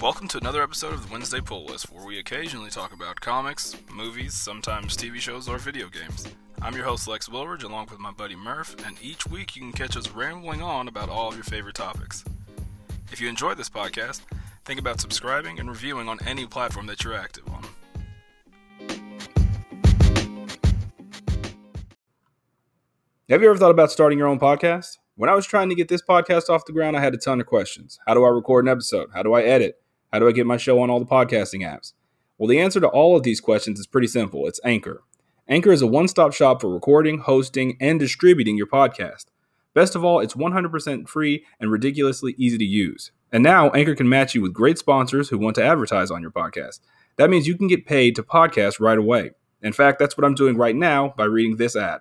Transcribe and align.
Welcome 0.00 0.28
to 0.28 0.38
another 0.38 0.62
episode 0.62 0.94
of 0.94 1.06
the 1.06 1.12
Wednesday 1.12 1.42
Pull 1.42 1.66
List, 1.66 1.92
where 1.92 2.06
we 2.06 2.18
occasionally 2.18 2.70
talk 2.70 2.94
about 2.94 3.20
comics, 3.20 3.76
movies, 3.92 4.32
sometimes 4.32 4.96
TV 4.96 5.16
shows, 5.16 5.46
or 5.46 5.58
video 5.58 5.88
games. 5.90 6.26
I'm 6.62 6.74
your 6.74 6.86
host, 6.86 7.06
Lex 7.06 7.28
Wilridge, 7.28 7.64
along 7.64 7.88
with 7.90 7.98
my 7.98 8.10
buddy 8.10 8.34
Murph, 8.34 8.74
and 8.86 8.96
each 9.02 9.26
week 9.26 9.54
you 9.54 9.60
can 9.60 9.72
catch 9.72 9.98
us 9.98 10.08
rambling 10.08 10.62
on 10.62 10.88
about 10.88 11.10
all 11.10 11.28
of 11.28 11.34
your 11.34 11.44
favorite 11.44 11.74
topics. 11.74 12.24
If 13.12 13.20
you 13.20 13.28
enjoy 13.28 13.52
this 13.56 13.68
podcast, 13.68 14.22
think 14.64 14.80
about 14.80 15.02
subscribing 15.02 15.60
and 15.60 15.68
reviewing 15.68 16.08
on 16.08 16.18
any 16.26 16.46
platform 16.46 16.86
that 16.86 17.04
you're 17.04 17.12
active 17.12 17.44
on. 17.50 17.66
Have 23.28 23.42
you 23.42 23.50
ever 23.50 23.58
thought 23.58 23.70
about 23.70 23.92
starting 23.92 24.18
your 24.18 24.28
own 24.28 24.40
podcast? 24.40 24.96
When 25.16 25.28
I 25.28 25.34
was 25.34 25.44
trying 25.44 25.68
to 25.68 25.74
get 25.74 25.88
this 25.88 26.00
podcast 26.00 26.48
off 26.48 26.64
the 26.64 26.72
ground, 26.72 26.96
I 26.96 27.00
had 27.00 27.12
a 27.12 27.18
ton 27.18 27.38
of 27.38 27.46
questions. 27.46 27.98
How 28.06 28.14
do 28.14 28.24
I 28.24 28.30
record 28.30 28.64
an 28.64 28.70
episode? 28.70 29.10
How 29.12 29.22
do 29.22 29.34
I 29.34 29.42
edit? 29.42 29.76
How 30.12 30.18
do 30.18 30.28
I 30.28 30.32
get 30.32 30.46
my 30.46 30.56
show 30.56 30.80
on 30.80 30.90
all 30.90 30.98
the 30.98 31.06
podcasting 31.06 31.60
apps? 31.60 31.92
Well, 32.36 32.48
the 32.48 32.58
answer 32.58 32.80
to 32.80 32.88
all 32.88 33.16
of 33.16 33.22
these 33.22 33.40
questions 33.40 33.78
is 33.78 33.86
pretty 33.86 34.08
simple 34.08 34.46
it's 34.46 34.60
Anchor. 34.64 35.02
Anchor 35.48 35.72
is 35.72 35.82
a 35.82 35.86
one 35.86 36.08
stop 36.08 36.32
shop 36.32 36.60
for 36.60 36.72
recording, 36.72 37.18
hosting, 37.18 37.76
and 37.80 38.00
distributing 38.00 38.56
your 38.56 38.66
podcast. 38.66 39.26
Best 39.72 39.94
of 39.94 40.04
all, 40.04 40.18
it's 40.18 40.34
100% 40.34 41.08
free 41.08 41.44
and 41.60 41.70
ridiculously 41.70 42.34
easy 42.36 42.58
to 42.58 42.64
use. 42.64 43.12
And 43.32 43.42
now, 43.42 43.70
Anchor 43.70 43.94
can 43.94 44.08
match 44.08 44.34
you 44.34 44.42
with 44.42 44.52
great 44.52 44.78
sponsors 44.78 45.28
who 45.28 45.38
want 45.38 45.54
to 45.56 45.64
advertise 45.64 46.10
on 46.10 46.22
your 46.22 46.32
podcast. 46.32 46.80
That 47.16 47.30
means 47.30 47.46
you 47.46 47.56
can 47.56 47.68
get 47.68 47.86
paid 47.86 48.16
to 48.16 48.22
podcast 48.22 48.80
right 48.80 48.98
away. 48.98 49.30
In 49.62 49.72
fact, 49.72 49.98
that's 49.98 50.16
what 50.16 50.24
I'm 50.24 50.34
doing 50.34 50.56
right 50.56 50.74
now 50.74 51.14
by 51.16 51.24
reading 51.24 51.56
this 51.56 51.76
ad. 51.76 52.00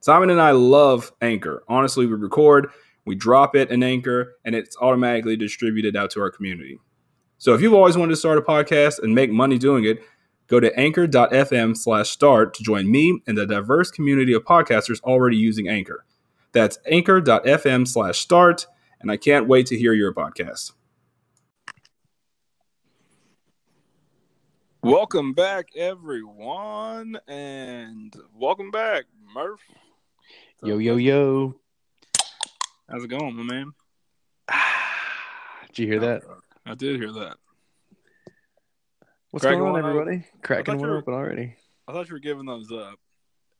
Simon 0.00 0.30
and 0.30 0.40
I 0.40 0.50
love 0.50 1.12
Anchor. 1.22 1.62
Honestly, 1.68 2.04
we 2.06 2.14
record, 2.14 2.68
we 3.06 3.14
drop 3.14 3.54
it 3.54 3.70
in 3.70 3.82
Anchor, 3.82 4.34
and 4.44 4.54
it's 4.54 4.76
automatically 4.78 5.36
distributed 5.36 5.96
out 5.96 6.10
to 6.10 6.20
our 6.20 6.30
community. 6.30 6.78
So 7.42 7.54
if 7.54 7.60
you've 7.60 7.74
always 7.74 7.96
wanted 7.96 8.10
to 8.10 8.16
start 8.16 8.38
a 8.38 8.40
podcast 8.40 9.02
and 9.02 9.16
make 9.16 9.28
money 9.28 9.58
doing 9.58 9.82
it, 9.84 10.04
go 10.46 10.60
to 10.60 10.72
anchor.fm 10.78 11.76
slash 11.76 12.08
start 12.08 12.54
to 12.54 12.62
join 12.62 12.88
me 12.88 13.20
and 13.26 13.36
the 13.36 13.46
diverse 13.46 13.90
community 13.90 14.32
of 14.32 14.44
podcasters 14.44 15.00
already 15.02 15.38
using 15.38 15.66
Anchor. 15.66 16.04
That's 16.52 16.78
anchor.fm 16.86 17.88
slash 17.88 18.20
start, 18.20 18.68
and 19.00 19.10
I 19.10 19.16
can't 19.16 19.48
wait 19.48 19.66
to 19.66 19.76
hear 19.76 19.92
your 19.92 20.14
podcast. 20.14 20.70
Welcome 24.84 25.32
back, 25.32 25.70
everyone, 25.74 27.18
and 27.26 28.14
welcome 28.36 28.70
back, 28.70 29.06
Murph. 29.34 29.62
Yo, 30.62 30.78
yo, 30.78 30.94
yo. 30.94 31.56
How's 32.88 33.02
it 33.02 33.08
going, 33.08 33.34
my 33.34 33.42
man? 33.42 33.72
Did 35.66 35.78
you 35.80 35.86
hear 35.88 35.98
that? 35.98 36.22
I 36.66 36.74
did 36.74 36.96
hear 37.00 37.12
that. 37.12 37.36
What's 39.30 39.44
Cracking 39.44 39.60
going 39.60 39.72
on, 39.72 39.78
open. 39.80 39.90
everybody? 39.90 40.26
Cracking 40.42 40.64
thought 40.74 40.80
one 40.80 40.90
were- 40.90 40.98
open 40.98 41.14
already. 41.14 41.56
I 41.88 41.92
thought 41.92 42.08
you 42.08 42.14
were 42.14 42.20
giving 42.20 42.46
those 42.46 42.70
up. 42.70 42.98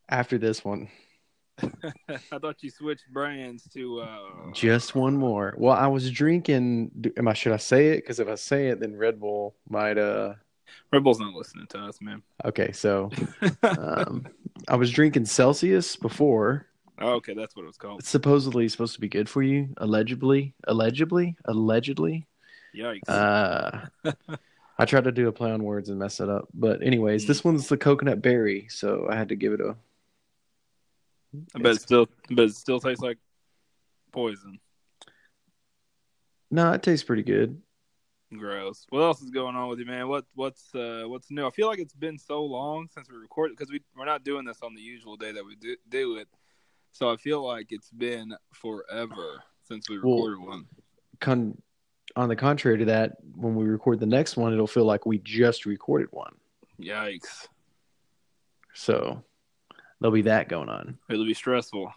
After 0.09 0.37
this 0.37 0.63
one, 0.63 0.87
I 1.61 2.39
thought 2.39 2.61
you 2.61 2.69
switched 2.69 3.07
brands 3.11 3.67
to. 3.73 4.01
uh 4.01 4.51
just 4.53 4.95
one 4.95 5.17
more. 5.17 5.53
Well, 5.57 5.73
I 5.73 5.87
was 5.87 6.11
drinking. 6.11 7.11
Am 7.17 7.27
I? 7.27 7.33
Should 7.33 7.53
I 7.53 7.57
say 7.57 7.89
it? 7.89 7.97
Because 7.97 8.19
if 8.19 8.27
I 8.27 8.35
say 8.35 8.67
it, 8.67 8.79
then 8.79 8.95
Red 8.95 9.19
Bull 9.19 9.55
might. 9.69 9.97
Uh. 9.97 10.33
Red 10.91 11.03
Bull's 11.03 11.19
not 11.19 11.33
listening 11.33 11.67
to 11.67 11.79
us, 11.79 11.99
man. 12.01 12.21
Okay, 12.45 12.71
so 12.71 13.11
um, 13.63 14.25
I 14.67 14.75
was 14.75 14.91
drinking 14.91 15.25
Celsius 15.25 15.95
before. 15.95 16.67
Oh, 16.99 17.13
okay, 17.15 17.33
that's 17.33 17.55
what 17.55 17.63
it 17.63 17.67
was 17.67 17.77
called. 17.77 17.99
It's 17.99 18.09
supposedly 18.09 18.67
supposed 18.69 18.93
to 18.95 19.01
be 19.01 19.09
good 19.09 19.27
for 19.29 19.41
you. 19.43 19.69
Allegedly, 19.77 20.53
allegedly, 20.67 21.35
allegedly. 21.45 22.27
Yikes! 22.75 23.07
Uh, 23.07 23.85
I 24.79 24.85
tried 24.85 25.03
to 25.03 25.11
do 25.11 25.27
a 25.27 25.31
play 25.31 25.51
on 25.51 25.63
words 25.63 25.89
and 25.89 25.99
mess 25.99 26.19
it 26.19 26.29
up. 26.29 26.47
But 26.53 26.81
anyways, 26.81 27.27
this 27.27 27.43
one's 27.43 27.67
the 27.67 27.77
coconut 27.77 28.21
berry, 28.21 28.67
so 28.69 29.07
I 29.09 29.15
had 29.15 29.29
to 29.29 29.35
give 29.35 29.53
it 29.53 29.61
a. 29.61 29.75
I 31.55 31.59
bet 31.59 31.75
it 31.75 31.81
still, 31.81 32.07
I 32.29 32.33
bet 32.33 32.45
it 32.45 32.55
still 32.55 32.79
tastes 32.79 33.01
like 33.03 33.17
poison. 34.11 34.59
No, 36.51 36.71
it 36.73 36.83
tastes 36.83 37.03
pretty 37.03 37.23
good. 37.23 37.59
Gross. 38.37 38.85
What 38.89 39.01
else 39.01 39.21
is 39.21 39.29
going 39.29 39.55
on 39.55 39.69
with 39.69 39.79
you, 39.79 39.85
man? 39.85 40.07
What 40.07 40.25
what's 40.33 40.73
uh 40.73 41.03
what's 41.05 41.29
new? 41.29 41.45
I 41.45 41.51
feel 41.51 41.67
like 41.67 41.79
it's 41.79 41.93
been 41.95 42.17
so 42.17 42.43
long 42.43 42.87
since 42.93 43.09
we 43.09 43.17
recorded 43.17 43.55
because 43.57 43.71
we 43.71 43.81
we're 43.95 44.05
not 44.05 44.23
doing 44.23 44.45
this 44.45 44.59
on 44.63 44.73
the 44.73 44.81
usual 44.81 45.15
day 45.17 45.31
that 45.31 45.45
we 45.45 45.55
do, 45.55 45.75
do 45.89 46.17
it. 46.17 46.27
So 46.91 47.11
I 47.11 47.17
feel 47.17 47.45
like 47.45 47.67
it's 47.69 47.89
been 47.91 48.33
forever 48.53 49.43
since 49.67 49.89
we 49.89 49.97
Well- 49.99 50.15
recorded 50.27 50.39
one. 50.47 50.65
Con- 51.19 51.61
on 52.15 52.29
the 52.29 52.35
contrary 52.35 52.77
to 52.79 52.85
that, 52.85 53.17
when 53.35 53.55
we 53.55 53.65
record 53.65 53.99
the 53.99 54.05
next 54.05 54.37
one, 54.37 54.53
it'll 54.53 54.67
feel 54.67 54.85
like 54.85 55.05
we 55.05 55.17
just 55.19 55.65
recorded 55.65 56.09
one. 56.11 56.33
Yikes! 56.81 57.47
So 58.73 59.23
there'll 59.99 60.13
be 60.13 60.23
that 60.23 60.49
going 60.49 60.69
on. 60.69 60.97
It'll 61.09 61.25
be 61.25 61.33
stressful. 61.33 61.91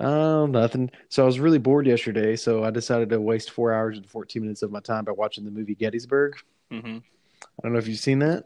Oh, 0.00 0.46
nothing. 0.46 0.90
So 1.08 1.22
I 1.22 1.26
was 1.26 1.40
really 1.40 1.58
bored 1.58 1.86
yesterday, 1.86 2.36
so 2.36 2.64
I 2.64 2.70
decided 2.70 3.10
to 3.10 3.20
waste 3.20 3.50
four 3.50 3.72
hours 3.72 3.96
and 3.96 4.08
14 4.08 4.42
minutes 4.42 4.62
of 4.62 4.70
my 4.70 4.80
time 4.80 5.04
by 5.04 5.12
watching 5.12 5.44
the 5.44 5.50
movie 5.50 5.74
Gettysburg. 5.74 6.36
hmm 6.70 6.98
I 7.42 7.62
don't 7.62 7.72
know 7.72 7.78
if 7.78 7.88
you've 7.88 7.98
seen 7.98 8.18
that. 8.20 8.44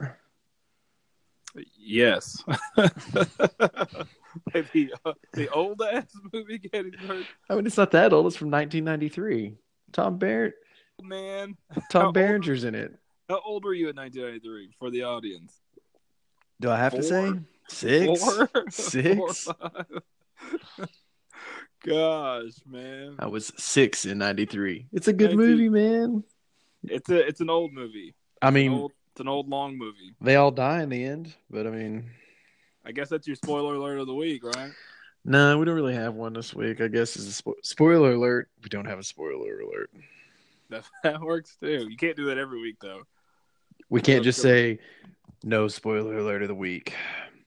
Yes. 1.77 2.43
the 2.77 4.91
uh, 5.05 5.12
the 5.33 5.49
old 5.51 5.83
ass 5.83 6.06
movie 6.33 6.59
Gettysburg. 6.59 7.27
I 7.49 7.55
mean, 7.55 7.67
it's 7.67 7.77
not 7.77 7.93
that 7.93 8.12
old. 8.12 8.27
It's 8.27 8.37
from 8.37 8.51
1993. 8.51 9.56
Tom 9.93 10.19
Bar- 10.19 10.55
Man, 11.03 11.56
Tom 11.91 12.12
Berenger's 12.12 12.65
in 12.65 12.75
it. 12.75 12.94
how 13.28 13.41
old 13.44 13.65
were 13.65 13.75
you 13.75 13.88
in 13.88 13.97
1993 13.97 14.75
for 14.78 14.91
the 14.91 15.03
audience? 15.03 15.60
Do 16.60 16.71
I 16.71 16.78
have 16.78 16.94
to 16.94 17.03
say 17.03 17.32
six? 17.69 18.22
Four? 18.22 18.49
Six? 18.71 19.44
Four. 19.44 19.87
Gosh, 21.84 22.53
man. 22.66 23.16
I 23.19 23.27
was 23.27 23.53
six 23.59 24.06
in 24.06 24.19
'93. 24.19 24.87
It's 24.93 25.09
a 25.09 25.12
good 25.12 25.37
movie, 25.37 25.69
man. 25.69 26.25
It's 26.84 27.11
a 27.11 27.26
it's 27.26 27.41
an 27.41 27.50
old 27.50 27.72
movie. 27.72 28.15
I 28.41 28.49
An 28.49 28.55
mean, 28.55 28.72
old, 28.72 28.93
it's 29.12 29.21
an 29.21 29.28
old 29.28 29.49
long 29.49 29.76
movie. 29.76 30.15
they 30.21 30.37
all 30.37 30.50
die 30.50 30.82
in 30.82 30.88
the 30.88 31.05
end, 31.05 31.34
but 31.50 31.66
I 31.66 31.71
mean, 31.71 32.09
I 32.87 32.93
guess 32.93 33.09
that's 33.11 33.26
your 33.26 33.37
spoiler 33.37 33.75
alert 33.75 33.99
of 33.99 34.06
the 34.06 34.15
week, 34.15 34.44
right? 34.44 34.71
no, 35.26 35.59
we 35.59 35.65
don't 35.65 35.75
really 35.75 35.94
have 35.94 36.15
one 36.15 36.32
this 36.34 36.55
week. 36.55 36.81
I 36.81 36.88
guess 36.88 37.16
is 37.16 37.38
a 37.38 37.43
spo- 37.43 37.55
spoiler 37.62 38.12
alert. 38.12 38.49
We 38.62 38.69
don't 38.69 38.84
have 38.87 38.99
a 38.99 39.05
spoiler 39.05 39.61
alert. 39.61 39.91
That, 40.75 40.85
that 41.12 41.21
works 41.21 41.57
too. 41.61 41.87
You 41.89 41.97
can't 41.97 42.17
do 42.17 42.27
that 42.27 42.39
every 42.39 42.61
week 42.61 42.77
though. 42.81 43.03
We 43.91 44.01
can't 44.01 44.25
just 44.25 44.39
go. 44.39 44.49
say 44.49 44.79
no 45.43 45.69
spoiler 45.69 46.19
alert 46.19 46.43
of 46.43 46.49
the 46.49 46.55
week. 46.55 46.95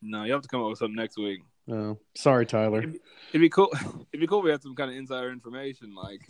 No, 0.01 0.23
you 0.23 0.33
have 0.33 0.41
to 0.43 0.47
come 0.47 0.61
up 0.61 0.69
with 0.69 0.79
something 0.79 0.95
next 0.95 1.17
week. 1.17 1.41
Oh, 1.69 1.97
sorry, 2.15 2.45
Tyler. 2.45 2.79
It'd 2.79 3.41
be 3.41 3.49
cool. 3.49 3.69
It'd 4.13 4.21
be 4.21 4.27
cool 4.27 4.39
if 4.39 4.45
we 4.45 4.51
had 4.51 4.61
some 4.61 4.75
kind 4.75 4.91
of 4.91 4.97
insider 4.97 5.31
information, 5.31 5.93
like 5.95 6.21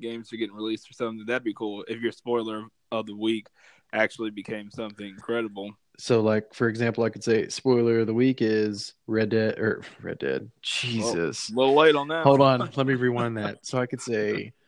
games 0.00 0.32
are 0.32 0.36
getting 0.36 0.56
released 0.56 0.90
or 0.90 0.94
something. 0.94 1.24
That'd 1.26 1.44
be 1.44 1.54
cool 1.54 1.84
if 1.86 2.00
your 2.00 2.12
spoiler 2.12 2.66
of 2.90 3.06
the 3.06 3.16
week 3.16 3.46
actually 3.92 4.30
became 4.30 4.70
something 4.70 5.06
incredible. 5.06 5.70
So, 5.98 6.22
like 6.22 6.54
for 6.54 6.68
example, 6.68 7.04
I 7.04 7.10
could 7.10 7.22
say 7.22 7.48
spoiler 7.48 8.00
of 8.00 8.06
the 8.06 8.14
week 8.14 8.40
is 8.40 8.94
Red 9.06 9.28
Dead 9.28 9.58
or 9.58 9.82
Red 10.00 10.18
Dead. 10.18 10.50
Jesus. 10.62 11.50
A 11.50 11.54
little 11.54 11.76
late 11.76 11.94
on 11.94 12.08
that. 12.08 12.24
Hold 12.24 12.40
on, 12.40 12.70
let 12.74 12.86
me 12.86 12.94
rewind 12.94 13.36
that. 13.36 13.64
So 13.64 13.78
I 13.78 13.86
could 13.86 14.00
say 14.00 14.52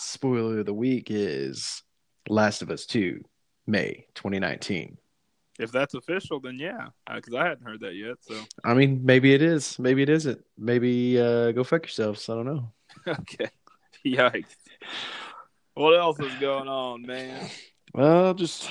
spoiler 0.00 0.60
of 0.60 0.66
the 0.66 0.74
week 0.74 1.08
is 1.10 1.82
Last 2.28 2.62
of 2.62 2.70
Us 2.70 2.86
2, 2.86 3.22
May 3.66 4.06
2019. 4.14 4.96
If 5.58 5.72
that's 5.72 5.92
official, 5.94 6.40
then 6.40 6.58
yeah, 6.58 6.86
because 7.14 7.34
I 7.34 7.46
hadn't 7.46 7.66
heard 7.66 7.80
that 7.80 7.94
yet. 7.94 8.16
So 8.22 8.34
I 8.64 8.72
mean, 8.72 9.00
maybe 9.04 9.34
it 9.34 9.42
is, 9.42 9.78
maybe 9.78 10.00
it 10.02 10.08
isn't. 10.08 10.40
Maybe 10.56 11.20
uh, 11.20 11.52
go 11.52 11.64
fuck 11.64 11.82
yourselves. 11.82 12.26
I 12.30 12.34
don't 12.34 12.46
know. 12.46 12.72
okay, 13.06 13.50
yikes. 14.04 14.54
What 15.74 15.98
else 15.98 16.18
is 16.18 16.32
going 16.40 16.68
on, 16.68 17.02
man? 17.02 17.48
Well, 17.92 18.32
just 18.32 18.70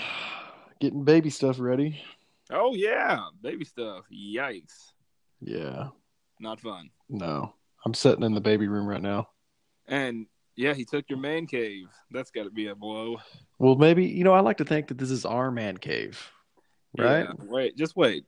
getting 0.80 1.04
baby 1.04 1.30
stuff 1.30 1.60
ready. 1.60 2.02
Oh 2.52 2.74
yeah, 2.74 3.20
baby 3.40 3.66
stuff. 3.66 4.06
Yikes, 4.12 4.74
Yeah, 5.42 5.90
not 6.40 6.60
fun. 6.60 6.90
no, 7.08 7.54
I'm 7.86 7.94
sitting 7.94 8.24
in 8.24 8.34
the 8.34 8.42
baby 8.42 8.68
room 8.68 8.88
right 8.88 9.02
now. 9.02 9.30
And 9.88 10.26
yeah, 10.60 10.74
he 10.74 10.84
took 10.84 11.10
your 11.10 11.20
man 11.20 11.48
cave. 11.48 11.88
That's 12.12 12.32
got 12.32 12.44
to 12.44 12.50
be 12.50 12.68
a 12.68 12.76
blow, 12.76 13.18
Well, 13.60 13.76
maybe 13.76 14.06
you 14.06 14.26
know 14.26 14.34
I 14.34 14.42
like 14.42 14.58
to 14.58 14.66
think 14.66 14.88
that 14.88 14.98
this 14.98 15.10
is 15.10 15.26
our 15.26 15.52
man 15.52 15.78
cave, 15.78 16.32
right? 16.98 17.22
Yeah, 17.28 17.34
wait, 17.38 17.78
just 17.78 17.96
wait. 17.96 18.26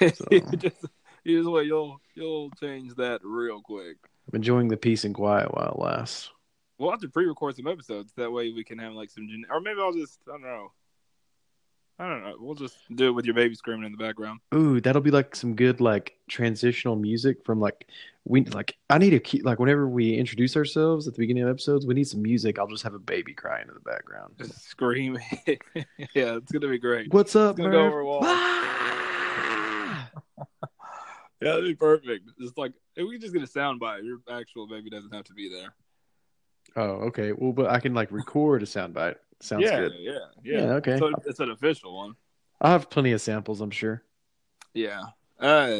So- 0.00 0.26
just 0.56 0.86
just 1.26 1.48
wait. 1.50 1.66
You'll 1.66 2.00
you'll 2.14 2.50
change 2.60 2.94
that 2.94 3.20
real 3.24 3.60
quick. 3.60 3.96
I'm 4.28 4.36
enjoying 4.36 4.68
the 4.68 4.76
peace 4.76 5.04
and 5.04 5.14
quiet 5.14 5.52
while 5.52 5.72
it 5.72 5.78
lasts. 5.78 6.30
We'll 6.78 6.90
have 6.92 7.00
to 7.00 7.08
pre-record 7.08 7.56
some 7.56 7.66
episodes. 7.66 8.12
That 8.16 8.30
way 8.30 8.52
we 8.52 8.64
can 8.64 8.78
have 8.78 8.92
like 8.92 9.10
some, 9.10 9.28
gen- 9.28 9.46
or 9.50 9.60
maybe 9.60 9.80
I'll 9.80 9.92
just 9.92 10.20
I 10.28 10.32
don't 10.32 10.42
know. 10.42 10.70
I 11.98 12.08
don't 12.08 12.24
know. 12.24 12.34
We'll 12.40 12.56
just 12.56 12.76
do 12.96 13.06
it 13.06 13.12
with 13.12 13.24
your 13.24 13.34
baby 13.34 13.54
screaming 13.54 13.86
in 13.86 13.92
the 13.92 13.98
background. 13.98 14.40
Ooh, 14.52 14.80
that'll 14.80 15.00
be 15.00 15.12
like 15.12 15.36
some 15.36 15.54
good 15.54 15.80
like 15.80 16.16
transitional 16.28 16.96
music 16.96 17.44
from 17.44 17.60
like 17.60 17.86
we 18.24 18.44
like 18.46 18.76
I 18.90 18.98
need 18.98 19.10
to 19.10 19.20
keep 19.20 19.44
like 19.44 19.60
whenever 19.60 19.86
we 19.86 20.14
introduce 20.14 20.56
ourselves 20.56 21.06
at 21.06 21.14
the 21.14 21.20
beginning 21.20 21.44
of 21.44 21.50
episodes, 21.50 21.86
we 21.86 21.94
need 21.94 22.08
some 22.08 22.22
music. 22.22 22.58
I'll 22.58 22.66
just 22.66 22.82
have 22.82 22.94
a 22.94 22.98
baby 22.98 23.32
crying 23.32 23.68
in 23.68 23.74
the 23.74 23.80
background. 23.80 24.34
Just 24.38 24.64
screaming. 24.64 25.22
yeah, 25.46 26.36
it's 26.36 26.50
gonna 26.50 26.68
be 26.68 26.78
great. 26.78 27.12
What's 27.12 27.36
up, 27.36 27.52
It's 27.52 27.58
gonna 27.58 27.70
go 27.70 27.86
over 27.86 28.04
wall. 28.04 28.20
Ah! 28.24 30.10
Yeah, 31.40 31.50
that'd 31.50 31.64
be 31.64 31.74
perfect. 31.74 32.30
Just 32.40 32.56
like 32.56 32.72
we 32.96 33.18
just 33.18 33.34
get 33.34 33.42
a 33.42 33.46
sound 33.46 33.78
bite, 33.78 34.02
your 34.02 34.18
actual 34.30 34.66
baby 34.66 34.88
doesn't 34.88 35.12
have 35.12 35.24
to 35.24 35.34
be 35.34 35.48
there. 35.48 35.74
Oh, 36.76 37.06
okay. 37.06 37.32
Well, 37.32 37.52
but 37.52 37.66
I 37.66 37.80
can 37.80 37.94
like 37.94 38.10
record 38.10 38.62
a 38.62 38.66
soundbite. 38.66 39.16
Sounds 39.40 39.64
yeah, 39.64 39.80
good. 39.80 39.92
yeah, 39.98 40.12
yeah, 40.42 40.60
Yeah, 40.60 40.72
okay. 40.74 40.98
So 40.98 41.12
it's 41.26 41.40
an 41.40 41.50
official 41.50 41.94
one. 41.96 42.14
I 42.60 42.70
have 42.70 42.88
plenty 42.88 43.12
of 43.12 43.20
samples, 43.20 43.60
I'm 43.60 43.70
sure. 43.70 44.02
Yeah. 44.72 45.02
Uh, 45.38 45.78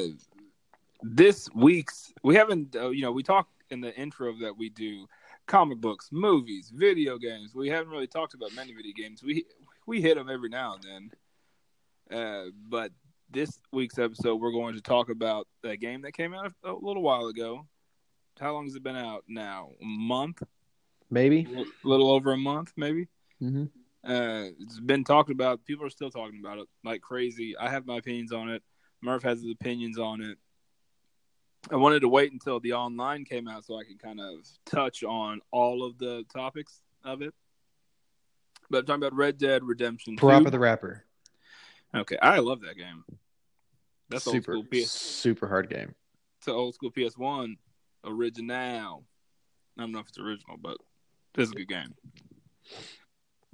this 1.02 1.48
week's 1.54 2.12
we 2.22 2.34
haven't 2.34 2.74
uh, 2.76 2.90
you 2.90 3.02
know 3.02 3.12
we 3.12 3.22
talk 3.22 3.48
in 3.70 3.80
the 3.80 3.94
intro 3.94 4.32
that 4.40 4.56
we 4.56 4.70
do 4.70 5.06
comic 5.46 5.78
books, 5.78 6.08
movies, 6.10 6.72
video 6.74 7.18
games. 7.18 7.54
We 7.54 7.68
haven't 7.68 7.90
really 7.90 8.06
talked 8.06 8.34
about 8.34 8.54
many 8.54 8.72
video 8.72 8.92
games. 8.96 9.22
We 9.22 9.44
we 9.86 10.00
hit 10.00 10.16
them 10.16 10.30
every 10.30 10.48
now 10.48 10.74
and 10.74 11.10
then. 12.10 12.18
Uh, 12.18 12.50
but 12.68 12.92
this 13.30 13.58
week's 13.72 13.98
episode, 13.98 14.36
we're 14.36 14.52
going 14.52 14.74
to 14.74 14.80
talk 14.80 15.10
about 15.10 15.48
a 15.62 15.76
game 15.76 16.02
that 16.02 16.12
came 16.12 16.34
out 16.34 16.52
a 16.64 16.72
little 16.72 17.02
while 17.02 17.26
ago. 17.26 17.66
How 18.40 18.52
long 18.52 18.64
has 18.64 18.74
it 18.74 18.82
been 18.82 18.96
out 18.96 19.24
now? 19.28 19.70
A 19.80 19.84
month? 19.84 20.42
Maybe. 21.10 21.46
A 21.56 21.88
little 21.88 22.10
over 22.10 22.32
a 22.32 22.36
month, 22.36 22.72
maybe. 22.76 23.08
Hmm 23.40 23.64
Uh, 24.04 24.50
it's 24.60 24.80
been 24.80 25.04
talked 25.04 25.30
about. 25.30 25.64
People 25.64 25.86
are 25.86 25.90
still 25.90 26.10
talking 26.10 26.40
about 26.40 26.58
it 26.58 26.68
like 26.84 27.00
crazy. 27.00 27.56
I 27.56 27.70
have 27.70 27.86
my 27.86 27.96
opinions 27.96 28.32
on 28.32 28.50
it. 28.50 28.62
Murph 29.02 29.22
has 29.22 29.42
his 29.42 29.52
opinions 29.52 29.98
on 29.98 30.22
it. 30.22 30.38
I 31.70 31.76
wanted 31.76 32.00
to 32.00 32.08
wait 32.08 32.32
until 32.32 32.60
the 32.60 32.74
online 32.74 33.24
came 33.24 33.48
out 33.48 33.64
so 33.64 33.78
I 33.78 33.84
could 33.84 33.98
kind 33.98 34.20
of 34.20 34.46
touch 34.66 35.02
on 35.02 35.40
all 35.50 35.82
of 35.84 35.98
the 35.98 36.24
topics 36.32 36.80
of 37.02 37.22
it. 37.22 37.34
But 38.68 38.78
I'm 38.78 38.86
talking 38.86 39.02
about 39.02 39.16
Red 39.16 39.38
Dead 39.38 39.64
Redemption 39.64 40.16
2. 40.16 40.24
Parappa 40.26 40.50
the 40.50 40.58
Rapper. 40.58 41.04
Okay, 41.94 42.18
I 42.20 42.40
love 42.40 42.62
that 42.62 42.76
game. 42.76 43.04
That's 44.10 44.24
super, 44.24 44.58
PS. 44.70 44.90
super 44.90 45.48
hard 45.48 45.70
game. 45.70 45.94
It's 46.38 46.48
an 46.48 46.54
old 46.54 46.74
school 46.74 46.90
PS1 46.90 47.56
original. 48.04 49.04
I 49.76 49.80
don't 49.80 49.92
know 49.92 50.00
if 50.00 50.08
it's 50.08 50.18
original, 50.18 50.56
but 50.60 50.76
it's 51.36 51.50
a 51.50 51.54
good 51.54 51.68
game. 51.68 51.94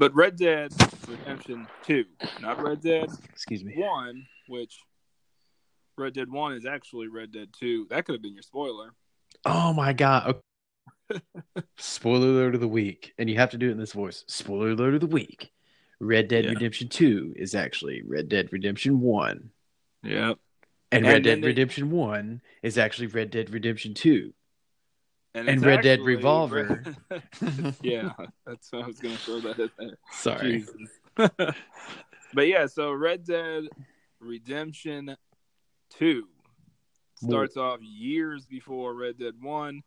But 0.01 0.15
Red 0.15 0.37
Dead 0.37 0.73
Redemption 1.07 1.67
2, 1.85 2.05
not 2.41 2.63
Red 2.63 2.81
Dead 2.81 3.11
Excuse 3.29 3.63
me. 3.63 3.75
1, 3.77 4.27
which 4.49 4.79
Red 5.99 6.15
Dead 6.15 6.31
1 6.31 6.55
is 6.55 6.65
actually 6.65 7.09
Red 7.09 7.33
Dead 7.33 7.51
2. 7.61 7.89
That 7.91 8.07
could 8.07 8.15
have 8.15 8.23
been 8.23 8.33
your 8.33 8.43
spoiler. 8.43 8.95
Oh 9.45 9.75
my 9.75 9.93
god. 9.93 10.37
Spoiler 11.77 12.29
alert 12.29 12.55
of 12.55 12.63
the 12.63 12.67
week. 12.69 13.13
And 13.19 13.29
you 13.29 13.37
have 13.37 13.51
to 13.51 13.59
do 13.59 13.69
it 13.69 13.73
in 13.73 13.79
this 13.79 13.93
voice. 13.93 14.25
Spoiler 14.27 14.71
alert 14.71 14.95
of 14.95 15.01
the 15.01 15.07
week. 15.07 15.51
Red 16.01 16.29
Dead 16.29 16.45
Yeah. 16.47 16.53
Redemption 16.53 16.89
2 16.89 17.35
is 17.37 17.55
actually 17.55 18.01
Red 18.03 18.31
Dead 18.31 18.49
Redemption 18.53 19.01
1. 19.03 19.51
Yep. 20.05 20.39
And, 20.93 21.05
And 21.05 21.07
Red 21.07 21.23
Dead 21.25 21.43
they- 21.43 21.47
Redemption 21.49 21.91
1 21.91 22.41
is 22.63 22.79
actually 22.79 23.09
Red 23.09 23.31
Dead 23.31 23.51
Redemption 23.51 23.93
2. 23.93 24.33
And, 25.35 25.49
And 25.49 25.65
Red 25.65 25.83
Dead 25.83 26.01
Revolver. 26.01 26.83
yeah, 27.83 28.13
that's 28.47 28.73
what 28.73 28.85
I 28.85 28.87
was 28.87 28.99
going 28.99 29.17
to 29.17 29.21
throw 29.21 29.41
that 29.41 29.59
in 29.59 29.71
there. 29.79 29.99
Sorry. 30.11 30.65
But 32.33 32.47
yeah, 32.47 32.67
so 32.67 32.93
Red 32.93 33.25
Dead 33.25 33.65
Redemption 34.21 35.17
2 35.99 36.29
starts 37.17 37.57
off 37.57 37.81
years 37.83 38.47
before 38.47 38.95
Red 38.95 39.19
Dead 39.19 39.35
1. 39.41 39.83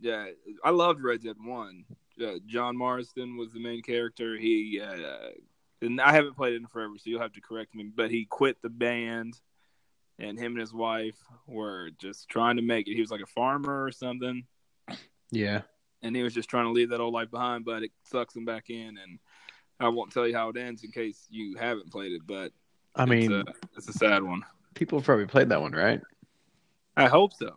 Yeah, 0.00 0.26
I 0.62 0.70
loved 0.70 1.02
Red 1.02 1.22
Dead 1.22 1.36
1. 1.42 1.84
Uh, 2.22 2.32
John 2.46 2.76
Marston 2.76 3.36
was 3.36 3.52
the 3.52 3.60
main 3.60 3.82
character. 3.82 4.36
He, 4.36 4.80
uh, 4.80 5.30
and 5.80 6.00
I 6.00 6.12
haven't 6.12 6.36
played 6.36 6.52
it 6.52 6.56
in 6.56 6.66
forever, 6.66 6.94
so 6.96 7.10
you'll 7.10 7.20
have 7.20 7.32
to 7.32 7.40
correct 7.40 7.74
me, 7.74 7.90
but 7.94 8.10
he 8.10 8.26
quit 8.26 8.60
the 8.62 8.68
band, 8.68 9.40
and 10.18 10.38
him 10.38 10.52
and 10.52 10.60
his 10.60 10.72
wife 10.72 11.16
were 11.46 11.90
just 11.98 12.28
trying 12.28 12.56
to 12.56 12.62
make 12.62 12.88
it. 12.88 12.94
He 12.94 13.00
was 13.00 13.10
like 13.10 13.22
a 13.22 13.26
farmer 13.26 13.84
or 13.84 13.90
something 13.90 14.44
Yeah. 15.30 15.62
and 16.02 16.14
he 16.14 16.22
was 16.22 16.34
just 16.34 16.48
trying 16.48 16.66
to 16.66 16.70
leave 16.70 16.90
that 16.90 17.00
old 17.00 17.14
life 17.14 17.30
behind, 17.30 17.64
but 17.64 17.82
it 17.82 17.90
sucks 18.04 18.36
him 18.36 18.44
back 18.44 18.70
in. 18.70 18.98
And 19.02 19.18
I 19.80 19.88
won't 19.88 20.12
tell 20.12 20.26
you 20.28 20.36
how 20.36 20.50
it 20.50 20.56
ends 20.56 20.84
in 20.84 20.90
case 20.90 21.26
you 21.30 21.56
haven't 21.58 21.90
played 21.90 22.12
it, 22.12 22.22
but 22.26 22.52
I 22.94 23.06
mean, 23.06 23.32
it's, 23.32 23.48
a, 23.48 23.52
it's 23.76 23.88
a 23.88 23.92
sad 23.92 24.22
one. 24.22 24.42
people 24.74 24.98
have 24.98 25.06
probably 25.06 25.26
played 25.26 25.48
that 25.48 25.60
one, 25.60 25.72
right? 25.72 26.00
I 26.96 27.08
hope 27.08 27.32
so. 27.32 27.56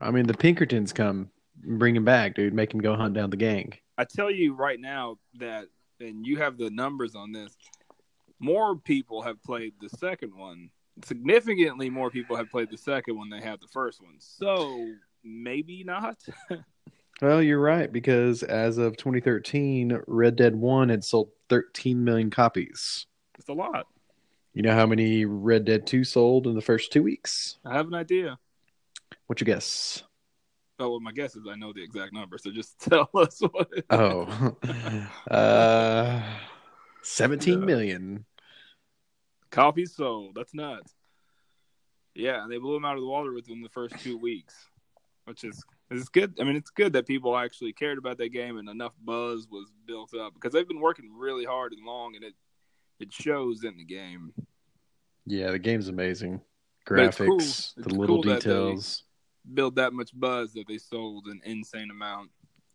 I 0.00 0.10
mean, 0.10 0.26
the 0.26 0.34
Pinkertons 0.34 0.92
come 0.92 1.30
and 1.62 1.78
bring 1.78 1.94
him 1.94 2.04
back, 2.04 2.34
dude. 2.34 2.52
Make 2.54 2.74
him 2.74 2.80
go 2.80 2.96
hunt 2.96 3.14
down 3.14 3.30
the 3.30 3.36
gang. 3.36 3.72
I 3.96 4.04
tell 4.04 4.30
you 4.30 4.54
right 4.54 4.80
now 4.80 5.18
that, 5.38 5.66
and 6.00 6.26
you 6.26 6.38
have 6.38 6.58
the 6.58 6.70
numbers 6.70 7.14
on 7.14 7.30
this. 7.30 7.56
More 8.40 8.74
people 8.76 9.22
have 9.22 9.40
played 9.44 9.74
the 9.80 9.88
second 9.90 10.36
one. 10.36 10.70
Significantly 11.04 11.88
more 11.88 12.10
people 12.10 12.34
have 12.36 12.50
played 12.50 12.70
the 12.70 12.76
second 12.76 13.16
one 13.16 13.30
than 13.30 13.40
they 13.40 13.46
have 13.46 13.60
the 13.60 13.68
first 13.68 14.02
one. 14.02 14.16
So 14.18 14.92
maybe 15.22 15.84
not. 15.84 16.18
Well, 17.22 17.42
you're 17.42 17.60
right 17.60 17.90
because 17.92 18.42
as 18.42 18.76
of 18.78 18.96
2013, 18.96 20.00
Red 20.06 20.36
Dead 20.36 20.54
1 20.56 20.88
had 20.88 21.04
sold 21.04 21.30
13 21.48 22.02
million 22.02 22.30
copies. 22.30 23.06
it's 23.38 23.48
a 23.48 23.52
lot. 23.52 23.86
You 24.52 24.62
know 24.62 24.74
how 24.74 24.86
many 24.86 25.24
Red 25.24 25.64
Dead 25.64 25.86
2 25.86 26.04
sold 26.04 26.46
in 26.46 26.54
the 26.54 26.60
first 26.60 26.92
two 26.92 27.02
weeks? 27.02 27.58
I 27.64 27.74
have 27.74 27.86
an 27.88 27.94
idea. 27.94 28.38
What 29.26 29.40
you 29.40 29.44
guess? 29.46 30.02
Oh, 30.78 30.90
well, 30.90 31.00
my 31.00 31.12
guess 31.12 31.34
is 31.36 31.42
I 31.48 31.54
know 31.56 31.72
the 31.72 31.82
exact 31.82 32.12
number. 32.12 32.36
So 32.38 32.50
just 32.50 32.78
tell 32.80 33.08
us 33.14 33.40
what. 33.40 33.68
It 33.72 33.78
is. 33.78 33.84
Oh, 33.90 34.56
uh, 35.30 36.22
17 37.02 37.60
Yeah. 37.60 37.64
million. 37.64 38.24
Copies 39.50 39.94
sold. 39.94 40.34
That's 40.34 40.52
nuts. 40.54 40.92
Yeah, 42.14 42.42
and 42.42 42.50
they 42.52 42.58
blew 42.58 42.76
him 42.76 42.84
out 42.84 42.96
of 42.96 43.00
the 43.02 43.08
water 43.08 43.32
within 43.32 43.60
the 43.60 43.68
first 43.68 43.98
two 44.00 44.18
weeks, 44.18 44.54
which 45.24 45.42
is 45.44 45.64
is 45.90 46.08
good. 46.08 46.34
I 46.40 46.44
mean, 46.44 46.56
it's 46.56 46.70
good 46.70 46.92
that 46.94 47.06
people 47.06 47.36
actually 47.36 47.72
cared 47.72 47.98
about 47.98 48.18
that 48.18 48.30
game 48.30 48.58
and 48.58 48.68
enough 48.68 48.94
buzz 49.04 49.46
was 49.50 49.70
built 49.86 50.14
up 50.14 50.34
because 50.34 50.52
they've 50.52 50.68
been 50.68 50.80
working 50.80 51.10
really 51.16 51.44
hard 51.44 51.72
and 51.72 51.84
long, 51.84 52.16
and 52.16 52.24
it 52.24 52.34
it 53.00 53.12
shows 53.12 53.64
in 53.64 53.76
the 53.76 53.84
game. 53.84 54.32
Yeah, 55.26 55.50
the 55.50 55.58
game's 55.58 55.88
amazing. 55.88 56.40
But 56.86 56.98
it's 57.00 57.16
cool. 57.16 57.38
Graphics, 57.38 57.74
the 57.74 57.82
It's 57.82 57.92
little 57.92 58.22
cool 58.22 58.22
that 58.24 58.42
details. 58.42 59.04
Build 59.52 59.76
that 59.76 59.92
much 59.92 60.10
buzz 60.18 60.52
that 60.54 60.66
they 60.66 60.78
sold 60.78 61.26
an 61.26 61.40
insane 61.44 61.90
amount. 61.90 62.30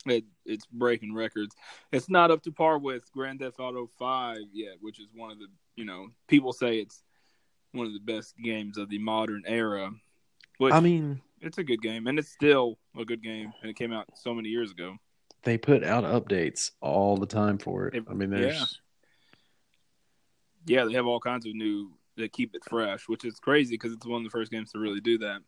It, 0.06 0.24
it's 0.46 0.66
breaking 0.66 1.14
records. 1.14 1.56
It's 1.92 2.10
not 2.10 2.32
up 2.32 2.42
to 2.44 2.52
par 2.52 2.78
with 2.78 3.12
Grand 3.12 3.40
Theft 3.40 3.60
Auto 3.60 3.90
Five 3.98 4.38
yet, 4.54 4.76
which 4.82 5.00
is 5.00 5.08
one 5.14 5.32
of 5.32 5.40
the 5.40 5.48
you 5.76 5.86
know 5.86 6.08
people 6.28 6.54
say 6.54 6.78
it's 6.78 7.04
one 7.72 7.86
of 7.86 7.94
the 7.94 8.00
best 8.00 8.36
games 8.38 8.78
of 8.78 8.90
the 8.90 8.98
modern 8.98 9.44
era. 9.46 9.92
Which, 10.58 10.74
I 10.74 10.80
mean, 10.80 11.22
it's 11.42 11.58
a 11.58 11.64
good 11.64 11.82
game, 11.82 12.08
and 12.08 12.18
it's 12.20 12.30
still 12.30 12.78
a 12.98 13.06
good 13.06 13.22
game, 13.24 13.52
and 13.62 13.70
it 13.70 13.76
came 13.76 13.92
out 13.94 14.08
so 14.16 14.34
many 14.34 14.50
years 14.50 14.72
ago. 14.72 14.98
they 15.44 15.58
put 15.58 15.84
out 15.86 16.04
updates 16.04 16.72
all 16.82 17.16
the 17.16 17.26
time 17.26 17.58
for 17.58 17.88
it. 17.88 17.96
It- 17.96 18.04
I 18.10 18.14
mean, 18.14 18.32
yeah. 18.32 18.40
there's 18.40 18.82
Yeah, 20.66 20.86
they 20.86 20.94
have 20.94 21.08
all 21.08 21.20
kinds 21.20 21.46
of 21.46 21.54
new 21.56 21.92
that 22.18 22.34
keep 22.34 22.54
it 22.56 22.64
fresh, 22.66 23.08
which 23.08 23.24
is 23.24 23.40
crazy 23.40 23.76
because 23.76 23.94
it's 23.94 24.06
one 24.06 24.18
of 24.18 24.24
the 24.26 24.30
first 24.30 24.52
games 24.52 24.72
to 24.74 24.80
really 24.80 25.00
do 25.00 25.18
that. 25.20 25.42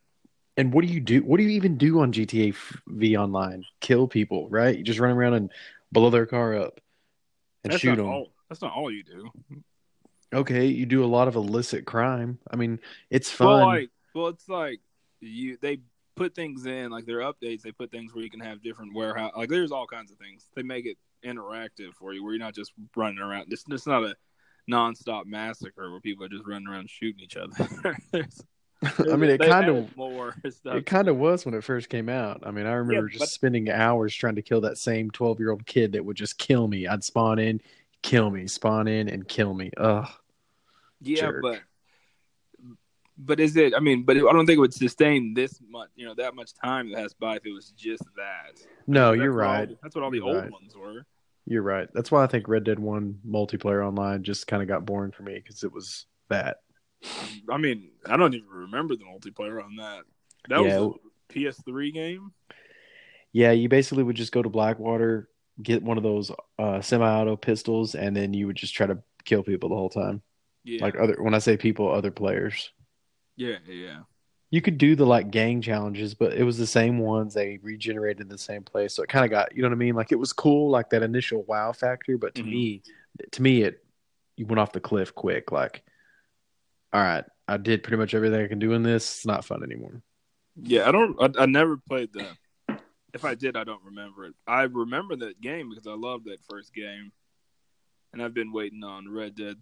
And 0.58 0.74
what 0.74 0.86
do 0.86 0.92
you 0.92 1.00
do? 1.00 1.22
What 1.24 1.38
do 1.38 1.44
you 1.44 1.50
even 1.50 1.78
do 1.78 2.00
on 2.00 2.12
GTA 2.14 2.56
V 2.88 3.18
Online? 3.18 3.64
Kill 3.82 4.08
people, 4.08 4.50
right? 4.50 4.78
You 4.78 4.84
just 4.84 5.00
run 5.00 5.12
around 5.12 5.34
and 5.34 5.52
blow 5.92 6.10
their 6.10 6.26
car 6.26 6.56
up 6.56 6.80
and 7.64 7.72
That's 7.74 7.82
shoot 7.82 7.90
not 7.90 7.98
them. 7.98 8.08
all. 8.08 8.34
That's 8.50 8.62
not 8.62 8.74
all 8.74 8.92
you 8.92 9.04
do. 9.04 9.30
Okay, 10.34 10.66
you 10.68 10.86
do 10.86 11.04
a 11.04 11.08
lot 11.08 11.28
of 11.28 11.36
illicit 11.36 11.86
crime. 11.86 12.40
I 12.50 12.56
mean, 12.56 12.80
it's 13.10 13.30
fun. 13.30 13.48
Well, 13.48 13.66
like, 13.68 13.90
well, 14.14 14.28
it's 14.28 14.48
like 14.48 14.80
you 15.22 15.58
they 15.62 15.80
put 16.16 16.36
things 16.36 16.66
in 16.66 16.92
like 16.92 17.06
their 17.06 17.20
updates. 17.20 17.62
They 17.62 17.72
put 17.72 17.90
things 17.92 18.14
where 18.14 18.24
you 18.24 18.30
can 18.30 18.42
have 18.42 18.62
different 18.62 18.94
warehouse. 18.94 19.32
Like, 19.36 19.50
there's 19.50 19.72
all 19.72 19.88
kinds 19.88 20.12
of 20.12 20.18
things. 20.18 20.50
They 20.56 20.64
make 20.64 20.86
it 20.86 20.98
interactive 21.26 21.94
for 21.94 22.14
you, 22.14 22.24
where 22.24 22.34
you're 22.34 22.40
not 22.44 22.54
just 22.56 22.74
running 22.96 23.20
around. 23.20 23.48
It's, 23.52 23.64
it's 23.70 23.88
not 23.88 24.04
a 24.04 24.16
nonstop 24.70 25.26
massacre 25.26 25.90
where 25.92 26.00
people 26.02 26.26
are 26.26 26.30
just 26.30 26.46
running 26.46 26.68
around 26.68 26.90
shooting 26.90 27.22
each 27.24 27.38
other. 27.38 27.54
There's- 28.12 28.44
I 29.12 29.16
mean, 29.16 29.30
it 29.30 29.40
kind 29.40 29.70
of 29.70 29.96
more 29.96 30.34
stuff. 30.50 30.76
it 30.76 30.88
kind 30.88 31.08
of 31.08 31.16
was 31.18 31.46
when 31.46 31.54
it 31.54 31.64
first 31.64 31.88
came 31.88 32.10
out. 32.10 32.42
I 32.44 32.50
mean, 32.50 32.66
I 32.66 32.72
remember 32.72 33.04
Yeah, 33.08 33.12
just 33.14 33.20
but- 33.20 33.30
spending 33.30 33.70
hours 33.70 34.14
trying 34.16 34.34
to 34.36 34.42
kill 34.42 34.62
that 34.62 34.80
same 34.80 35.12
twelve 35.12 35.40
year 35.40 35.52
old 35.52 35.68
kid 35.68 35.92
that 35.92 36.04
would 36.04 36.18
just 36.18 36.40
kill 36.40 36.68
me. 36.68 36.88
I'd 36.88 37.04
spawn 37.04 37.38
in, 37.38 37.62
kill 38.02 38.32
me, 38.32 38.48
spawn 38.48 38.88
in, 38.88 39.08
and 39.08 39.28
kill 39.28 39.54
me. 39.54 39.70
Ugh. 39.78 40.10
Yeah, 41.00 41.22
jerk. 41.22 41.42
but 41.44 41.60
but 43.26 43.40
is 43.40 43.56
it? 43.56 43.74
I 43.76 43.80
mean, 43.80 44.04
but 44.04 44.18
I 44.18 44.20
don't 44.20 44.46
think 44.46 44.58
it 44.58 44.62
would 44.62 44.74
sustain 44.74 45.34
this 45.34 45.60
much. 45.70 45.90
You 45.96 46.06
know, 46.06 46.14
that 46.16 46.36
much 46.36 46.54
time 46.54 46.92
that 46.92 47.00
has 47.00 47.14
by 47.14 47.36
if 47.38 47.46
it 47.46 47.54
was 47.54 47.72
just 47.72 48.04
that. 48.18 48.60
No, 48.88 49.14
you're 49.14 49.32
right. 49.32 49.70
all- 49.70 49.76
that's 49.82 49.96
what 49.96 50.04
all 50.04 50.12
the 50.12 50.18
You're 50.18 50.28
old 50.28 50.38
right. 50.38 50.52
ones 50.52 50.76
were. 50.76 51.06
You're 51.46 51.64
right. 51.64 51.88
That's 51.94 52.12
why 52.12 52.24
I 52.24 52.28
think 52.28 52.48
Red 52.48 52.64
Dead 52.64 52.80
One 52.80 53.20
multiplayer 53.28 53.86
online 53.86 54.24
just 54.24 54.48
kind 54.48 54.62
of 54.62 54.68
got 54.68 54.86
boring 54.86 55.12
for 55.12 55.24
me 55.24 55.36
because 55.36 55.64
it 55.64 55.72
was 55.74 56.06
that. 56.30 56.58
I 57.50 57.58
mean, 57.58 57.90
I 58.06 58.16
don't 58.18 58.34
even 58.36 58.48
remember 58.48 58.96
the 58.96 59.06
multiplayer 59.06 59.64
on 59.64 59.76
that. 59.78 60.02
That 60.50 60.64
Yeah. 60.64 60.80
was 60.80 60.96
a 60.96 61.34
PS3 61.34 61.92
game. 61.92 62.32
Yeah, 63.34 63.52
you 63.52 63.70
basically 63.70 64.04
would 64.04 64.16
just 64.18 64.32
go 64.32 64.42
to 64.42 64.50
Blackwater, 64.50 65.30
get 65.62 65.82
one 65.84 65.98
of 65.98 66.04
those 66.04 66.32
uh, 66.60 66.82
semi-auto 66.82 67.38
pistols, 67.38 67.96
and 67.96 68.16
then 68.16 68.34
you 68.34 68.46
would 68.48 68.56
just 68.58 68.74
try 68.76 68.86
to 68.88 69.00
kill 69.26 69.42
people 69.42 69.70
the 69.70 69.76
whole 69.76 69.90
time. 69.90 70.22
Yeah, 70.64 70.84
Like 70.84 70.96
other, 71.00 71.16
when 71.22 71.34
I 71.34 71.40
say 71.40 71.58
people, 71.58 71.90
other 71.92 72.12
players. 72.12 72.72
Yeah, 73.36 73.58
yeah. 73.68 74.00
You 74.50 74.62
could 74.62 74.78
do 74.78 74.96
the 74.98 75.06
like 75.06 75.32
gang 75.32 75.62
challenges, 75.62 76.14
but 76.14 76.34
it 76.34 76.44
was 76.44 76.58
the 76.58 76.68
same 76.68 77.00
ones. 77.00 77.34
They 77.34 77.58
regenerated 77.62 78.22
in 78.22 78.28
the 78.28 78.38
same 78.38 78.64
place, 78.64 78.94
so 78.94 79.02
it 79.02 79.10
kind 79.10 79.24
of 79.24 79.32
got 79.32 79.56
you 79.56 79.62
know 79.62 79.70
what 79.70 79.76
I 79.76 79.78
mean. 79.78 79.96
Like 79.96 80.12
it 80.12 80.20
was 80.20 80.34
cool, 80.34 80.70
like 80.70 80.90
that 80.90 81.04
initial 81.04 81.44
wow 81.44 81.72
factor. 81.72 82.18
But 82.18 82.36
to 82.36 82.44
Mhm. 82.44 82.50
me, 82.50 82.82
to 83.32 83.42
me, 83.42 83.62
it 83.64 83.86
you 84.36 84.46
went 84.46 84.60
off 84.60 84.74
the 84.74 84.82
cliff 84.82 85.16
quick. 85.16 85.52
Like, 85.54 85.84
all 86.92 87.02
right, 87.02 87.24
I 87.48 87.58
did 87.58 87.84
pretty 87.84 87.98
much 87.98 88.14
everything 88.14 88.44
I 88.44 88.48
can 88.48 88.60
do 88.60 88.74
in 88.74 88.84
this. 88.84 89.10
It's 89.10 89.26
not 89.26 89.46
fun 89.46 89.64
anymore. 89.64 90.02
Yeah, 90.62 90.88
I 90.88 90.92
don't. 90.92 91.38
I, 91.38 91.44
I 91.44 91.46
never 91.46 91.78
played 91.78 92.12
the. 92.12 92.36
If 93.14 93.24
I 93.26 93.36
did, 93.36 93.56
I 93.56 93.64
don't 93.64 93.84
remember 93.84 94.26
it. 94.26 94.34
I 94.48 94.64
remember 94.64 95.16
that 95.18 95.40
game 95.42 95.70
because 95.70 95.88
I 95.88 95.94
loved 95.94 96.26
that 96.26 96.44
first 96.50 96.74
game, 96.74 97.12
and 98.12 98.22
I've 98.22 98.34
been 98.34 98.52
waiting 98.52 98.84
on 98.84 99.10
Red 99.10 99.36
Dead 99.36 99.56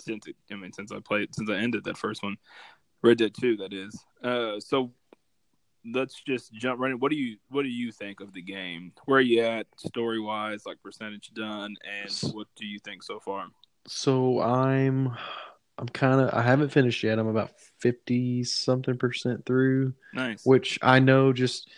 since 0.00 0.26
it, 0.26 0.36
I 0.50 0.56
mean 0.56 0.72
since 0.72 0.90
I 0.92 0.98
played 1.00 1.34
since 1.34 1.48
I 1.48 1.56
ended 1.56 1.84
that 1.84 1.96
first 1.96 2.22
one, 2.22 2.36
Red 3.02 3.18
Dead 3.18 3.32
Two. 3.38 3.56
That 3.56 3.72
is. 3.72 3.98
Uh, 4.22 4.60
so 4.60 4.92
let's 5.84 6.20
just 6.22 6.52
jump 6.54 6.80
right 6.80 6.92
in. 6.92 6.98
What 6.98 7.10
do 7.10 7.16
you 7.16 7.36
What 7.50 7.62
do 7.62 7.68
you 7.68 7.92
think 7.92 8.20
of 8.20 8.32
the 8.32 8.42
game? 8.42 8.92
Where 9.06 9.18
are 9.18 9.22
you 9.22 9.42
at 9.42 9.66
story 9.78 10.20
wise, 10.20 10.64
like 10.66 10.82
percentage 10.82 11.32
done, 11.34 11.74
and 12.02 12.34
what 12.34 12.46
do 12.56 12.66
you 12.66 12.78
think 12.78 13.02
so 13.02 13.18
far? 13.18 13.46
So 13.88 14.40
I'm, 14.40 15.10
I'm 15.78 15.88
kind 15.88 16.20
of 16.20 16.32
I 16.32 16.42
haven't 16.42 16.70
finished 16.70 17.02
yet. 17.02 17.18
I'm 17.18 17.26
about 17.26 17.50
fifty 17.80 18.44
something 18.44 18.96
percent 18.96 19.44
through. 19.44 19.94
Nice. 20.14 20.44
which 20.46 20.78
I 20.82 21.00
know 21.00 21.32
just 21.32 21.68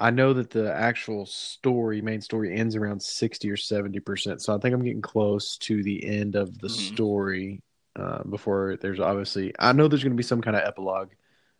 I 0.00 0.10
know 0.10 0.32
that 0.32 0.50
the 0.50 0.72
actual 0.74 1.26
story, 1.26 2.00
main 2.00 2.20
story, 2.20 2.56
ends 2.56 2.74
around 2.76 3.00
sixty 3.02 3.50
or 3.50 3.56
seventy 3.56 4.00
percent. 4.00 4.42
So 4.42 4.54
I 4.54 4.58
think 4.58 4.74
I'm 4.74 4.82
getting 4.84 5.02
close 5.02 5.56
to 5.58 5.82
the 5.84 6.04
end 6.04 6.34
of 6.34 6.58
the 6.58 6.68
Mhm. 6.68 6.94
story 6.94 7.62
uh, 7.98 8.22
before 8.24 8.78
there's 8.80 9.00
obviously 9.00 9.52
I 9.58 9.72
know 9.72 9.88
there's 9.88 10.02
going 10.04 10.12
to 10.12 10.16
be 10.16 10.22
some 10.22 10.40
kind 10.40 10.56
of 10.56 10.62
epilogue 10.62 11.10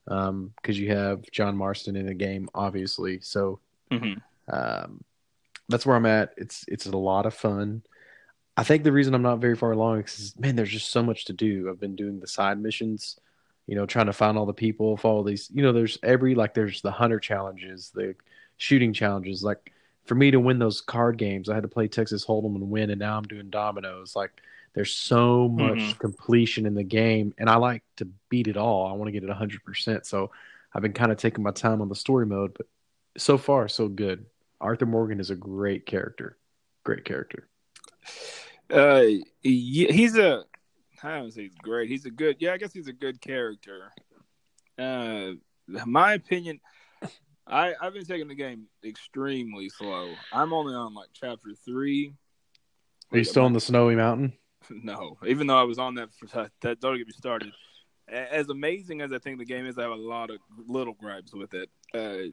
because 0.07 0.79
you 0.79 0.91
have 0.91 1.23
John 1.31 1.57
Marston 1.57 1.97
in 1.97 2.07
the 2.07 2.15
game, 2.15 2.49
obviously. 2.55 3.21
So 3.21 3.61
Mhm. 3.91 4.23
um, 4.51 5.05
that's 5.69 5.85
where 5.85 5.97
I'm 5.97 6.07
at. 6.07 6.33
It's 6.37 6.65
it's 6.69 6.87
a 6.87 6.97
lot 6.97 7.27
of 7.27 7.35
fun. 7.35 7.83
I 8.57 8.65
think 8.65 8.83
the 8.83 8.93
reason 8.93 9.15
I'm 9.15 9.23
not 9.23 9.39
very 9.41 9.55
far 9.57 9.73
along 9.73 10.01
is 10.01 10.35
man, 10.39 10.57
there's 10.57 10.71
just 10.71 10.91
so 10.91 11.03
much 11.03 11.27
to 11.27 11.33
do. 11.33 11.69
I've 11.69 11.81
been 11.81 11.97
doing 11.97 12.21
the 12.21 12.27
side 12.27 12.59
missions, 12.61 13.19
you 13.67 13.75
know, 13.77 13.87
trying 13.87 14.07
to 14.07 14.13
find 14.13 14.39
all 14.39 14.47
the 14.47 14.53
people, 14.55 14.97
follow 14.97 15.23
these. 15.23 15.51
You 15.53 15.63
know, 15.63 15.73
there's 15.73 15.99
every 16.03 16.35
like 16.35 16.55
there's 16.55 16.81
the 16.83 16.91
hunter 16.91 17.21
challenges, 17.21 17.91
the 17.95 18.15
shooting 18.57 18.93
challenges. 18.93 19.43
Like 19.45 19.73
for 20.07 20.15
me 20.15 20.31
to 20.31 20.41
win 20.41 20.59
those 20.59 20.81
card 20.81 21.19
games, 21.19 21.49
I 21.49 21.55
had 21.55 21.63
to 21.65 21.69
play 21.69 21.87
Texas 21.89 22.25
Hold'em 22.25 22.55
and 22.57 22.71
win, 22.71 22.91
and 22.91 22.99
now 22.99 23.17
I'm 23.19 23.25
doing 23.25 23.51
dominoes. 23.51 24.17
Like 24.17 24.33
there's 24.75 24.95
so 24.95 25.49
much 25.49 25.79
Mhm. 25.79 25.99
completion 25.99 26.67
in 26.67 26.75
the 26.75 26.85
game, 26.85 27.35
and 27.39 27.49
I 27.49 27.57
like 27.57 27.83
to 27.97 28.05
beat 28.29 28.49
it 28.49 28.57
all. 28.57 28.87
I 28.87 28.93
want 28.93 29.09
to 29.09 29.13
get 29.13 29.25
it 29.25 29.31
100. 29.31 29.65
percent 29.65 30.07
So 30.07 30.31
I've 30.73 30.83
been 30.83 30.93
kind 30.93 31.11
of 31.11 31.19
taking 31.19 31.43
my 31.43 31.51
time 31.51 31.81
on 31.81 31.89
the 31.89 31.95
story 31.95 32.27
mode, 32.27 32.55
but 32.55 32.67
so 33.17 33.39
far 33.39 33.69
so 33.69 33.89
good. 33.89 34.27
Arthur 34.61 34.87
Morgan 34.87 35.21
is 35.21 35.31
a 35.31 35.37
great 35.37 35.87
character. 35.87 36.37
Great 36.85 37.05
character. 37.05 37.49
Uh, 38.71 39.05
he's 39.43 40.17
a. 40.17 40.45
I 41.03 41.19
don't 41.19 41.31
say 41.33 41.43
he's 41.43 41.55
great. 41.55 41.89
He's 41.89 42.05
a 42.07 42.11
good. 42.11 42.37
Yeah, 42.41 42.53
I 42.53 42.59
guess 42.59 42.73
he's 42.73 42.89
a 42.89 42.93
good 42.93 43.21
character. 43.21 43.93
Uh, 44.77 45.33
my 45.67 46.15
opinion. 46.15 46.61
I 47.47 47.75
I've 47.81 47.95
been 47.95 48.05
taking 48.05 48.29
the 48.29 48.35
game 48.35 48.67
extremely 48.85 49.71
slow. 49.71 50.13
I'm 50.33 50.53
only 50.53 50.75
on 50.75 50.93
like 50.93 51.09
chapter 51.15 51.55
three. 51.65 52.13
Are 53.11 53.17
you 53.19 53.25
still 53.25 53.45
on 53.45 53.55
the 53.55 53.61
snowy 53.61 53.97
mountain? 53.97 54.35
No, 54.83 55.17
even 55.27 55.47
though 55.47 55.59
I 55.59 55.65
was 55.65 55.79
on 55.79 55.95
that, 55.95 56.11
for, 56.13 56.27
that 56.61 56.81
don't 56.81 56.99
get 56.99 57.07
me 57.07 57.13
started. 57.13 57.53
As 58.09 58.49
amazing 58.49 59.03
as 59.03 59.13
I 59.13 59.19
think 59.19 59.39
the 59.39 59.45
game 59.45 59.67
is, 59.67 59.79
I 59.79 59.83
have 59.83 59.91
a 59.91 59.97
lot 59.97 60.31
of 60.31 60.39
little 60.67 60.95
gripes 60.95 61.35
with 61.35 61.53
it. 61.53 61.69
Uh, 61.95 62.33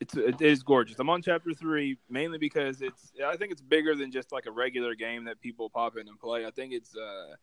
it's 0.00 0.16
it 0.16 0.40
is 0.40 0.62
gorgeous. 0.62 0.98
I'm 0.98 1.08
on 1.08 1.22
chapter 1.22 1.54
three 1.54 1.98
mainly 2.10 2.38
because 2.38 2.82
it's 2.82 3.12
I 3.24 3.36
think 3.36 3.52
it's 3.52 3.62
bigger 3.62 3.94
than 3.94 4.10
just 4.10 4.32
like 4.32 4.46
a 4.46 4.50
regular 4.50 4.94
game 4.94 5.24
that 5.24 5.40
people 5.40 5.70
pop 5.70 5.96
in 5.96 6.08
and 6.08 6.18
play. 6.18 6.44
I 6.44 6.50
think 6.50 6.72
it's 6.72 6.96
uh, 6.96 7.34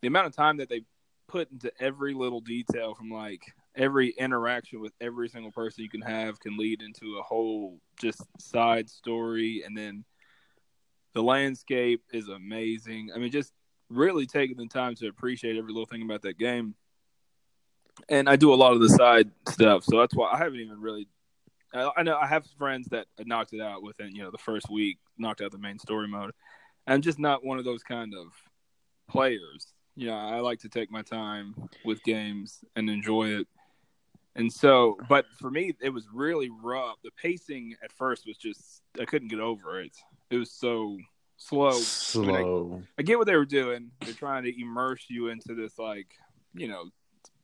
the 0.00 0.08
amount 0.08 0.26
of 0.26 0.34
time 0.34 0.56
that 0.56 0.68
they 0.68 0.82
put 1.28 1.50
into 1.50 1.70
every 1.80 2.14
little 2.14 2.40
detail 2.40 2.94
from 2.94 3.10
like 3.10 3.42
every 3.76 4.10
interaction 4.10 4.80
with 4.80 4.92
every 5.00 5.28
single 5.28 5.52
person 5.52 5.84
you 5.84 5.90
can 5.90 6.02
have 6.02 6.40
can 6.40 6.56
lead 6.56 6.82
into 6.82 7.18
a 7.18 7.22
whole 7.22 7.78
just 8.00 8.22
side 8.38 8.88
story 8.88 9.62
and 9.64 9.76
then 9.76 10.04
the 11.16 11.22
landscape 11.22 12.02
is 12.12 12.28
amazing. 12.28 13.10
I 13.14 13.18
mean, 13.18 13.30
just 13.30 13.50
really 13.88 14.26
taking 14.26 14.58
the 14.58 14.66
time 14.66 14.94
to 14.96 15.08
appreciate 15.08 15.56
every 15.56 15.72
little 15.72 15.86
thing 15.86 16.02
about 16.02 16.20
that 16.22 16.38
game. 16.38 16.74
And 18.10 18.28
I 18.28 18.36
do 18.36 18.52
a 18.52 18.54
lot 18.54 18.74
of 18.74 18.80
the 18.80 18.90
side 18.90 19.30
stuff, 19.48 19.84
so 19.84 19.98
that's 19.98 20.14
why 20.14 20.30
I 20.30 20.36
haven't 20.36 20.60
even 20.60 20.78
really. 20.78 21.08
I, 21.72 21.90
I 21.96 22.02
know 22.02 22.18
I 22.18 22.26
have 22.26 22.44
friends 22.58 22.88
that 22.88 23.06
knocked 23.24 23.54
it 23.54 23.62
out 23.62 23.82
within 23.82 24.14
you 24.14 24.24
know 24.24 24.30
the 24.30 24.36
first 24.36 24.68
week, 24.68 24.98
knocked 25.16 25.40
out 25.40 25.52
the 25.52 25.58
main 25.58 25.78
story 25.78 26.06
mode. 26.06 26.32
I'm 26.86 27.00
just 27.00 27.18
not 27.18 27.42
one 27.42 27.58
of 27.58 27.64
those 27.64 27.82
kind 27.82 28.12
of 28.14 28.26
players. 29.08 29.72
You 29.94 30.08
know, 30.08 30.16
I 30.16 30.40
like 30.40 30.58
to 30.60 30.68
take 30.68 30.90
my 30.90 31.00
time 31.00 31.54
with 31.82 32.02
games 32.02 32.62
and 32.76 32.90
enjoy 32.90 33.28
it. 33.28 33.48
And 34.34 34.52
so, 34.52 34.98
but 35.08 35.24
for 35.40 35.50
me, 35.50 35.72
it 35.80 35.88
was 35.88 36.06
really 36.12 36.50
rough. 36.62 36.96
The 37.02 37.10
pacing 37.12 37.74
at 37.82 37.90
first 37.90 38.26
was 38.26 38.36
just, 38.36 38.82
I 39.00 39.06
couldn't 39.06 39.28
get 39.28 39.40
over 39.40 39.80
it. 39.80 39.96
It 40.30 40.36
was 40.36 40.50
so 40.52 40.98
slow. 41.36 41.68
I, 41.70 41.72
mean, 41.72 41.80
I- 42.36 42.40
Slow. 42.40 42.82
I 42.98 43.02
get 43.02 43.18
what 43.18 43.26
they 43.26 43.36
were 43.36 43.44
doing. 43.44 43.90
They're 44.00 44.14
trying 44.14 44.44
to 44.44 44.60
immerse 44.60 45.04
you 45.08 45.28
into 45.28 45.54
this, 45.54 45.78
like, 45.78 46.08
you 46.54 46.68
know, 46.68 46.90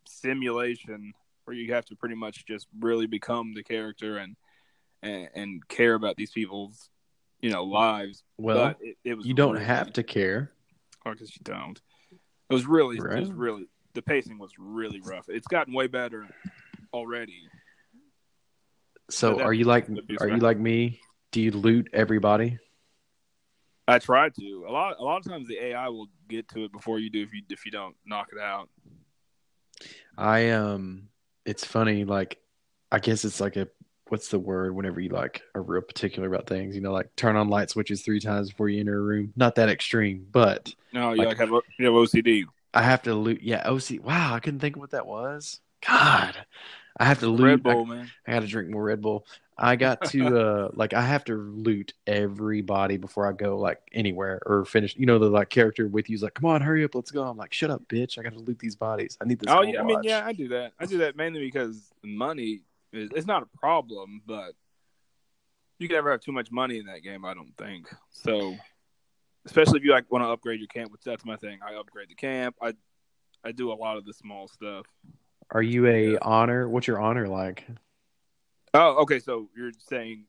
simulation 0.07 1.13
where 1.45 1.57
you 1.57 1.73
have 1.75 1.85
to 1.87 1.97
pretty 1.97 2.15
much 2.15 2.47
just 2.47 2.67
really 2.81 3.07
become 3.07 3.55
the 3.55 3.63
character 3.63 4.19
and 4.19 4.37
and, 5.03 5.29
and 5.35 5.69
care 5.69 5.95
about 5.95 6.17
these 6.17 6.31
people's, 6.31 6.89
you 7.41 7.51
know, 7.51 7.65
lives. 7.65 8.23
Well, 8.39 8.69
but 8.69 8.77
it, 8.81 8.97
it 9.05 9.15
was 9.15 9.27
you 9.27 9.35
don't 9.35 9.55
really- 9.55 9.65
have 9.65 9.93
to 9.95 10.03
care. 10.05 10.53
Oh, 11.05 11.11
because 11.11 11.35
you 11.35 11.41
don't. 11.43 11.81
It 12.13 12.55
was 12.55 12.67
really, 12.67 12.97
it 12.99 13.03
was 13.03 13.33
really, 13.33 13.67
the 13.95 14.03
pacing 14.03 14.39
was 14.39 14.53
really 14.59 15.01
rough. 15.01 15.29
It's 15.29 15.47
gotten 15.49 15.75
way 15.75 15.89
better 15.89 16.29
already. 16.93 17.49
So, 19.11 19.41
are 19.41 19.53
you 19.53 19.65
like 19.65 19.89
are 20.21 20.29
you 20.29 20.37
like 20.37 20.59
me? 20.59 21.01
Do 21.33 21.41
you 21.41 21.51
loot 21.51 21.89
everybody? 21.93 22.59
I 23.89 23.99
try 23.99 24.29
to. 24.29 24.65
A 24.69 24.71
lot, 24.73 24.97
a 24.99 25.03
lot 25.03 25.19
of 25.19 25.25
times 25.31 25.49
the 25.49 25.59
AI 25.63 25.89
will 25.89 26.09
get 26.29 26.49
to 26.51 26.65
it 26.65 26.73
before 26.73 26.99
you 26.99 27.11
do 27.11 27.23
if 27.23 27.33
you 27.33 27.43
if 27.51 27.65
you 27.67 27.73
don't 27.73 27.97
knock 28.07 28.29
it 28.33 28.39
out. 28.41 28.69
I 30.17 30.51
um, 30.51 31.09
it's 31.45 31.65
funny. 31.65 32.05
Like, 32.05 32.39
I 32.91 32.99
guess 32.99 33.25
it's 33.25 33.41
like 33.41 33.57
a 33.57 33.69
what's 34.09 34.29
the 34.29 34.39
word? 34.39 34.75
Whenever 34.75 35.01
you 35.01 35.09
like 35.09 35.43
are 35.55 35.63
real 35.63 35.83
particular 35.83 36.29
about 36.29 36.47
things, 36.47 36.75
you 36.75 36.81
know, 36.81 36.93
like 36.93 37.15
turn 37.17 37.37
on 37.37 37.49
light 37.49 37.71
switches 37.71 38.03
three 38.03 38.21
times 38.21 38.51
before 38.51 38.69
you 38.69 38.81
enter 38.81 38.97
a 38.99 39.01
room. 39.03 39.33
Not 39.37 39.57
that 39.57 39.69
extreme, 39.69 40.27
but 40.31 40.75
No, 40.93 41.13
you 41.13 41.19
Like- 41.19 41.29
like, 41.29 41.37
have 41.39 41.49
you 41.79 41.87
have 41.87 41.95
OCD. 41.95 42.45
I 42.75 42.83
have 42.83 43.03
to 43.03 43.15
loot. 43.15 43.43
Yeah, 43.43 43.69
OC. 43.69 43.99
Wow, 44.03 44.35
I 44.35 44.41
couldn't 44.41 44.61
think 44.61 44.77
of 44.77 44.81
what 44.81 44.91
that 44.93 45.07
was. 45.07 45.61
God, 45.87 46.35
I 46.99 47.05
have 47.05 47.21
to 47.21 47.27
loot. 47.27 47.65
Red 47.65 47.77
I- 47.77 47.85
man. 47.85 48.11
I 48.27 48.33
got 48.33 48.41
to 48.41 48.47
drink 48.47 48.71
more 48.71 48.85
Red 48.85 49.01
Bull. 49.01 49.27
I 49.57 49.77
got 49.77 50.05
to 50.11 50.39
uh 50.39 50.71
like 50.75 50.95
I 50.95 51.03
have 51.03 51.25
to 51.25 51.35
loot 51.35 51.95
everybody 52.07 52.97
before 52.97 53.29
I 53.29 53.33
go 53.33 53.59
like 53.59 53.81
anywhere 53.93 54.41
or 54.47 54.65
finish. 54.65 54.97
You 54.97 55.07
know 55.07 55.19
the 55.19 55.29
like 55.29 55.51
character 55.51 55.89
with 55.89 56.09
you's 56.09 56.23
like, 56.23 56.35
come 56.35 56.49
on, 56.49 56.61
hurry 56.61 56.85
up, 56.85 56.95
let's 56.95 57.11
go. 57.11 57.23
I'm 57.23 57.37
like, 57.37 57.53
shut 57.53 57.71
up, 57.71 57.83
bitch. 57.89 58.19
I 58.19 58.23
got 58.23 58.33
to 58.33 58.39
loot 58.39 58.59
these 58.59 58.77
bodies. 58.77 59.17
I 59.21 59.25
need 59.25 59.39
this. 59.39 59.51
Oh 59.51 59.63
yeah, 59.63 59.81
I 59.81 59.85
mean 59.85 60.01
yeah, 60.03 60.25
I 60.25 60.33
do 60.33 60.49
that. 60.49 60.73
I 60.79 60.87
do 60.87 60.99
that 60.99 61.17
mainly 61.17 61.41
because 61.41 61.93
money 62.03 62.63
is 62.93 63.11
it's 63.15 63.27
not 63.27 63.43
a 63.43 63.59
problem, 63.59 64.23
but 64.27 64.55
you 65.79 65.89
can 65.89 65.97
never 65.97 66.11
have 66.11 66.21
too 66.21 66.33
much 66.33 66.51
money 66.51 66.79
in 66.79 66.87
that 66.87 67.03
game. 67.03 67.25
I 67.25 67.35
don't 67.35 67.57
think 67.59 67.89
so. 68.11 68.57
Especially 69.45 69.79
if 69.79 69.85
you 69.85 69.91
like 69.91 70.11
want 70.11 70.25
to 70.25 70.29
upgrade 70.29 70.61
your 70.61 70.69
camp, 70.69 70.93
which 70.93 71.03
that's 71.05 71.25
my 71.25 71.37
thing. 71.37 71.59
I 71.67 71.75
upgrade 71.75 72.09
the 72.09 72.15
camp. 72.15 72.57
I 72.63 72.75
I 73.45 73.53
do 73.53 73.73
a 73.73 73.75
lot 73.75 73.97
of 73.97 74.05
the 74.05 74.13
small 74.13 74.49
stuff. 74.49 74.87
Are 75.53 75.63
you 75.63 75.87
a 75.87 76.13
Yeah. 76.13 76.19
honor? 76.23 76.69
What's 76.69 76.87
your 76.87 76.99
honor 77.01 77.29
like? 77.29 77.67
Oh, 78.75 79.03
okay. 79.03 79.19
So 79.19 79.49
you're 79.57 79.73
saying, 79.79 80.25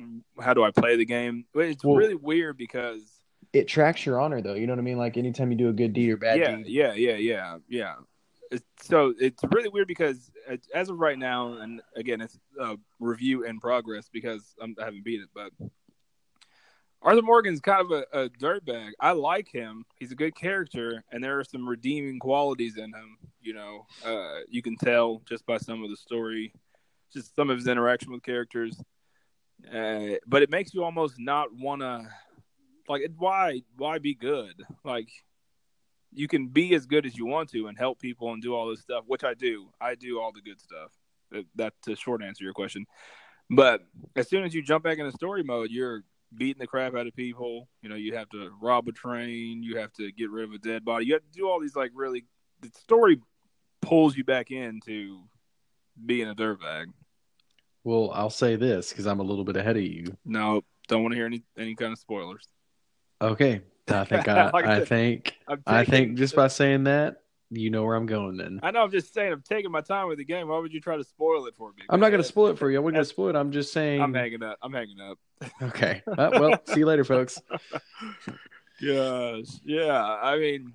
mm, 0.00 0.20
how 0.40 0.52
do 0.54 0.62
I 0.62 0.70
play 0.70 0.96
the 0.96 1.06
game? 1.06 1.46
It's 1.54 1.82
Well- 1.82 1.96
really 1.96 2.14
weird 2.14 2.56
because 2.56 3.12
It 3.52 3.68
tracks 3.68 4.04
your 4.04 4.20
honor 4.20 4.42
though. 4.42 4.54
You 4.54 4.66
know 4.66 4.74
what 4.74 4.80
I 4.80 4.82
mean? 4.82 4.98
Like 4.98 5.16
anytime 5.16 5.50
you 5.50 5.56
do 5.56 5.68
a 5.70 5.72
good 5.72 5.94
deed 5.94 6.10
or 6.10 6.16
bad 6.18 6.38
yeah, 6.38 6.56
deed. 6.56 6.66
yeah, 6.66 6.92
yeah, 6.92 7.16
yeah, 7.16 7.58
yeah. 7.68 7.94
It's, 8.50 8.64
so 8.82 9.14
it's 9.18 9.42
really 9.50 9.70
weird 9.70 9.88
because 9.88 10.30
uh, 10.48 10.56
as 10.74 10.90
of 10.90 10.98
right 10.98 11.18
now, 11.18 11.54
and 11.54 11.80
again, 11.96 12.20
it's 12.20 12.38
a 12.60 12.76
review 13.00 13.44
in 13.44 13.58
progress 13.58 14.08
because 14.12 14.54
I'm, 14.60 14.76
I 14.78 14.84
haven't 14.84 15.04
beat 15.04 15.20
it, 15.22 15.30
but 15.34 15.52
Arthur 17.06 17.22
Morgan's 17.22 17.60
kind 17.60 17.80
of 17.80 17.92
a, 17.92 18.24
a 18.24 18.28
dirtbag. 18.28 18.90
I 18.98 19.12
like 19.12 19.46
him. 19.48 19.84
He's 19.94 20.10
a 20.10 20.16
good 20.16 20.34
character, 20.34 21.04
and 21.12 21.22
there 21.22 21.38
are 21.38 21.44
some 21.44 21.68
redeeming 21.68 22.18
qualities 22.18 22.76
in 22.76 22.92
him. 22.92 23.16
You 23.40 23.54
know, 23.54 23.86
uh, 24.04 24.40
you 24.48 24.60
can 24.60 24.76
tell 24.76 25.22
just 25.24 25.46
by 25.46 25.58
some 25.58 25.84
of 25.84 25.90
the 25.90 25.96
story, 25.96 26.52
just 27.12 27.36
some 27.36 27.48
of 27.48 27.58
his 27.58 27.68
interaction 27.68 28.10
with 28.10 28.24
characters. 28.24 28.82
Uh, 29.72 30.16
but 30.26 30.42
it 30.42 30.50
makes 30.50 30.74
you 30.74 30.82
almost 30.82 31.14
not 31.16 31.54
want 31.54 31.80
to, 31.80 32.08
like, 32.88 33.02
why 33.16 33.62
why 33.76 34.00
be 34.00 34.14
good? 34.14 34.60
Like, 34.82 35.08
you 36.12 36.26
can 36.26 36.48
be 36.48 36.74
as 36.74 36.86
good 36.86 37.06
as 37.06 37.16
you 37.16 37.24
want 37.24 37.50
to 37.50 37.68
and 37.68 37.78
help 37.78 38.00
people 38.00 38.32
and 38.32 38.42
do 38.42 38.52
all 38.52 38.68
this 38.68 38.80
stuff, 38.80 39.04
which 39.06 39.22
I 39.22 39.34
do. 39.34 39.68
I 39.80 39.94
do 39.94 40.18
all 40.20 40.32
the 40.32 40.42
good 40.42 40.60
stuff. 40.60 40.90
That's 41.54 41.76
the 41.86 41.94
short 41.94 42.20
answer 42.20 42.40
to 42.40 42.44
your 42.44 42.52
question. 42.52 42.84
But 43.48 43.82
as 44.16 44.28
soon 44.28 44.42
as 44.42 44.54
you 44.54 44.60
jump 44.60 44.82
back 44.82 44.98
into 44.98 45.12
story 45.12 45.44
mode, 45.44 45.70
you're 45.70 46.02
beating 46.34 46.60
the 46.60 46.66
crap 46.66 46.94
out 46.94 47.06
of 47.06 47.14
people. 47.14 47.68
You 47.82 47.88
know, 47.88 47.96
you 47.96 48.16
have 48.16 48.28
to 48.30 48.50
rob 48.60 48.88
a 48.88 48.92
train, 48.92 49.62
you 49.62 49.78
have 49.78 49.92
to 49.94 50.10
get 50.12 50.30
rid 50.30 50.44
of 50.44 50.52
a 50.52 50.58
dead 50.58 50.84
body. 50.84 51.06
You 51.06 51.14
have 51.14 51.22
to 51.22 51.38
do 51.38 51.48
all 51.48 51.60
these 51.60 51.76
like 51.76 51.90
really 51.94 52.24
the 52.60 52.70
story 52.80 53.20
pulls 53.82 54.16
you 54.16 54.24
back 54.24 54.50
into 54.50 55.22
being 56.04 56.28
a 56.28 56.34
dirtbag. 56.34 56.86
Well, 57.84 58.10
I'll 58.12 58.30
say 58.30 58.56
this 58.56 58.90
because 58.90 59.06
I'm 59.06 59.20
a 59.20 59.24
little 59.24 59.44
bit 59.44 59.56
ahead 59.56 59.76
of 59.76 59.82
you. 59.82 60.16
No, 60.24 60.62
don't 60.88 61.02
want 61.02 61.12
to 61.12 61.16
hear 61.16 61.26
any 61.26 61.44
any 61.56 61.74
kind 61.74 61.92
of 61.92 61.98
spoilers. 61.98 62.46
Okay, 63.20 63.62
I 63.88 64.04
think 64.04 64.28
I, 64.28 64.50
like 64.52 64.66
I 64.66 64.84
think 64.84 65.36
I 65.66 65.84
think 65.84 66.18
just 66.18 66.34
by 66.34 66.48
saying 66.48 66.84
that, 66.84 67.22
you 67.50 67.70
know 67.70 67.84
where 67.84 67.94
I'm 67.94 68.06
going. 68.06 68.36
Then 68.36 68.60
I 68.62 68.70
know. 68.70 68.82
I'm 68.82 68.90
just 68.90 69.14
saying. 69.14 69.32
I'm 69.32 69.42
taking 69.42 69.70
my 69.70 69.80
time 69.80 70.08
with 70.08 70.18
the 70.18 70.24
game. 70.24 70.48
Why 70.48 70.58
would 70.58 70.72
you 70.72 70.80
try 70.80 70.96
to 70.96 71.04
spoil 71.04 71.46
it 71.46 71.54
for 71.56 71.70
me? 71.70 71.84
I'm 71.88 72.00
not 72.00 72.10
going 72.10 72.22
to 72.22 72.28
spoil 72.28 72.48
it 72.48 72.58
for 72.58 72.70
you. 72.70 72.78
I'm 72.78 72.84
going 72.84 72.94
to 72.94 73.04
spoil 73.04 73.28
it. 73.30 73.36
I'm 73.36 73.52
just 73.52 73.72
saying. 73.72 74.00
I'm 74.00 74.14
hanging 74.14 74.42
up. 74.42 74.58
I'm 74.62 74.72
hanging 74.72 75.00
up. 75.00 75.18
Okay. 75.62 76.02
Uh, 76.06 76.30
well, 76.32 76.60
see 76.64 76.80
you 76.80 76.86
later, 76.86 77.04
folks. 77.04 77.42
Gosh, 78.82 79.44
yeah. 79.64 80.18
I 80.22 80.38
mean, 80.38 80.72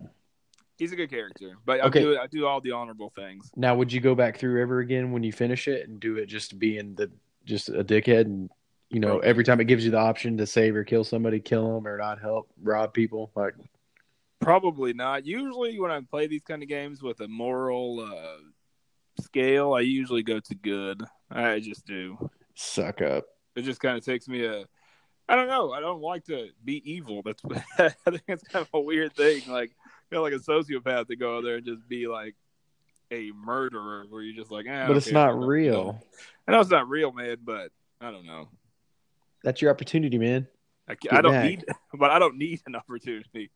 he's 0.77 0.91
a 0.91 0.95
good 0.95 1.09
character, 1.09 1.57
but 1.65 1.81
okay. 1.81 1.99
I 1.99 2.03
do 2.03 2.17
I 2.19 2.27
do 2.27 2.45
all 2.45 2.61
the 2.61 2.71
honorable 2.71 3.11
things. 3.15 3.51
Now, 3.55 3.75
would 3.75 3.91
you 3.91 4.01
go 4.01 4.15
back 4.15 4.37
through 4.37 4.61
ever 4.61 4.79
again 4.79 5.11
when 5.11 5.23
you 5.23 5.31
finish 5.31 5.67
it 5.67 5.87
and 5.87 5.99
do 5.99 6.17
it 6.17 6.25
just 6.25 6.57
being 6.59 6.95
the 6.95 7.11
just 7.45 7.69
a 7.69 7.83
dickhead 7.83 8.21
and 8.21 8.49
you 8.89 8.99
know 8.99 9.19
every 9.19 9.43
time 9.43 9.59
it 9.59 9.65
gives 9.65 9.85
you 9.85 9.91
the 9.91 9.99
option 9.99 10.37
to 10.37 10.45
save 10.45 10.75
or 10.75 10.83
kill 10.83 11.03
somebody, 11.03 11.39
kill 11.39 11.75
them 11.75 11.87
or 11.87 11.97
not 11.97 12.19
help, 12.19 12.49
rob 12.61 12.93
people, 12.93 13.31
like 13.35 13.53
Probably 14.41 14.93
not. 14.93 15.25
Usually, 15.25 15.79
when 15.79 15.91
I 15.91 16.01
play 16.01 16.27
these 16.27 16.43
kind 16.43 16.63
of 16.63 16.69
games 16.69 17.01
with 17.01 17.21
a 17.21 17.27
moral 17.27 18.00
uh, 18.00 19.21
scale, 19.21 19.74
I 19.74 19.81
usually 19.81 20.24
go 20.24 20.39
to 20.39 20.55
good. 20.55 21.03
I 21.29 21.60
just 21.60 21.86
do. 21.86 22.29
Suck 22.55 23.01
up. 23.01 23.25
It 23.55 23.62
just 23.62 23.79
kind 23.79 23.98
of 23.98 24.03
takes 24.03 24.27
me 24.27 24.45
a. 24.45 24.65
I 25.29 25.36
don't 25.36 25.48
know. 25.48 25.71
I 25.71 25.79
don't 25.79 26.01
like 26.01 26.25
to 26.25 26.50
be 26.65 26.81
evil. 26.91 27.21
That's 27.24 27.41
I 27.79 27.89
think 28.10 28.24
it's 28.27 28.43
kind 28.43 28.63
of 28.63 28.69
a 28.74 28.81
weird 28.81 29.15
thing. 29.15 29.43
Like 29.48 29.71
feel 30.10 30.21
like 30.21 30.33
a 30.33 30.38
sociopath 30.38 31.07
to 31.07 31.15
go 31.15 31.38
out 31.38 31.43
there 31.43 31.55
and 31.55 31.65
just 31.65 31.88
be 31.88 32.07
like 32.07 32.36
a 33.12 33.31
murderer, 33.31 34.05
where 34.10 34.21
you're 34.21 34.36
just 34.36 34.51
like, 34.51 34.65
eh, 34.67 34.88
but 34.88 34.98
it's 34.98 35.12
not 35.12 35.39
real. 35.39 36.01
I 36.48 36.51
know 36.51 36.60
it's 36.60 36.69
not 36.69 36.89
real, 36.89 37.12
man. 37.12 37.38
But 37.43 37.71
I 38.00 38.12
don't 38.12 38.25
know. 38.25 38.50
That's 39.43 39.62
your 39.62 39.71
opportunity, 39.71 40.17
man. 40.17 40.48
I, 40.88 40.95
I 41.12 41.21
don't 41.21 41.31
back. 41.31 41.45
need, 41.45 41.65
but 41.93 42.12
I 42.12 42.19
don't 42.19 42.38
need 42.38 42.62
an 42.67 42.75
opportunity. 42.75 43.50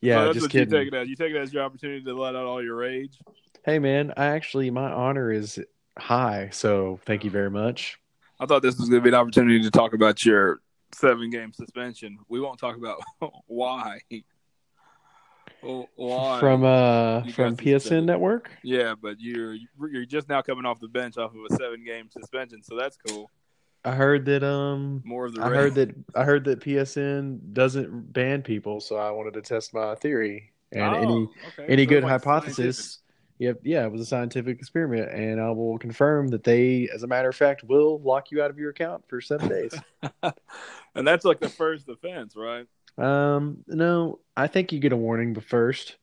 Yeah, 0.00 0.24
so 0.24 0.32
just 0.32 0.50
kidding. 0.50 0.72
You 0.72 0.78
take 0.78 0.88
it 0.88 0.94
as 0.94 1.08
you 1.08 1.16
take 1.16 1.32
it 1.32 1.36
as 1.36 1.52
your 1.52 1.62
opportunity 1.62 2.02
to 2.04 2.14
let 2.14 2.36
out 2.36 2.46
all 2.46 2.62
your 2.62 2.76
rage. 2.76 3.18
Hey, 3.64 3.78
man, 3.78 4.12
I 4.16 4.26
actually 4.26 4.70
my 4.70 4.90
honor 4.90 5.32
is 5.32 5.60
high, 5.98 6.50
so 6.52 7.00
thank 7.04 7.24
you 7.24 7.30
very 7.30 7.50
much. 7.50 7.98
I 8.40 8.46
thought 8.46 8.62
this 8.62 8.78
was 8.78 8.88
going 8.88 9.02
to 9.02 9.04
be 9.04 9.10
an 9.10 9.14
opportunity 9.14 9.62
to 9.62 9.70
talk 9.70 9.94
about 9.94 10.24
your 10.24 10.60
seven 10.94 11.30
game 11.30 11.52
suspension. 11.52 12.18
We 12.28 12.40
won't 12.40 12.58
talk 12.58 12.76
about 12.76 13.00
why. 13.46 14.00
why 15.60 16.40
from 16.40 16.64
uh 16.64 17.24
from 17.32 17.56
PSN 17.56 18.04
Network? 18.04 18.50
Yeah, 18.62 18.94
but 19.00 19.16
you're 19.18 19.56
you're 19.90 20.06
just 20.06 20.28
now 20.28 20.42
coming 20.42 20.64
off 20.64 20.78
the 20.80 20.88
bench 20.88 21.18
off 21.18 21.32
of 21.34 21.40
a 21.50 21.56
seven 21.56 21.84
game 21.84 22.08
suspension, 22.10 22.62
so 22.62 22.76
that's 22.76 22.96
cool. 22.96 23.30
I 23.84 23.92
heard 23.92 24.24
that 24.26 24.42
um 24.42 25.02
more 25.04 25.26
of 25.26 25.34
the 25.34 25.42
I 25.42 25.48
heard 25.48 25.74
that 25.76 25.94
I 26.14 26.24
heard 26.24 26.44
that 26.44 26.60
PSN 26.60 27.52
doesn't 27.52 28.12
ban 28.12 28.42
people, 28.42 28.80
so 28.80 28.96
I 28.96 29.10
wanted 29.10 29.34
to 29.34 29.42
test 29.42 29.72
my 29.72 29.94
theory 29.94 30.52
and 30.72 30.82
oh, 30.82 30.98
any 30.98 31.28
okay. 31.48 31.72
any 31.72 31.84
so 31.84 31.90
good 31.90 32.04
hypothesis. 32.04 32.98
Yeah, 33.38 33.52
yeah, 33.62 33.84
it 33.84 33.92
was 33.92 34.00
a 34.00 34.06
scientific 34.06 34.58
experiment, 34.58 35.12
and 35.12 35.40
I 35.40 35.50
will 35.50 35.78
confirm 35.78 36.26
that 36.28 36.42
they, 36.42 36.88
as 36.92 37.04
a 37.04 37.06
matter 37.06 37.28
of 37.28 37.36
fact, 37.36 37.62
will 37.62 38.00
lock 38.00 38.32
you 38.32 38.42
out 38.42 38.50
of 38.50 38.58
your 38.58 38.70
account 38.70 39.04
for 39.06 39.20
seven 39.20 39.48
days. 39.48 39.72
and 40.96 41.06
that's 41.06 41.24
like 41.24 41.38
the 41.38 41.48
first 41.48 41.88
offense, 41.88 42.34
right? 42.34 42.66
Um, 42.98 43.58
no, 43.68 44.18
I 44.36 44.48
think 44.48 44.72
you 44.72 44.80
get 44.80 44.92
a 44.92 44.96
warning, 44.96 45.34
but 45.34 45.44
first, 45.44 45.98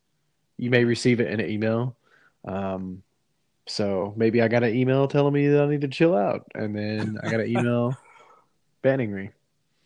you 0.56 0.70
may 0.70 0.84
receive 0.84 1.20
it 1.20 1.30
in 1.30 1.40
an 1.40 1.50
email. 1.50 1.94
Um, 2.46 3.02
so 3.66 4.14
maybe 4.16 4.42
I 4.42 4.48
got 4.48 4.62
an 4.62 4.74
email 4.74 5.08
telling 5.08 5.32
me 5.32 5.48
that 5.48 5.62
I 5.62 5.66
need 5.66 5.80
to 5.82 5.88
chill 5.88 6.16
out, 6.16 6.46
and 6.54 6.76
then 6.76 7.18
I 7.22 7.30
got 7.30 7.40
an 7.40 7.48
email 7.48 7.96
banning 8.82 9.14
me. 9.14 9.30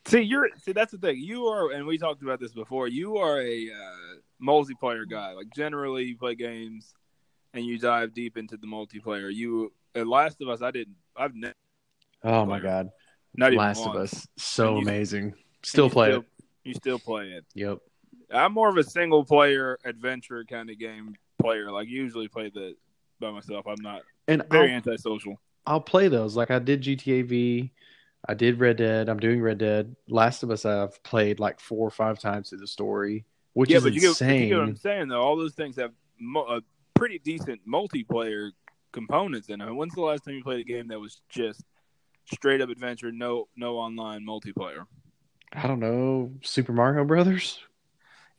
See, 0.05 0.21
you're 0.21 0.49
see 0.57 0.71
that's 0.71 0.91
the 0.91 0.97
thing. 0.97 1.17
You 1.19 1.45
are, 1.47 1.71
and 1.71 1.85
we 1.85 1.97
talked 1.97 2.23
about 2.23 2.39
this 2.39 2.53
before. 2.53 2.87
You 2.87 3.17
are 3.17 3.41
a 3.41 3.69
uh, 3.69 4.43
multiplayer 4.43 5.09
guy. 5.09 5.33
Like 5.33 5.47
generally, 5.55 6.03
you 6.05 6.17
play 6.17 6.35
games 6.35 6.93
and 7.53 7.65
you 7.65 7.77
dive 7.77 8.13
deep 8.13 8.37
into 8.37 8.57
the 8.57 8.67
multiplayer. 8.67 9.33
You, 9.33 9.71
at 9.95 10.07
Last 10.07 10.41
of 10.41 10.49
Us, 10.49 10.61
I 10.61 10.71
didn't. 10.71 10.95
I've 11.15 11.35
never. 11.35 11.53
Oh 12.23 12.45
my 12.45 12.59
god! 12.59 12.89
Not 13.35 13.53
Last 13.53 13.85
of 13.85 13.95
Us, 13.95 14.27
so 14.37 14.75
you, 14.75 14.81
amazing. 14.81 15.33
Still 15.63 15.89
play 15.89 16.09
still, 16.09 16.19
it. 16.21 16.25
You 16.63 16.73
still 16.73 16.99
play 16.99 17.29
it. 17.29 17.45
Yep. 17.55 17.79
I'm 18.31 18.53
more 18.53 18.69
of 18.69 18.77
a 18.77 18.83
single 18.83 19.25
player 19.25 19.77
adventure 19.83 20.45
kind 20.45 20.69
of 20.69 20.79
game 20.79 21.15
player. 21.41 21.71
Like 21.71 21.87
usually 21.87 22.27
play 22.27 22.49
the 22.49 22.75
by 23.21 23.31
myself. 23.31 23.65
I'm 23.67 23.81
not 23.81 24.01
and 24.27 24.43
very 24.51 24.71
I'll, 24.71 24.75
antisocial. 24.75 25.39
I'll 25.65 25.81
play 25.81 26.09
those. 26.09 26.35
Like 26.35 26.51
I 26.51 26.59
did 26.59 26.81
GTA 26.81 27.25
V. 27.25 27.71
I 28.27 28.33
did 28.33 28.59
Red 28.59 28.77
Dead. 28.77 29.09
I'm 29.09 29.19
doing 29.19 29.41
Red 29.41 29.57
Dead. 29.57 29.95
Last 30.07 30.43
of 30.43 30.51
Us, 30.51 30.65
I've 30.65 31.01
played 31.03 31.39
like 31.39 31.59
four 31.59 31.87
or 31.87 31.91
five 31.91 32.19
times 32.19 32.49
through 32.49 32.59
the 32.59 32.67
story, 32.67 33.25
which 33.53 33.69
yeah, 33.69 33.77
is 33.77 33.83
but 33.83 33.93
you 33.93 34.09
insane. 34.09 34.29
Get, 34.29 34.39
you 34.43 34.49
get 34.49 34.57
what 34.57 34.67
I'm 34.67 34.75
saying 34.75 35.07
though. 35.07 35.21
All 35.21 35.37
those 35.37 35.53
things 35.53 35.77
have 35.77 35.91
mo- 36.19 36.47
a 36.47 36.61
pretty 36.93 37.19
decent 37.19 37.61
multiplayer 37.67 38.51
components 38.91 39.49
in 39.49 39.61
it. 39.61 39.73
When's 39.73 39.93
the 39.95 40.01
last 40.01 40.25
time 40.25 40.35
you 40.35 40.43
played 40.43 40.59
a 40.59 40.63
game 40.63 40.87
that 40.89 40.99
was 40.99 41.21
just 41.29 41.63
straight 42.31 42.61
up 42.61 42.69
adventure, 42.69 43.11
no 43.11 43.47
no 43.55 43.77
online 43.77 44.25
multiplayer? 44.25 44.85
I 45.53 45.67
don't 45.67 45.79
know. 45.79 46.31
Super 46.43 46.73
Mario 46.73 47.03
Brothers. 47.05 47.59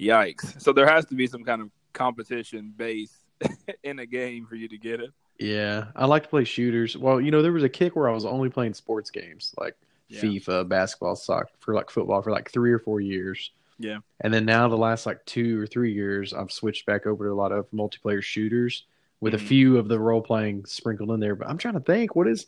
Yikes! 0.00 0.60
So 0.60 0.72
there 0.72 0.86
has 0.86 1.04
to 1.06 1.14
be 1.14 1.26
some 1.26 1.44
kind 1.44 1.60
of 1.60 1.70
competition 1.92 2.72
base 2.76 3.21
in 3.82 3.98
a 3.98 4.06
game 4.06 4.46
for 4.46 4.54
you 4.54 4.68
to 4.68 4.78
get 4.78 5.00
it. 5.00 5.10
Yeah, 5.38 5.86
I 5.96 6.06
like 6.06 6.24
to 6.24 6.28
play 6.28 6.44
shooters. 6.44 6.96
Well, 6.96 7.20
you 7.20 7.30
know, 7.30 7.42
there 7.42 7.52
was 7.52 7.64
a 7.64 7.68
kick 7.68 7.96
where 7.96 8.08
I 8.08 8.12
was 8.12 8.24
only 8.24 8.48
playing 8.48 8.74
sports 8.74 9.10
games 9.10 9.54
like 9.58 9.76
yeah. 10.08 10.20
FIFA, 10.20 10.68
basketball, 10.68 11.16
soccer, 11.16 11.50
for 11.60 11.74
like 11.74 11.90
football 11.90 12.22
for 12.22 12.30
like 12.30 12.50
three 12.50 12.72
or 12.72 12.78
four 12.78 13.00
years. 13.00 13.50
Yeah. 13.78 13.98
And 14.20 14.32
then 14.32 14.44
now 14.44 14.68
the 14.68 14.76
last 14.76 15.06
like 15.06 15.24
two 15.24 15.60
or 15.60 15.66
three 15.66 15.92
years, 15.92 16.32
I've 16.32 16.52
switched 16.52 16.86
back 16.86 17.06
over 17.06 17.24
to 17.24 17.32
a 17.32 17.34
lot 17.34 17.52
of 17.52 17.70
multiplayer 17.70 18.22
shooters 18.22 18.84
with 19.20 19.34
mm-hmm. 19.34 19.44
a 19.44 19.48
few 19.48 19.78
of 19.78 19.88
the 19.88 19.98
role 19.98 20.22
playing 20.22 20.66
sprinkled 20.66 21.10
in 21.10 21.20
there. 21.20 21.34
But 21.34 21.48
I'm 21.48 21.58
trying 21.58 21.74
to 21.74 21.80
think, 21.80 22.14
what 22.14 22.28
is, 22.28 22.46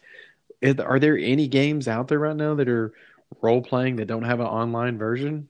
are 0.79 0.99
there 1.01 1.19
any 1.19 1.49
games 1.49 1.89
out 1.89 2.09
there 2.09 2.19
right 2.19 2.37
now 2.37 2.55
that 2.55 2.69
are 2.69 2.93
role 3.41 3.63
playing 3.63 3.97
that 3.97 4.07
don't 4.07 4.25
have 4.25 4.41
an 4.41 4.47
online 4.47 4.99
version? 4.99 5.49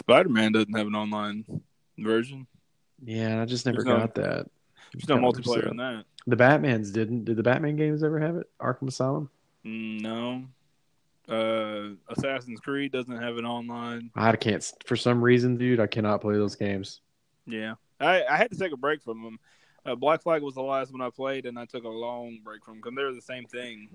Spider 0.00 0.28
Man 0.28 0.52
doesn't 0.52 0.76
have 0.76 0.86
an 0.86 0.94
online 0.94 1.44
version. 1.98 2.46
Yeah, 3.04 3.42
I 3.42 3.44
just 3.44 3.66
never 3.66 3.82
there's 3.82 3.98
got 3.98 4.14
that. 4.14 4.46
There's 4.92 5.08
no 5.08 5.16
multiplayer 5.16 5.70
in 5.70 5.76
that. 5.78 6.04
The 6.26 6.36
Batman's 6.36 6.90
didn't. 6.90 7.24
Did 7.24 7.36
the 7.36 7.42
Batman 7.42 7.76
games 7.76 8.02
ever 8.02 8.20
have 8.20 8.36
it? 8.36 8.48
Arkham 8.60 8.88
Asylum? 8.88 9.28
Mm, 9.64 10.00
no. 10.00 10.44
Uh, 11.28 11.94
Assassin's 12.08 12.60
Creed 12.60 12.92
doesn't 12.92 13.16
have 13.16 13.38
it 13.38 13.44
online. 13.44 14.10
I 14.14 14.36
can't. 14.36 14.64
For 14.84 14.96
some 14.96 15.22
reason, 15.22 15.56
dude, 15.56 15.80
I 15.80 15.86
cannot 15.86 16.20
play 16.20 16.34
those 16.34 16.56
games. 16.56 17.00
Yeah, 17.46 17.74
I, 18.00 18.24
I 18.24 18.36
had 18.36 18.50
to 18.50 18.58
take 18.58 18.72
a 18.72 18.76
break 18.76 19.02
from 19.02 19.22
them. 19.22 19.38
Uh, 19.84 19.94
Black 19.94 20.22
Flag 20.22 20.42
was 20.42 20.54
the 20.54 20.62
last 20.62 20.92
one 20.92 21.00
I 21.00 21.10
played, 21.10 21.46
and 21.46 21.58
I 21.58 21.64
took 21.64 21.84
a 21.84 21.88
long 21.88 22.38
break 22.44 22.64
from 22.64 22.74
them 22.74 22.80
because 22.82 22.96
they're 22.96 23.14
the 23.14 23.20
same 23.20 23.46
thing. 23.46 23.88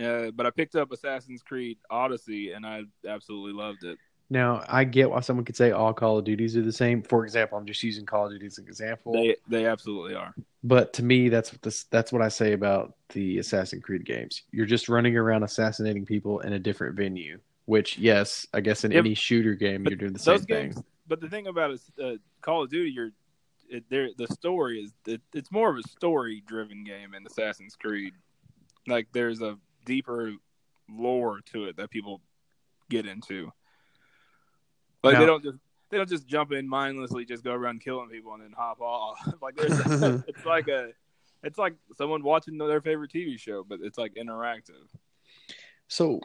Uh, 0.00 0.30
but 0.32 0.46
I 0.46 0.50
picked 0.50 0.74
up 0.74 0.92
Assassin's 0.92 1.42
Creed 1.42 1.78
Odyssey, 1.90 2.52
and 2.52 2.66
I 2.66 2.82
absolutely 3.06 3.52
loved 3.52 3.84
it. 3.84 3.98
Now, 4.32 4.64
I 4.66 4.84
get 4.84 5.10
why 5.10 5.20
someone 5.20 5.44
could 5.44 5.58
say 5.58 5.72
all 5.72 5.92
Call 5.92 6.16
of 6.16 6.24
Duties 6.24 6.56
are 6.56 6.62
the 6.62 6.72
same. 6.72 7.02
For 7.02 7.22
example, 7.22 7.58
I'm 7.58 7.66
just 7.66 7.82
using 7.82 8.06
Call 8.06 8.24
of 8.24 8.32
Duty 8.32 8.46
as 8.46 8.56
an 8.56 8.64
example. 8.66 9.12
They 9.12 9.36
they 9.46 9.66
absolutely 9.66 10.14
are. 10.14 10.34
But 10.64 10.94
to 10.94 11.04
me, 11.04 11.28
that's 11.28 11.52
what 11.52 11.60
this, 11.60 11.84
that's 11.84 12.12
what 12.12 12.22
I 12.22 12.28
say 12.28 12.54
about 12.54 12.94
the 13.10 13.40
Assassin's 13.40 13.84
Creed 13.84 14.06
games. 14.06 14.40
You're 14.50 14.64
just 14.64 14.88
running 14.88 15.18
around 15.18 15.42
assassinating 15.42 16.06
people 16.06 16.40
in 16.40 16.54
a 16.54 16.58
different 16.58 16.96
venue. 16.96 17.40
Which, 17.66 17.98
yes, 17.98 18.46
I 18.54 18.62
guess 18.62 18.84
in 18.84 18.92
any 18.94 19.12
shooter 19.12 19.54
game, 19.54 19.84
you're 19.86 19.98
doing 19.98 20.14
the 20.14 20.18
same 20.18 20.40
games, 20.44 20.76
thing. 20.76 20.84
But 21.06 21.20
the 21.20 21.28
thing 21.28 21.46
about 21.46 21.72
it, 21.72 21.80
uh, 22.02 22.12
Call 22.40 22.62
of 22.62 22.70
Duty, 22.70 22.90
you're 22.90 23.10
it, 23.68 23.84
the 23.90 24.26
story 24.28 24.80
is 24.80 24.94
it, 25.06 25.20
it's 25.34 25.52
more 25.52 25.68
of 25.68 25.76
a 25.76 25.86
story 25.88 26.42
driven 26.46 26.84
game 26.84 27.12
in 27.12 27.26
Assassin's 27.26 27.76
Creed. 27.76 28.14
Like 28.86 29.08
there's 29.12 29.42
a 29.42 29.58
deeper 29.84 30.32
lore 30.88 31.40
to 31.52 31.66
it 31.66 31.76
that 31.76 31.90
people 31.90 32.22
get 32.88 33.04
into. 33.04 33.52
Like 35.02 35.14
Now- 35.14 35.20
they 35.20 35.26
don't 35.26 35.42
just 35.42 35.58
they 35.90 35.98
don't 35.98 36.08
just 36.08 36.26
jump 36.26 36.52
in 36.52 36.66
mindlessly, 36.66 37.26
just 37.26 37.44
go 37.44 37.52
around 37.52 37.82
killing 37.82 38.08
people 38.08 38.32
and 38.32 38.42
then 38.42 38.52
hop 38.56 38.80
off. 38.80 39.18
like 39.42 39.56
there's, 39.56 40.22
it's 40.26 40.46
like 40.46 40.68
a 40.68 40.90
it's 41.42 41.58
like 41.58 41.74
someone 41.96 42.22
watching 42.22 42.56
their 42.56 42.80
favorite 42.80 43.12
TV 43.12 43.38
show, 43.38 43.62
but 43.62 43.80
it's 43.82 43.98
like 43.98 44.14
interactive. 44.14 44.86
So, 45.88 46.20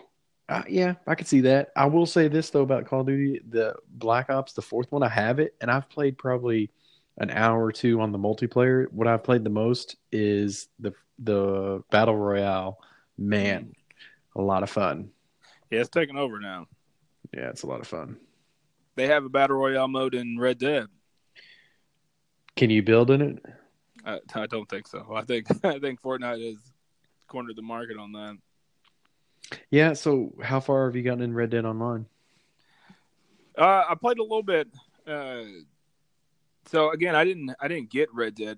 uh, 0.47 0.63
yeah, 0.69 0.93
I 1.05 1.15
could 1.15 1.27
see 1.27 1.41
that. 1.41 1.71
I 1.75 1.87
will 1.87 2.05
say 2.05 2.29
this 2.29 2.49
though 2.49 2.61
about 2.61 2.85
Call 2.85 3.01
of 3.01 3.07
Duty: 3.07 3.41
the 3.49 3.75
Black 3.89 4.29
Ops, 4.29 4.53
the 4.53 4.61
fourth 4.61 4.91
one, 4.91 5.03
I 5.03 5.09
have 5.09 5.39
it, 5.39 5.55
and 5.59 5.69
I've 5.69 5.89
played 5.89 6.17
probably 6.17 6.71
an 7.17 7.31
hour 7.31 7.65
or 7.65 7.71
two 7.71 7.99
on 7.99 8.11
the 8.11 8.19
multiplayer. 8.19 8.89
What 8.91 9.07
I've 9.07 9.23
played 9.23 9.43
the 9.43 9.49
most 9.49 9.97
is 10.11 10.69
the 10.79 10.93
the 11.19 11.83
battle 11.91 12.15
royale. 12.15 12.79
Man, 13.17 13.73
a 14.35 14.41
lot 14.41 14.63
of 14.63 14.69
fun. 14.69 15.09
Yeah, 15.71 15.81
it's 15.81 15.89
taking 15.89 16.15
over 16.15 16.39
now. 16.39 16.67
Yeah, 17.33 17.49
it's 17.49 17.63
a 17.63 17.67
lot 17.67 17.81
of 17.81 17.87
fun. 17.87 18.17
They 18.97 19.07
have 19.07 19.23
a 19.23 19.29
battle 19.29 19.57
royale 19.57 19.87
mode 19.87 20.15
in 20.15 20.39
Red 20.39 20.57
Dead. 20.57 20.87
Can 22.55 22.71
you 22.71 22.81
build 22.81 23.11
in 23.11 23.21
it? 23.21 23.45
I, 24.03 24.19
I 24.33 24.47
don't 24.47 24.67
think 24.67 24.87
so. 24.87 25.13
I 25.15 25.21
think 25.21 25.47
I 25.63 25.77
think 25.77 26.01
Fortnite 26.01 26.43
has 26.43 26.57
cornered 27.27 27.55
the 27.55 27.61
market 27.61 27.97
on 27.97 28.11
that. 28.13 28.37
Yeah. 29.69 29.93
So, 29.93 30.33
how 30.41 30.59
far 30.59 30.85
have 30.85 30.95
you 30.95 31.03
gotten 31.03 31.21
in 31.21 31.33
Red 31.33 31.51
Dead 31.51 31.63
Online? 31.63 32.07
Uh, 33.55 33.83
I 33.87 33.93
played 33.93 34.17
a 34.17 34.23
little 34.23 34.41
bit. 34.41 34.67
Uh, 35.05 35.43
so 36.65 36.91
again, 36.91 37.15
I 37.15 37.23
didn't 37.23 37.53
I 37.61 37.67
didn't 37.67 37.91
get 37.91 38.09
Red 38.11 38.33
Dead 38.33 38.57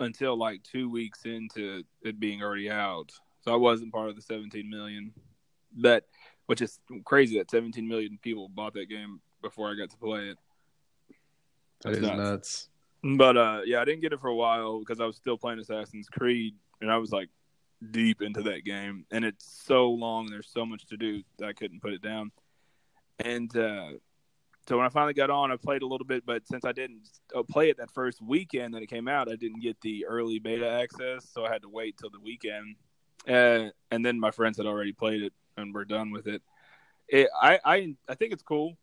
until 0.00 0.38
like 0.38 0.62
two 0.62 0.90
weeks 0.90 1.26
into 1.26 1.84
it 2.02 2.18
being 2.18 2.42
already 2.42 2.70
out. 2.70 3.12
So 3.42 3.52
I 3.52 3.56
wasn't 3.56 3.92
part 3.92 4.08
of 4.08 4.16
the 4.16 4.22
17 4.22 4.68
million 4.70 5.12
that, 5.82 6.04
which 6.46 6.62
is 6.62 6.80
crazy 7.04 7.36
that 7.38 7.50
17 7.50 7.86
million 7.86 8.18
people 8.22 8.48
bought 8.48 8.72
that 8.74 8.88
game 8.88 9.20
before 9.46 9.70
I 9.70 9.74
got 9.74 9.90
to 9.90 9.96
play 9.96 10.28
it. 10.30 10.38
That 11.82 11.90
That's 11.90 11.96
is 11.98 12.02
nuts. 12.02 12.18
nuts. 12.18 12.68
But 13.16 13.36
uh, 13.36 13.60
yeah, 13.64 13.80
I 13.80 13.84
didn't 13.84 14.00
get 14.00 14.12
it 14.12 14.20
for 14.20 14.28
a 14.28 14.34
while 14.34 14.80
because 14.80 15.00
I 15.00 15.06
was 15.06 15.16
still 15.16 15.38
playing 15.38 15.60
Assassin's 15.60 16.08
Creed, 16.08 16.54
and 16.80 16.90
I 16.90 16.96
was 16.96 17.12
like 17.12 17.28
deep 17.90 18.22
into 18.22 18.42
that 18.42 18.64
game, 18.64 19.04
and 19.10 19.24
it's 19.24 19.62
so 19.64 19.90
long. 19.90 20.26
There's 20.26 20.50
so 20.50 20.66
much 20.66 20.86
to 20.86 20.96
do 20.96 21.22
that 21.38 21.46
I 21.46 21.52
couldn't 21.52 21.80
put 21.80 21.92
it 21.92 22.02
down. 22.02 22.32
And 23.20 23.54
uh, 23.56 23.90
so 24.68 24.76
when 24.76 24.86
I 24.86 24.88
finally 24.88 25.14
got 25.14 25.30
on, 25.30 25.52
I 25.52 25.56
played 25.56 25.82
a 25.82 25.86
little 25.86 26.06
bit, 26.06 26.26
but 26.26 26.46
since 26.48 26.64
I 26.64 26.72
didn't 26.72 27.08
uh, 27.34 27.44
play 27.44 27.70
it 27.70 27.76
that 27.76 27.90
first 27.92 28.20
weekend 28.20 28.74
that 28.74 28.82
it 28.82 28.88
came 28.88 29.06
out, 29.06 29.30
I 29.30 29.36
didn't 29.36 29.60
get 29.60 29.80
the 29.80 30.06
early 30.06 30.38
beta 30.40 30.68
access, 30.68 31.28
so 31.32 31.44
I 31.44 31.52
had 31.52 31.62
to 31.62 31.68
wait 31.68 31.96
till 31.98 32.10
the 32.10 32.20
weekend. 32.20 32.76
Uh, 33.28 33.70
and 33.90 34.04
then 34.04 34.18
my 34.18 34.30
friends 34.32 34.56
had 34.56 34.66
already 34.66 34.92
played 34.92 35.22
it, 35.22 35.32
and 35.56 35.72
we're 35.72 35.84
done 35.84 36.10
with 36.10 36.26
it. 36.26 36.42
it 37.08 37.28
I, 37.40 37.60
I 37.64 37.94
I 38.08 38.14
think 38.14 38.32
it's 38.32 38.42
cool. 38.42 38.76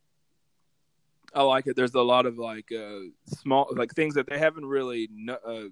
I 1.33 1.41
like 1.43 1.67
it. 1.67 1.75
There's 1.75 1.93
a 1.95 2.01
lot 2.01 2.25
of 2.25 2.37
like 2.37 2.71
uh, 2.71 2.99
small 3.25 3.67
like 3.75 3.91
things 3.93 4.15
that 4.15 4.27
they 4.27 4.37
haven't 4.37 4.65
really 4.65 5.09
uh, 5.29 5.63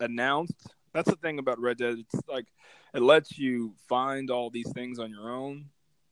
announced. 0.00 0.74
That's 0.92 1.08
the 1.08 1.16
thing 1.16 1.38
about 1.38 1.58
Red 1.60 1.78
Dead. 1.78 1.98
It's 1.98 2.28
like 2.28 2.46
it 2.94 3.00
lets 3.02 3.38
you 3.38 3.74
find 3.88 4.30
all 4.30 4.50
these 4.50 4.70
things 4.72 4.98
on 4.98 5.10
your 5.10 5.30
own. 5.30 5.66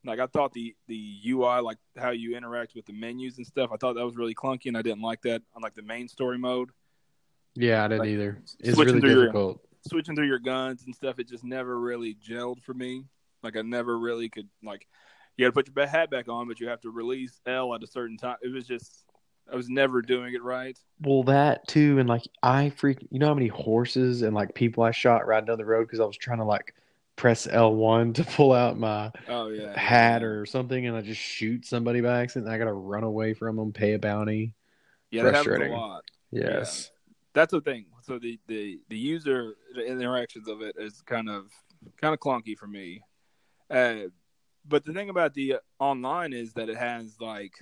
Like 0.04 0.20
I 0.20 0.26
thought 0.26 0.52
the 0.52 0.74
the 0.86 1.18
UI, 1.26 1.60
like 1.60 1.78
how 1.96 2.10
you 2.10 2.36
interact 2.36 2.74
with 2.74 2.86
the 2.86 2.92
menus 2.92 3.36
and 3.36 3.46
stuff, 3.46 3.70
I 3.72 3.76
thought 3.76 3.94
that 3.96 4.04
was 4.04 4.16
really 4.16 4.34
clunky, 4.34 4.66
and 4.66 4.76
I 4.76 4.82
didn't 4.82 5.02
like 5.02 5.20
that 5.22 5.42
on 5.54 5.62
like 5.62 5.74
the 5.74 5.82
main 5.82 6.08
story 6.08 6.38
mode. 6.38 6.70
Yeah, 7.54 7.84
I 7.84 7.88
didn't 7.88 8.00
Like, 8.00 8.08
either. 8.10 8.42
It's 8.60 8.78
really 8.78 9.00
through 9.00 9.10
your- 9.10 9.24
difficult. 9.24 9.60
Switching 9.88 10.14
through 10.14 10.26
your 10.26 10.38
guns 10.38 10.84
and 10.84 10.94
stuff, 10.94 11.18
it 11.18 11.26
just 11.26 11.42
never 11.42 11.78
really 11.80 12.14
gelled 12.14 12.60
for 12.62 12.74
me. 12.74 13.04
Like 13.42 13.56
I 13.56 13.62
never 13.62 13.98
really 13.98 14.28
could 14.28 14.48
like. 14.62 14.86
You 15.40 15.46
got 15.46 15.54
to 15.54 15.70
put 15.70 15.74
your 15.74 15.86
hat 15.86 16.10
back 16.10 16.28
on, 16.28 16.48
but 16.48 16.60
you 16.60 16.68
have 16.68 16.82
to 16.82 16.90
release 16.90 17.40
L 17.46 17.74
at 17.74 17.82
a 17.82 17.86
certain 17.86 18.18
time. 18.18 18.36
It 18.42 18.52
was 18.52 18.66
just 18.66 19.06
I 19.50 19.56
was 19.56 19.70
never 19.70 20.02
doing 20.02 20.34
it 20.34 20.42
right. 20.42 20.78
Well, 21.00 21.22
that 21.22 21.66
too, 21.66 21.98
and 21.98 22.06
like 22.06 22.24
I 22.42 22.68
freak. 22.68 23.06
You 23.10 23.18
know 23.18 23.28
how 23.28 23.34
many 23.34 23.48
horses 23.48 24.20
and 24.20 24.34
like 24.34 24.54
people 24.54 24.84
I 24.84 24.90
shot 24.90 25.26
riding 25.26 25.46
down 25.46 25.56
the 25.56 25.64
road 25.64 25.86
because 25.86 25.98
I 25.98 26.04
was 26.04 26.18
trying 26.18 26.40
to 26.40 26.44
like 26.44 26.74
press 27.16 27.48
L 27.50 27.74
one 27.74 28.12
to 28.12 28.24
pull 28.24 28.52
out 28.52 28.78
my 28.78 29.10
Oh 29.28 29.48
yeah, 29.48 29.78
hat 29.78 30.22
or 30.22 30.44
something, 30.44 30.86
and 30.86 30.94
I 30.94 31.00
just 31.00 31.22
shoot 31.22 31.64
somebody 31.64 32.02
by 32.02 32.20
accident. 32.20 32.44
And 32.44 32.54
I 32.54 32.58
got 32.58 32.66
to 32.66 32.74
run 32.74 33.04
away 33.04 33.32
from 33.32 33.56
them, 33.56 33.72
pay 33.72 33.94
a 33.94 33.98
bounty. 33.98 34.52
yeah, 35.10 35.22
that 35.22 35.36
happens 35.36 35.58
a 35.58 35.72
lot. 35.72 36.04
Yes. 36.30 36.90
That's 37.32 37.52
the 37.52 37.62
thing. 37.62 37.86
So 38.02 38.18
the 38.18 38.38
the 38.46 38.78
the 38.90 38.98
user 38.98 39.54
the 39.74 39.86
interactions 39.86 40.48
of 40.48 40.60
it 40.60 40.76
is 40.78 41.00
kind 41.00 41.30
of 41.30 41.46
kind 41.98 42.12
of 42.12 42.20
clunky 42.20 42.58
for 42.58 42.66
me. 42.66 43.00
Uh, 43.70 44.10
but 44.66 44.84
the 44.84 44.92
thing 44.92 45.10
about 45.10 45.34
the 45.34 45.54
uh, 45.54 45.58
online 45.78 46.32
is 46.32 46.52
that 46.54 46.68
it 46.68 46.76
has 46.76 47.16
like 47.20 47.54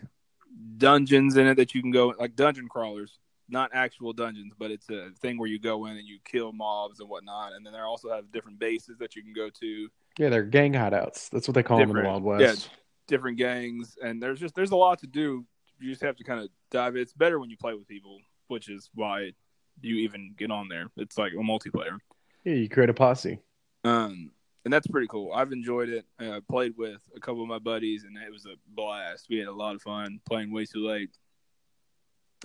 dungeons 0.76 1.36
in 1.36 1.46
it 1.46 1.56
that 1.56 1.74
you 1.74 1.80
can 1.82 1.90
go 1.90 2.14
like 2.18 2.36
dungeon 2.36 2.68
crawlers, 2.68 3.18
not 3.48 3.70
actual 3.72 4.12
dungeons, 4.12 4.52
but 4.58 4.70
it's 4.70 4.88
a 4.90 5.10
thing 5.20 5.38
where 5.38 5.48
you 5.48 5.58
go 5.58 5.86
in 5.86 5.96
and 5.96 6.06
you 6.06 6.18
kill 6.24 6.52
mobs 6.52 7.00
and 7.00 7.08
whatnot. 7.08 7.52
And 7.52 7.64
then 7.64 7.72
they 7.72 7.78
also 7.80 8.10
have 8.10 8.30
different 8.32 8.58
bases 8.58 8.98
that 8.98 9.16
you 9.16 9.22
can 9.22 9.32
go 9.32 9.48
to. 9.50 9.88
Yeah, 10.18 10.28
they're 10.30 10.42
gang 10.44 10.72
hideouts. 10.72 11.30
That's 11.30 11.46
what 11.48 11.54
they 11.54 11.62
call 11.62 11.78
them 11.78 11.90
in 11.90 11.96
the 11.96 12.02
Different- 12.02 12.24
Wild 12.24 12.40
yeah. 12.40 12.48
West. 12.48 12.70
different 13.06 13.38
gangs 13.38 13.96
and 14.02 14.22
there's 14.22 14.38
just 14.38 14.54
there's 14.54 14.70
a 14.72 14.76
lot 14.76 14.98
to 14.98 15.06
do 15.06 15.42
you 15.80 15.88
just 15.90 16.02
have 16.02 16.14
to 16.16 16.24
kind 16.24 16.40
of 16.40 16.48
dive 16.70 16.94
it's 16.94 17.14
better 17.14 17.38
when 17.40 17.48
you 17.48 17.56
play 17.56 17.72
with 17.72 17.88
people 17.88 18.18
which 18.48 18.68
is 18.68 18.90
why 18.94 19.32
you 19.80 19.96
even 19.96 20.34
get 20.36 20.50
on 20.50 20.68
there 20.68 20.88
it's 20.98 21.16
like 21.16 21.32
a 21.32 21.36
multiplayer 21.36 21.96
Yeah, 22.44 22.52
you 22.52 22.68
create 22.68 22.90
a 22.90 22.94
posse. 22.94 23.38
um 23.84 24.30
and 24.68 24.72
that's 24.74 24.86
pretty 24.86 25.06
cool 25.06 25.32
i've 25.32 25.50
enjoyed 25.50 25.88
it 25.88 26.04
uh, 26.20 26.40
played 26.46 26.74
with 26.76 27.00
a 27.16 27.20
couple 27.20 27.40
of 27.40 27.48
my 27.48 27.58
buddies 27.58 28.04
and 28.04 28.18
it 28.18 28.30
was 28.30 28.44
a 28.44 28.52
blast 28.74 29.24
we 29.30 29.38
had 29.38 29.48
a 29.48 29.52
lot 29.52 29.74
of 29.74 29.80
fun 29.80 30.20
playing 30.28 30.52
way 30.52 30.66
too 30.66 30.86
late 30.86 31.08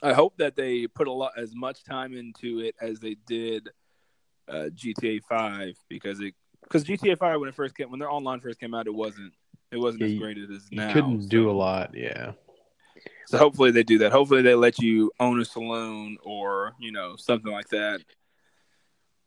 i 0.02 0.14
hope 0.14 0.38
that 0.38 0.56
they 0.56 0.88
put 0.88 1.10
a 1.10 1.12
lot 1.12 1.34
as 1.38 1.54
much 1.54 1.84
time 1.84 2.14
into 2.14 2.60
it 2.62 2.76
as 2.80 3.02
they 3.02 3.18
did 3.28 3.68
uh, 4.48 4.70
gta 4.74 5.22
5 5.28 5.76
because 5.90 6.22
it 6.22 6.34
because 6.62 6.86
gta 6.86 7.18
5 7.18 7.42
when 7.42 7.50
it 7.50 7.56
first 7.56 7.76
came 7.76 7.92
when 7.92 8.00
their 8.00 8.10
online 8.10 8.40
first 8.40 8.58
came 8.58 8.74
out 8.74 8.88
it 8.88 8.94
wasn't 8.94 9.34
it 9.74 9.78
wasn't 9.78 10.02
Yeah, 10.04 10.08
as 10.08 10.20
great 10.20 10.38
as 10.38 10.50
it 10.50 10.54
is 10.54 10.68
You 10.72 10.78
now 10.78 10.94
couldn't 10.94 11.28
do 11.28 11.50
a 11.50 11.52
lot. 11.52 11.94
Yeah. 11.94 12.32
so 13.28 13.38
hopefully 13.38 13.72
they 13.72 13.84
do 13.84 13.98
that. 13.98 14.14
Hopefully 14.14 14.44
they 14.44 14.56
let 14.56 14.80
you 14.80 15.12
own 15.20 15.42
a 15.42 15.46
saloon 15.46 16.18
or 16.24 16.74
you 16.80 16.92
know 16.94 17.16
something 17.18 17.52
like 17.52 17.68
that. 17.70 18.02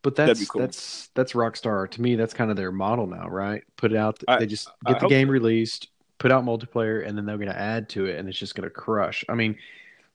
But 0.07 0.15
that's 0.15 0.47
cool. 0.47 0.61
that's 0.61 1.09
that's 1.15 1.33
Rockstar 1.33 1.91
to 1.91 2.01
me. 2.01 2.15
That's 2.15 2.33
kind 2.33 2.49
of 2.49 2.55
their 2.55 2.71
model 2.71 3.07
now, 3.07 3.27
right? 3.27 3.61
Put 3.75 3.91
it 3.91 3.97
out. 3.97 4.23
I- 4.25 4.39
they 4.39 4.45
just 4.45 4.69
I 4.85 4.93
get 4.93 5.01
the 5.01 5.09
game 5.09 5.27
so. 5.27 5.31
released, 5.33 5.89
put 6.17 6.31
out 6.31 6.45
multiplayer, 6.45 7.05
and 7.05 7.17
then 7.17 7.25
they're 7.25 7.35
going 7.35 7.49
to 7.49 7.59
add 7.59 7.89
to 7.89 8.05
it, 8.05 8.17
and 8.17 8.29
it's 8.29 8.37
just 8.37 8.55
going 8.55 8.63
to 8.63 8.73
crush. 8.73 9.25
I 9.27 9.35
mean, 9.35 9.57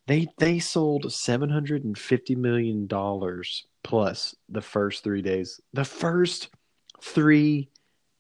they 0.06 0.28
they 0.38 0.60
sold 0.60 1.12
seven 1.12 1.50
hundred 1.50 1.84
and 1.84 1.98
fifty 1.98 2.34
million 2.34 2.86
dollars 2.86 3.66
plus 3.84 4.34
the 4.48 4.62
first 4.62 5.04
three 5.04 5.20
days. 5.20 5.60
The 5.74 5.84
first 5.84 6.48
three 7.02 7.68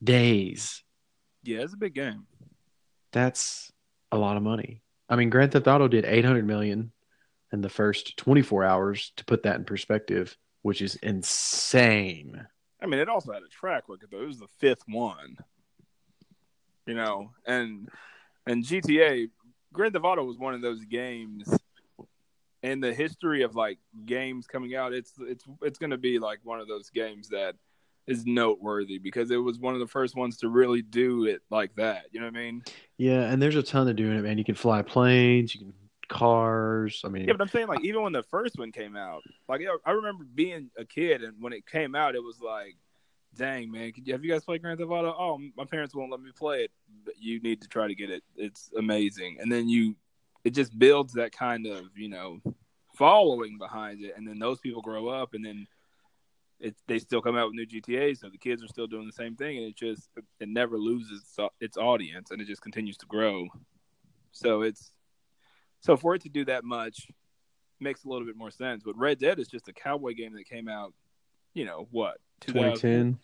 days. 0.04 0.82
Yeah, 1.42 1.60
it's 1.60 1.72
a 1.72 1.78
big 1.78 1.94
game. 1.94 2.26
That's 3.12 3.72
a 4.10 4.18
lot 4.18 4.36
of 4.36 4.42
money. 4.42 4.82
I 5.08 5.16
mean, 5.16 5.30
Grand 5.30 5.52
Theft 5.52 5.68
Auto 5.68 5.88
did 5.88 6.04
eight 6.04 6.26
hundred 6.26 6.46
million 6.46 6.92
in 7.50 7.62
the 7.62 7.70
first 7.70 8.18
twenty 8.18 8.42
four 8.42 8.62
hours. 8.62 9.12
To 9.16 9.24
put 9.24 9.44
that 9.44 9.56
in 9.56 9.64
perspective, 9.64 10.36
which 10.62 10.80
is 10.80 10.96
insane. 10.96 12.46
I 12.80 12.86
mean, 12.86 13.00
it 13.00 13.08
also 13.08 13.32
had 13.32 13.42
a 13.42 13.48
track 13.48 13.84
record 13.88 14.08
though. 14.10 14.22
It 14.22 14.26
was 14.26 14.38
the 14.38 14.48
fifth 14.58 14.82
one. 14.86 15.36
You 16.86 16.94
know, 16.94 17.30
and 17.46 17.88
and 18.46 18.64
GTA 18.64 19.30
Grand 19.72 19.92
Theft 19.92 20.04
Auto 20.04 20.24
was 20.24 20.38
one 20.38 20.54
of 20.54 20.62
those 20.62 20.84
games 20.84 21.48
in 22.62 22.80
the 22.80 22.92
history 22.92 23.42
of 23.42 23.54
like 23.54 23.78
games 24.04 24.46
coming 24.46 24.74
out. 24.74 24.92
It's 24.92 25.12
it's 25.20 25.44
it's 25.62 25.78
going 25.78 25.90
to 25.90 25.98
be 25.98 26.18
like 26.18 26.40
one 26.42 26.60
of 26.60 26.68
those 26.68 26.90
games 26.90 27.28
that 27.28 27.54
is 28.06 28.26
noteworthy 28.26 28.98
because 28.98 29.30
it 29.30 29.36
was 29.36 29.58
one 29.58 29.74
of 29.74 29.80
the 29.80 29.86
first 29.86 30.16
ones 30.16 30.36
to 30.38 30.48
really 30.48 30.82
do 30.82 31.24
it 31.24 31.40
like 31.50 31.74
that. 31.76 32.06
You 32.10 32.20
know 32.20 32.26
what 32.26 32.36
I 32.36 32.40
mean? 32.40 32.62
Yeah, 32.98 33.30
and 33.30 33.40
there's 33.40 33.56
a 33.56 33.62
ton 33.62 33.88
of 33.88 33.96
doing 33.96 34.18
it, 34.18 34.22
man. 34.22 34.38
You 34.38 34.44
can 34.44 34.56
fly 34.56 34.82
planes, 34.82 35.54
you 35.54 35.60
can 35.60 35.72
cars. 36.12 37.00
I 37.04 37.08
mean, 37.08 37.26
Yeah, 37.26 37.32
but 37.32 37.40
I'm 37.40 37.48
saying 37.48 37.68
like 37.68 37.82
even 37.84 38.02
when 38.02 38.12
the 38.12 38.22
first 38.22 38.58
one 38.58 38.70
came 38.70 38.96
out, 38.96 39.22
like 39.48 39.62
I 39.84 39.90
remember 39.92 40.24
being 40.24 40.70
a 40.76 40.84
kid 40.84 41.22
and 41.22 41.34
when 41.40 41.52
it 41.52 41.66
came 41.66 41.94
out, 41.94 42.14
it 42.14 42.22
was 42.22 42.40
like, 42.40 42.76
dang 43.34 43.70
man, 43.70 43.92
you, 43.96 44.12
have 44.12 44.22
you 44.22 44.30
guys 44.30 44.44
played 44.44 44.62
Grand 44.62 44.78
Theft 44.78 44.90
Auto? 44.90 45.14
Oh, 45.18 45.38
my 45.56 45.64
parents 45.64 45.94
won't 45.94 46.10
let 46.10 46.20
me 46.20 46.30
play 46.36 46.64
it, 46.64 46.70
but 47.04 47.14
you 47.18 47.40
need 47.40 47.62
to 47.62 47.68
try 47.68 47.88
to 47.88 47.94
get 47.94 48.10
it. 48.10 48.22
It's 48.36 48.70
amazing, 48.78 49.38
and 49.40 49.50
then 49.50 49.68
you, 49.68 49.96
it 50.44 50.50
just 50.50 50.78
builds 50.78 51.14
that 51.14 51.32
kind 51.32 51.66
of 51.66 51.86
you 51.96 52.10
know 52.10 52.40
following 52.94 53.56
behind 53.56 54.04
it, 54.04 54.12
and 54.16 54.28
then 54.28 54.38
those 54.38 54.60
people 54.60 54.82
grow 54.82 55.08
up, 55.08 55.34
and 55.34 55.44
then. 55.44 55.66
It, 56.64 56.76
they 56.86 57.00
still 57.00 57.20
come 57.20 57.34
out 57.34 57.48
with 57.48 57.56
new 57.56 57.66
GTA, 57.66 58.16
so 58.16 58.28
the 58.28 58.38
kids 58.38 58.62
are 58.62 58.68
still 58.68 58.86
doing 58.86 59.04
the 59.04 59.12
same 59.12 59.34
thing, 59.34 59.56
and 59.56 59.66
it 59.66 59.74
just 59.74 60.08
it 60.38 60.48
never 60.48 60.78
loses 60.78 61.24
its 61.60 61.76
audience, 61.76 62.30
and 62.30 62.40
it 62.40 62.46
just 62.46 62.62
continues 62.62 62.96
to 62.98 63.06
grow. 63.06 63.48
So 64.30 64.62
it's 64.62 64.92
so 65.82 65.96
for 65.96 66.14
it 66.14 66.22
to 66.22 66.28
do 66.28 66.44
that 66.46 66.64
much 66.64 67.08
makes 67.80 68.04
a 68.04 68.08
little 68.08 68.26
bit 68.26 68.36
more 68.36 68.50
sense. 68.50 68.82
But 68.84 68.96
Red 68.96 69.18
Dead 69.18 69.38
is 69.38 69.48
just 69.48 69.68
a 69.68 69.72
cowboy 69.72 70.14
game 70.14 70.34
that 70.34 70.44
came 70.48 70.68
out, 70.68 70.94
you 71.52 71.64
know 71.64 71.88
what, 71.90 72.18
2010. 72.40 73.18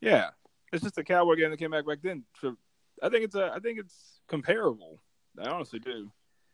Yeah, 0.00 0.30
it's 0.72 0.82
just 0.82 0.98
a 0.98 1.04
cowboy 1.04 1.34
game 1.36 1.50
that 1.50 1.58
came 1.58 1.74
out 1.74 1.86
back 1.86 1.98
then. 2.02 2.24
So 2.40 2.56
I 3.02 3.08
think 3.08 3.24
it's 3.24 3.34
a. 3.34 3.52
I 3.54 3.58
think 3.58 3.78
it's 3.78 4.20
comparable. 4.28 5.00
I 5.42 5.50
honestly 5.50 5.78
do. 5.78 6.10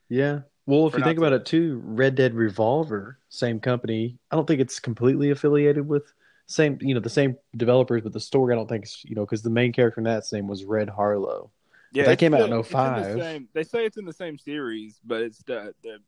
Yeah. 0.09 0.40
Well, 0.66 0.87
if 0.87 0.96
you 0.96 1.04
think 1.04 1.18
about 1.18 1.30
to- 1.30 1.37
it 1.37 1.46
too, 1.46 1.83
Red 1.85 2.14
Dead 2.14 2.35
Revolver, 2.35 3.18
same 3.28 3.61
company. 3.61 4.18
I 4.30 4.37
don't 4.37 4.46
think 4.46 4.61
it's 4.61 4.80
completely 4.80 5.30
affiliated 5.30 5.87
with 5.87 6.12
same, 6.46 6.78
you 6.80 6.94
know, 6.94 7.00
the 7.00 7.11
same 7.11 7.37
developers, 7.57 8.02
but 8.02 8.12
the 8.12 8.20
story 8.20 8.52
I 8.52 8.57
don't 8.57 8.68
think 8.68 8.85
is, 8.85 9.02
you 9.04 9.14
know, 9.14 9.24
because 9.24 9.42
the 9.42 9.50
main 9.50 9.72
character 9.72 10.00
in 10.00 10.04
that 10.04 10.24
name 10.33 10.46
was 10.46 10.64
Red 10.64 10.88
Harlow. 10.88 11.50
Yeah, 11.94 12.11
it's 12.11 12.20
came 12.20 12.35
out 12.35 12.42
in 12.42 12.50
the- 12.50 12.59
it's 12.61 12.68
05. 12.68 13.14
the 13.14 13.20
same- 13.20 13.48
they 13.52 13.62
say 13.64 13.87
it's 13.87 13.96
in 13.96 14.04
the 14.04 14.12
same 14.12 14.37
series, 14.38 15.00
but 15.04 15.22
it's 15.22 15.38
the 15.44 15.74
the, 15.83 15.98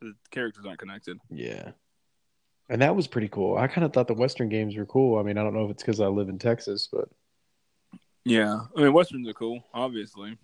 the 0.00 0.14
characters 0.30 0.64
aren't 0.66 0.78
connected. 0.78 1.18
Yeah. 1.30 1.72
And 2.70 2.80
that 2.80 2.96
was 2.96 3.06
pretty 3.06 3.28
cool. 3.28 3.58
I 3.58 3.66
kind 3.66 3.84
of 3.84 3.92
thought 3.92 4.06
the 4.08 4.14
Western 4.14 4.48
games 4.48 4.74
were 4.74 4.86
cool. 4.86 5.18
I 5.18 5.22
mean, 5.22 5.36
I 5.36 5.42
don't 5.42 5.52
know 5.52 5.66
if 5.66 5.70
it's 5.70 5.82
because 5.82 6.00
I 6.00 6.06
live 6.06 6.28
in 6.30 6.38
Texas, 6.38 6.88
but 6.90 7.08
Yeah, 8.24 8.60
I 8.76 8.80
mean 8.82 8.92
westerns 8.92 9.28
are 9.28 9.34
cool, 9.34 9.62
obviously. 9.74 10.38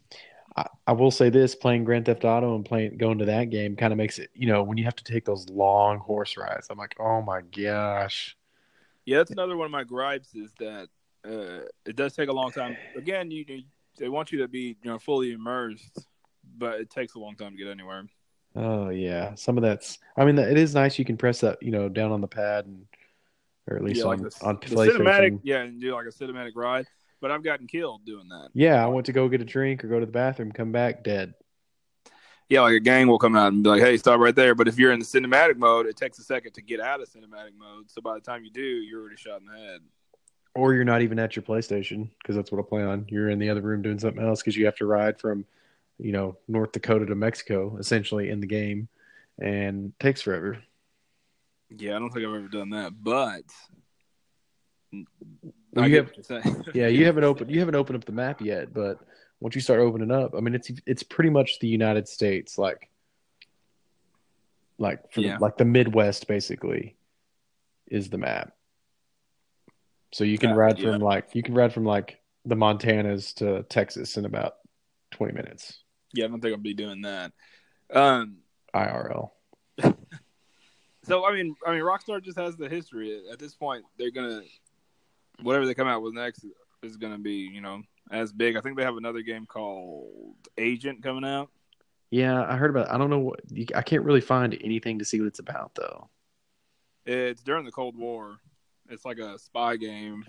I, 0.57 0.67
I 0.87 0.93
will 0.93 1.11
say 1.11 1.31
this: 1.31 1.55
playing 1.55 1.85
Grand 1.85 2.05
Theft 2.07 2.25
Auto 2.25 2.55
and 2.57 2.65
playing 2.65 2.99
going 2.99 3.19
to 3.19 3.25
that 3.27 3.51
game 3.51 3.77
kind 3.77 3.93
of 3.93 3.97
makes 3.97 4.19
it, 4.19 4.31
you 4.35 4.47
know, 4.49 4.63
when 4.63 4.77
you 4.77 4.85
have 4.85 4.97
to 4.97 5.05
take 5.05 5.25
those 5.25 5.49
long 5.49 5.99
horse 5.99 6.37
rides. 6.37 6.67
I'm 6.71 6.77
like, 6.79 6.97
oh 6.99 7.23
my 7.23 7.41
gosh. 7.41 8.37
Yeah, 9.07 9.19
that's 9.19 9.31
another 9.31 9.57
one 9.57 9.65
of 9.65 9.71
my 9.71 9.85
gripes 9.85 10.35
is 10.35 10.53
that 10.59 10.89
uh, 11.25 11.67
it 11.87 11.97
does 11.97 12.15
take 12.15 12.29
a 12.29 12.33
long 12.33 12.51
time. 12.53 12.77
Again, 12.97 13.31
you 13.31 13.45
you- 13.49 13.63
they 13.99 14.09
want 14.09 14.33
you 14.33 14.39
to 14.39 14.49
be 14.49 14.77
you 14.83 14.91
know 14.91 14.99
fully 14.99 15.33
immersed, 15.33 16.07
but 16.57 16.81
it 16.81 16.91
takes 16.91 17.15
a 17.15 17.19
long 17.19 17.37
time 17.37 17.53
to 17.53 17.59
get 17.59 17.69
anywhere. 17.69 18.05
Oh 18.57 18.89
yeah, 18.89 19.35
some 19.35 19.57
of 19.57 19.63
that's. 19.63 19.99
I 20.17 20.25
mean, 20.25 20.39
it 20.39 20.59
is 20.59 20.75
nice. 20.75 20.99
You 20.99 21.05
can 21.05 21.17
press 21.17 21.41
that, 21.41 21.63
you 21.63 21.71
know, 21.71 21.89
down 21.89 22.11
on 22.11 22.21
the 22.21 22.27
pad, 22.29 22.67
and 22.67 22.85
or 23.69 23.77
at 23.77 23.85
least 23.85 24.01
yeah, 24.01 24.07
on 24.07 24.23
like 24.23 24.33
the, 24.33 24.45
on 24.45 24.59
the 24.61 24.77
cinematic, 24.77 25.41
yeah, 25.43 25.63
and 25.63 25.81
do 25.81 25.95
like 25.95 26.07
a 26.07 26.11
cinematic 26.11 26.53
ride. 26.57 26.87
But 27.21 27.31
I've 27.31 27.45
gotten 27.45 27.67
killed 27.67 28.05
doing 28.05 28.29
that. 28.29 28.49
Yeah, 28.55 28.83
I 28.83 28.89
went 28.89 29.07
to 29.07 29.13
go 29.13 29.29
get 29.29 29.43
a 29.43 29.45
drink 29.45 29.85
or 29.85 29.89
go 29.89 30.01
to 30.01 30.07
the 30.07 30.13
bathroom, 30.13 30.53
come 30.53 30.73
back 30.73 31.05
dead. 31.05 31.35
Yeah, 32.49 32.63
like 32.63 32.75
a 32.75 32.81
gang 32.81 33.07
will 33.07 33.19
come 33.19 33.37
out 33.37 33.53
and 33.53 33.63
be 33.63 33.71
like, 33.71 33.83
"Hey, 33.83 33.97
stop 33.97 34.19
right 34.19 34.35
there." 34.35 34.57
But 34.57 34.67
if 34.67 34.79
you're 34.79 34.91
in 34.91 34.99
the 34.99 35.05
cinematic 35.05 35.57
mode, 35.57 35.87
it 35.87 35.97
takes 35.97 36.19
a 36.19 36.25
second 36.25 36.53
to 36.55 36.63
get 36.63 36.81
out 36.81 37.01
of 37.01 37.09
cinematic 37.09 37.57
mode. 37.57 37.89
So 37.89 38.01
by 38.01 38.15
the 38.15 38.21
time 38.21 38.43
you 38.43 38.51
do, 38.51 38.61
you're 38.61 39.01
already 39.01 39.17
shot 39.17 39.41
in 39.41 39.47
the 39.47 39.57
head. 39.57 39.81
Or 40.55 40.75
you're 40.75 40.85
not 40.85 41.03
even 41.03 41.19
at 41.19 41.37
your 41.37 41.45
PlayStation 41.45 42.09
because 42.19 42.35
that's 42.35 42.51
what 42.51 42.59
I 42.59 42.69
play 42.69 42.83
on. 42.83 43.07
You're 43.09 43.31
in 43.31 43.39
the 43.39 43.51
other 43.51 43.61
room 43.61 43.83
doing 43.83 43.99
something 43.99 44.23
else 44.23 44.43
because 44.43 44.57
you 44.57 44.65
have 44.67 44.77
to 44.77 44.87
ride 44.87 45.21
from, 45.21 45.45
you 45.99 46.13
know, 46.13 46.37
North 46.49 46.73
Dakota 46.73 47.07
to 47.07 47.15
Mexico 47.15 47.77
essentially 47.79 48.31
in 48.31 48.41
the 48.41 48.47
game, 48.47 48.89
and 49.41 49.93
takes 50.01 50.23
forever. 50.23 50.59
Yeah, 51.71 51.97
I 51.97 51.99
don't 52.01 52.11
think 52.11 52.27
I've 52.27 52.35
ever 52.35 52.49
done 52.49 52.71
that, 52.71 52.93
but 53.01 53.45
I 55.77 55.87
you 55.87 55.97
have, 55.97 56.07
what 56.07 56.17
you're 56.17 56.25
saying. 56.25 56.65
yeah, 56.75 56.89
you 56.89 57.07
haven't 57.07 57.25
opened 57.25 57.51
you 57.51 57.61
haven't 57.61 57.77
opened 57.77 57.97
up 57.99 58.05
the 58.05 58.13
map 58.13 58.41
yet, 58.41 58.75
but 58.75 58.99
once 59.39 59.55
you 59.55 59.61
start 59.61 59.81
opening 59.81 60.11
up, 60.11 60.35
I 60.37 60.41
mean, 60.41 60.55
it's 60.55 60.71
it's 60.85 61.03
pretty 61.03 61.31
much 61.31 61.61
the 61.61 61.69
United 61.69 62.09
States, 62.09 62.59
like, 62.59 62.91
like 64.79 65.13
for 65.13 65.21
Yeah. 65.21 65.37
the, 65.37 65.43
like 65.43 65.57
the 65.57 65.65
Midwest, 65.65 66.27
basically, 66.27 66.97
is 67.87 68.11
the 68.11 68.19
map. 68.19 68.53
So 70.13 70.25
you 70.25 70.39
can 70.39 70.51
Uh, 70.51 70.57
ride 70.57 70.79
yeah. 70.79 70.93
from 70.93 71.01
like 71.01 71.35
you 71.35 71.43
can 71.43 71.55
ride 71.55 71.73
from 71.73 71.85
like 71.85 72.21
the 72.45 72.57
Montanas 72.57 73.35
to 73.37 73.63
Texas 73.65 74.17
in 74.17 74.25
about 74.25 74.55
twenty 75.11 75.33
minutes 75.33 75.83
yeah, 76.13 76.25
I 76.25 76.29
don't 76.29 76.41
think 76.41 76.53
I'll 76.55 76.61
be 76.61 76.75
doing 76.75 77.03
that. 77.03 77.33
Um, 77.93 78.39
IRL. 78.75 79.31
so 81.05 81.25
I 81.25 81.33
mean, 81.33 81.55
I 81.67 81.73
mean, 81.73 81.83
Rockstar 81.83 82.23
just 82.23 82.39
has 82.39 82.57
the 82.57 82.69
history. 82.69 83.23
At 83.31 83.39
this 83.39 83.55
point, 83.55 83.85
they're 83.99 84.11
gonna 84.11 84.43
whatever 85.43 85.67
they 85.67 85.75
come 85.75 85.89
out 85.89 86.03
with 86.03 86.15
next 86.15 86.45
is 86.83 86.97
gonna 86.97 87.19
be, 87.19 87.49
you 87.53 87.61
know, 87.61 87.83
as 88.11 88.33
big. 88.33 88.57
I 88.57 88.61
think 88.61 88.77
they 88.77 88.85
have 88.85 88.97
another 88.97 89.23
game 89.23 89.47
called 89.47 90.35
Agent 90.59 91.03
coming 91.03 91.25
out. 91.25 91.51
Yeah, 92.11 92.45
I 92.45 92.57
heard 92.57 92.71
about. 92.71 92.91
I 92.91 92.99
don't 92.99 93.11
know 93.11 93.21
what 93.21 93.41
you, 93.51 93.67
I 93.75 93.83
can't 93.83 94.05
really 94.05 94.21
find 94.21 94.57
anything 94.61 94.99
to 94.99 95.05
see 95.05 95.21
what 95.21 95.27
it's 95.27 95.39
about 95.39 95.75
though. 95.75 96.09
It's 97.07 97.43
during 97.43 97.65
the 97.65 97.73
Cold 97.73 97.97
War. 97.97 98.37
It's 98.91 99.05
like 99.05 99.19
a 99.19 99.39
spy 99.39 99.77
game 99.77 100.25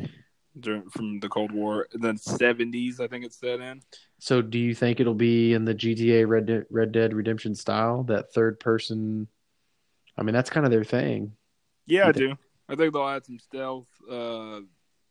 during 0.60 0.90
from 0.90 1.20
the 1.20 1.30
Cold 1.30 1.52
War, 1.52 1.88
then 1.94 2.18
seventies. 2.18 3.00
I 3.00 3.08
think 3.08 3.26
it's 3.26 3.40
set 3.40 3.60
in. 3.60 3.82
So, 4.20 4.42
do 4.42 4.60
you 4.60 4.76
think 4.76 5.00
it'll 5.00 5.14
be 5.14 5.54
in 5.54 5.66
the 5.66 5.74
GTA 5.74 6.28
Red 6.28 6.46
Dead, 6.46 6.66
Red 6.70 6.92
Dead 6.92 7.14
Redemption 7.14 7.56
style, 7.56 8.04
that 8.04 8.34
third 8.34 8.60
person? 8.60 9.28
I 10.18 10.24
mean, 10.24 10.34
that's 10.34 10.50
kind 10.50 10.66
of 10.66 10.72
their 10.72 10.84
thing. 10.84 11.34
Yeah, 11.88 12.08
I 12.08 12.12
do. 12.12 12.38
I 12.70 12.76
think 12.76 12.94
they'll 12.94 13.08
add 13.08 13.26
some 13.26 13.40
stealth, 13.40 13.88
uh, 14.10 14.62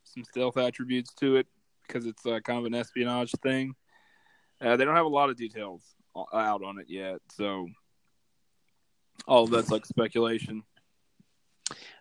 some 0.04 0.24
stealth 0.24 0.56
attributes 0.56 1.12
to 1.14 1.36
it 1.36 1.46
because 1.86 2.06
it's 2.06 2.24
uh, 2.24 2.40
kind 2.40 2.58
of 2.58 2.64
an 2.66 2.74
espionage 2.74 3.32
thing. 3.42 3.74
Uh, 4.60 4.76
they 4.76 4.84
don't 4.84 4.96
have 4.96 5.06
a 5.06 5.08
lot 5.08 5.30
of 5.30 5.36
details 5.36 5.82
out 6.32 6.62
on 6.62 6.78
it 6.78 6.86
yet, 6.88 7.18
so 7.30 7.66
all 9.26 9.44
of 9.44 9.50
that's 9.50 9.70
like 9.70 9.86
speculation. 9.86 10.62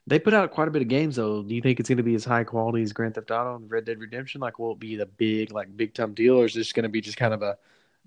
They 0.08 0.18
put 0.20 0.34
out 0.34 0.52
quite 0.52 0.68
a 0.68 0.72
bit 0.72 0.82
of 0.82 0.88
games 0.88 1.18
though. 1.18 1.44
Do 1.44 1.54
you 1.54 1.62
think 1.62 1.80
it's 1.80 1.90
going 1.90 1.98
to 1.98 2.04
be 2.04 2.16
as 2.16 2.26
high 2.26 2.44
quality 2.44 2.82
as 2.82 2.94
Grand 2.94 3.16
Theft 3.16 3.30
Auto 3.32 3.56
and 3.56 3.70
Red 3.70 3.86
Dead 3.86 4.00
Redemption? 4.00 4.42
Like, 4.42 4.58
will 4.60 4.72
it 4.72 4.80
be 4.80 4.96
the 4.96 5.06
big, 5.06 5.52
like, 5.52 5.76
big 5.78 5.94
time 5.94 6.14
deal, 6.14 6.38
or 6.38 6.46
is 6.46 6.54
this 6.54 6.74
going 6.74 6.84
to 6.84 6.90
be 6.90 7.02
just 7.02 7.18
kind 7.18 7.34
of 7.34 7.42
a 7.44 7.58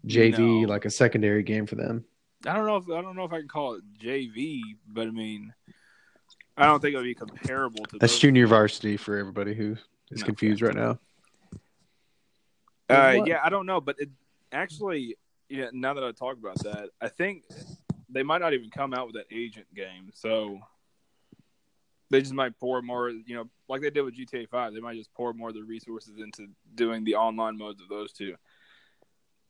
JV, 0.06 0.62
No. 0.62 0.68
like 0.68 0.84
a 0.84 0.90
secondary 0.90 1.42
game 1.42 1.66
for 1.66 1.76
them? 1.76 2.04
I 2.46 2.54
don't 2.54 2.66
know 2.66 2.76
if 2.76 2.88
I 2.90 3.00
don't 3.00 3.14
know 3.14 3.24
if 3.24 3.32
I 3.32 3.38
can 3.38 3.48
call 3.48 3.74
it 3.74 3.82
JV, 4.00 4.62
but 4.88 5.06
I 5.06 5.10
mean, 5.10 5.54
I 6.56 6.66
don't 6.66 6.80
think 6.80 6.94
it'll 6.94 7.04
be 7.04 7.14
comparable 7.14 7.84
to 7.84 7.98
That's 7.98 8.14
those. 8.14 8.20
junior 8.20 8.48
varsity 8.48 8.96
for 8.96 9.16
everybody 9.16 9.54
who 9.54 9.76
is 10.10 10.20
No, 10.20 10.26
confused 10.26 10.60
right 10.60 10.74
now. 10.74 10.98
Uh, 12.90 13.22
yeah, 13.24 13.40
I 13.42 13.48
don't 13.48 13.64
know, 13.66 13.80
but 13.80 13.96
it 14.00 14.10
actually, 14.50 15.16
yeah. 15.48 15.68
Now 15.72 15.94
that 15.94 16.04
I 16.04 16.10
talk 16.12 16.36
about 16.36 16.58
that, 16.64 16.90
I 17.00 17.08
think 17.08 17.44
they 18.10 18.22
might 18.22 18.40
not 18.40 18.52
even 18.52 18.70
come 18.70 18.92
out 18.92 19.06
with 19.06 19.14
that 19.16 19.26
agent 19.30 19.66
game. 19.74 20.10
So 20.12 20.58
they 22.12 22.20
just 22.20 22.32
might 22.34 22.56
pour 22.60 22.80
more, 22.82 23.10
you 23.10 23.34
know, 23.34 23.48
like 23.68 23.80
they 23.80 23.90
did 23.90 24.02
with 24.02 24.14
GTA 24.16 24.48
Five. 24.48 24.72
They 24.74 24.80
might 24.80 24.96
just 24.96 25.12
pour 25.14 25.32
more 25.32 25.48
of 25.48 25.54
the 25.54 25.64
resources 25.64 26.14
into 26.18 26.48
doing 26.74 27.02
the 27.04 27.16
online 27.16 27.58
modes 27.58 27.80
of 27.82 27.88
those 27.88 28.12
two. 28.12 28.36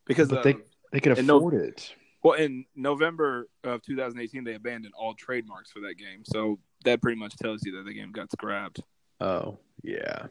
Because 0.05 0.29
But 0.29 0.43
they 0.43 0.55
they 0.91 0.99
could 0.99 1.17
and 1.17 1.27
no- 1.27 1.37
afford 1.37 1.53
it. 1.55 1.93
well, 2.23 2.33
in 2.33 2.65
November 2.75 3.47
of 3.63 3.81
2018, 3.83 4.43
they 4.43 4.55
abandoned 4.55 4.93
all 4.97 5.13
trademarks 5.13 5.71
for 5.71 5.81
that 5.81 5.95
game. 5.97 6.23
So 6.25 6.59
that 6.83 7.01
pretty 7.01 7.19
much 7.19 7.35
tells 7.37 7.63
you 7.65 7.75
that 7.77 7.83
the 7.85 7.93
game 7.93 8.11
got 8.11 8.31
scrapped. 8.31 8.79
Oh 9.21 9.59
yeah. 9.83 10.27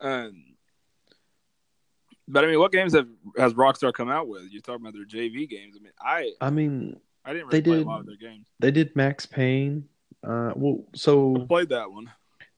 Um, 0.00 0.54
but 2.28 2.44
I 2.44 2.48
mean, 2.48 2.58
what 2.58 2.72
games 2.72 2.94
have 2.94 3.08
has 3.38 3.54
Rockstar 3.54 3.92
come 3.92 4.08
out 4.10 4.28
with? 4.28 4.44
You're 4.50 4.62
talking 4.62 4.82
about 4.86 4.94
their 4.94 5.04
JV 5.04 5.48
games. 5.48 5.76
I 5.78 5.82
mean, 5.82 5.92
I 6.00 6.32
I 6.40 6.50
mean, 6.50 7.00
I 7.24 7.32
didn't 7.32 7.50
They 7.50 7.58
really 7.58 7.62
play 7.62 7.76
did- 7.78 7.86
a 7.86 7.88
lot 7.88 8.00
of 8.00 8.06
their 8.06 8.16
games. 8.16 8.46
they 8.58 8.70
did 8.70 8.94
Max 8.96 9.26
Payne. 9.26 9.88
Uh, 10.24 10.52
well, 10.56 10.78
I 10.92 10.96
so 10.96 11.34
played 11.48 11.68
that 11.70 11.90
one. 11.90 12.10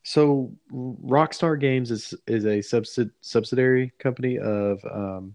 so 0.02 0.52
Rockstar 0.72 1.58
Games 1.60 1.90
is 1.90 2.14
is 2.26 2.44
a 2.44 2.58
subsid, 2.58 3.10
subsidiary 3.20 3.92
company 3.98 4.38
of 4.38 4.82
um, 4.90 5.34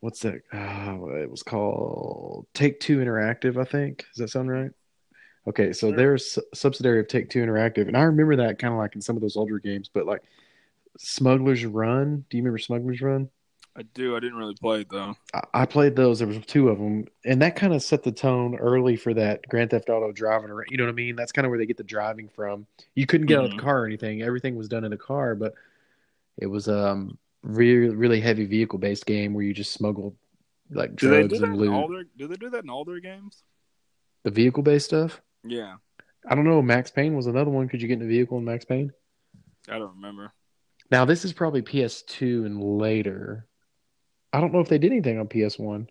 what's 0.00 0.20
that? 0.20 0.42
Uh, 0.52 1.06
it 1.22 1.30
was 1.30 1.42
called 1.42 2.46
Take 2.54 2.80
Two 2.80 2.98
Interactive, 2.98 3.60
I 3.60 3.64
think. 3.64 4.04
Does 4.14 4.18
that 4.18 4.30
sound 4.30 4.50
right? 4.50 4.70
Okay, 5.48 5.72
so 5.72 5.88
Sure. 5.88 5.96
they're 5.96 6.14
a 6.14 6.18
subsidiary 6.56 7.00
of 7.00 7.08
Take 7.08 7.30
Two 7.30 7.40
Interactive, 7.44 7.86
and 7.88 7.96
I 7.96 8.02
remember 8.02 8.36
that 8.36 8.58
kind 8.58 8.72
of 8.74 8.78
like 8.78 8.94
in 8.94 9.00
some 9.00 9.16
of 9.16 9.22
those 9.22 9.36
older 9.36 9.58
games, 9.58 9.90
but 9.92 10.06
like 10.06 10.22
Smuggler's 10.98 11.64
Run. 11.64 12.24
Do 12.30 12.36
you 12.36 12.42
remember 12.42 12.58
Smuggler's 12.58 13.00
Run? 13.02 13.28
I 13.78 13.82
do. 13.94 14.16
I 14.16 14.20
didn't 14.20 14.38
really 14.38 14.54
play 14.54 14.80
it 14.80 14.88
though. 14.90 15.14
I- 15.34 15.42
I 15.52 15.66
played 15.66 15.96
those. 15.96 16.18
There 16.20 16.28
was 16.28 16.38
two 16.46 16.68
of 16.70 16.78
them, 16.78 17.06
and 17.24 17.42
that 17.42 17.56
kind 17.56 17.74
of 17.74 17.82
set 17.82 18.02
the 18.02 18.12
tone 18.12 18.56
early 18.56 18.96
for 18.96 19.12
that 19.14 19.46
Grand 19.48 19.70
Theft 19.70 19.90
Auto 19.90 20.12
driving 20.12 20.50
around. 20.50 20.68
You 20.70 20.78
know 20.78 20.84
what 20.84 20.90
I 20.90 20.94
mean? 20.94 21.14
That's 21.16 21.32
kind 21.32 21.44
of 21.44 21.50
where 21.50 21.58
they 21.58 21.66
get 21.66 21.76
the 21.76 21.84
driving 21.84 22.28
from. 22.28 22.66
You 22.94 23.04
couldn't 23.06 23.26
get 23.26 23.38
out 23.38 23.44
of 23.46 23.50
the 23.52 23.58
car 23.58 23.82
or 23.82 23.86
anything. 23.86 24.22
Everything 24.22 24.56
was 24.56 24.68
done 24.68 24.84
in 24.84 24.90
the 24.90 24.96
car, 24.96 25.34
but 25.34 25.54
it 26.38 26.46
was 26.46 26.68
um 26.68 27.18
really 27.42 27.94
really 27.94 28.20
heavy 28.20 28.44
vehicle 28.46 28.78
based 28.78 29.04
game 29.06 29.32
where 29.34 29.44
you 29.44 29.52
just 29.54 29.72
smuggled 29.72 30.16
like 30.70 30.96
Do 30.96 31.08
they 31.10 31.18
drugs 31.20 31.38
do 31.38 31.44
and 31.44 31.56
loot. 31.56 31.72
all 31.72 31.88
their? 31.88 32.04
Do 32.16 32.26
they 32.28 32.36
do 32.36 32.50
that 32.50 32.64
in 32.64 32.70
all 32.70 32.84
their 32.84 33.00
games? 33.00 33.42
The 34.24 34.30
vehicle 34.30 34.62
based 34.62 34.86
stuff. 34.86 35.20
Yeah, 35.44 35.76
I 36.26 36.34
don't 36.34 36.44
know. 36.44 36.60
Max 36.62 36.90
Payne 36.90 37.14
was 37.14 37.26
another 37.26 37.50
one. 37.50 37.68
Could 37.68 37.82
you 37.82 37.88
get 37.88 37.98
in 38.00 38.02
a 38.04 38.08
vehicle 38.08 38.38
in 38.38 38.44
Max 38.44 38.64
Payne? 38.64 38.92
I 39.68 39.78
don't 39.78 39.94
remember. 39.96 40.32
Now 40.90 41.04
this 41.04 41.24
is 41.24 41.32
probably 41.32 41.62
PS2 41.62 42.46
and 42.46 42.62
later. 42.62 43.46
I 44.36 44.40
don't 44.40 44.52
know 44.52 44.60
if 44.60 44.68
they 44.68 44.76
did 44.78 44.92
anything 44.92 45.18
on 45.18 45.28
PS1. 45.28 45.88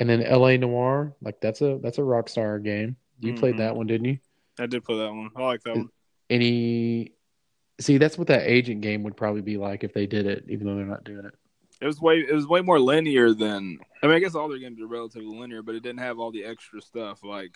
And 0.00 0.08
then 0.08 0.20
LA 0.22 0.56
Noire, 0.56 1.14
like 1.20 1.40
that's 1.42 1.60
a 1.60 1.78
that's 1.82 1.98
a 1.98 2.02
Rockstar 2.02 2.62
game. 2.64 2.96
You 3.20 3.34
played 3.34 3.56
Mhm. 3.56 3.58
that 3.58 3.76
one, 3.76 3.86
didn't 3.86 4.06
you? 4.06 4.18
I 4.58 4.66
did 4.66 4.82
play 4.84 4.96
that 4.96 5.10
one. 5.12 5.28
I 5.36 5.42
like 5.44 5.62
that 5.64 5.72
Is- 5.72 5.78
one. 5.78 5.90
Any 6.30 7.12
See, 7.80 7.96
that's 7.98 8.18
what 8.18 8.26
that 8.26 8.42
agent 8.50 8.80
game 8.80 9.04
would 9.04 9.16
probably 9.16 9.40
be 9.42 9.56
like 9.56 9.84
if 9.84 9.92
they 9.92 10.06
did 10.06 10.26
it, 10.26 10.44
even 10.48 10.66
though 10.66 10.74
they're 10.74 10.84
not 10.84 11.04
doing 11.04 11.24
it. 11.26 11.34
It 11.80 11.86
was 11.86 12.00
way. 12.00 12.18
It 12.28 12.34
was 12.34 12.46
way 12.46 12.60
more 12.60 12.80
linear 12.80 13.32
than. 13.34 13.78
I 14.02 14.06
mean, 14.08 14.16
I 14.16 14.18
guess 14.18 14.34
all 14.34 14.48
their 14.48 14.58
games 14.58 14.80
are 14.80 14.86
relatively 14.88 15.28
linear, 15.28 15.62
but 15.62 15.76
it 15.76 15.82
didn't 15.84 16.00
have 16.00 16.18
all 16.18 16.32
the 16.32 16.44
extra 16.44 16.80
stuff. 16.80 17.22
Like, 17.22 17.52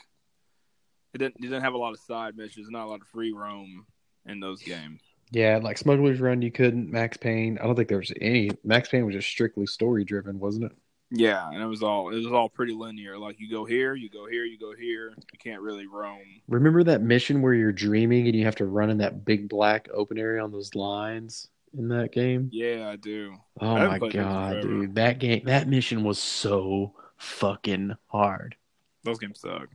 it 1.13 1.19
didn't. 1.19 1.37
It 1.39 1.43
didn't 1.43 1.63
have 1.63 1.75
a 1.75 1.79
lot 1.79 1.93
of 1.93 1.99
side 1.99 2.37
missions, 2.37 2.69
not 2.71 2.85
a 2.87 2.91
lot 2.91 3.01
of 3.01 3.09
free 3.09 3.33
roam 3.33 3.85
in 4.27 4.39
those 4.39 4.63
games. 4.63 5.01
Yeah, 5.33 5.59
like 5.62 5.79
Smuggler's 5.79 6.21
Run, 6.21 6.42
you 6.42 6.53
couldn't. 6.53 6.90
Max 6.90 7.16
Payne, 7.16 7.59
I 7.59 7.64
don't 7.64 7.75
think 7.75 7.88
there 7.88 7.99
was 7.99 8.12
any. 8.21 8.51
Max 8.64 8.90
Payne 8.90 9.07
was 9.07 9.14
just 9.14 9.29
strictly 9.29 9.66
story 9.66 10.05
driven, 10.05 10.38
wasn't 10.38 10.66
it? 10.66 10.73
Yeah, 11.11 11.49
and 11.51 11.62
it 11.62 11.66
was 11.66 11.83
all 11.83 12.11
it 12.11 12.16
was 12.16 12.27
all 12.27 12.49
pretty 12.49 12.75
linear. 12.75 13.18
Like 13.18 13.40
you 13.40 13.51
go 13.51 13.64
here, 13.64 13.95
you 13.95 14.11
go 14.11 14.27
here, 14.27 14.45
you 14.45 14.59
go 14.59 14.75
here. 14.75 15.14
You 15.33 15.38
can't 15.38 15.61
really 15.61 15.87
roam. 15.87 16.21
Remember 16.49 16.83
that 16.85 17.03
mission 17.03 17.40
where 17.42 17.55
you're 17.55 17.73
dreaming 17.73 18.27
and 18.27 18.37
you 18.37 18.45
have 18.45 18.57
to 18.57 18.66
run 18.66 18.90
in 18.90 18.99
that 18.99 19.25
big 19.25 19.49
black 19.49 19.88
open 19.92 20.18
area 20.18 20.42
on 20.42 20.53
those 20.53 20.75
lines 20.75 21.49
in 21.77 21.88
that 21.88 22.12
game? 22.12 22.49
Yeah, 22.53 22.88
I 22.88 22.97
do. 22.97 23.35
Oh 23.61 23.75
I 23.75 23.88
my 23.88 23.99
played 23.99 24.12
that 24.12 24.18
in 24.18 24.25
god, 24.25 24.62
dude. 24.62 24.95
That 24.95 25.18
game 25.18 25.42
that 25.45 25.68
mission 25.68 26.03
was 26.03 26.18
so 26.18 26.95
fucking 27.18 27.95
hard. 28.07 28.57
Those 29.03 29.18
games 29.18 29.40
suck. 29.40 29.68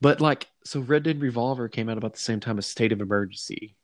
But 0.00 0.20
like 0.20 0.48
so 0.64 0.80
Red 0.80 1.02
Dead 1.02 1.20
Revolver 1.20 1.68
came 1.68 1.88
out 1.88 1.98
about 1.98 2.12
the 2.12 2.20
same 2.20 2.40
time 2.40 2.58
as 2.58 2.66
State 2.66 2.92
of 2.92 3.00
Emergency. 3.00 3.74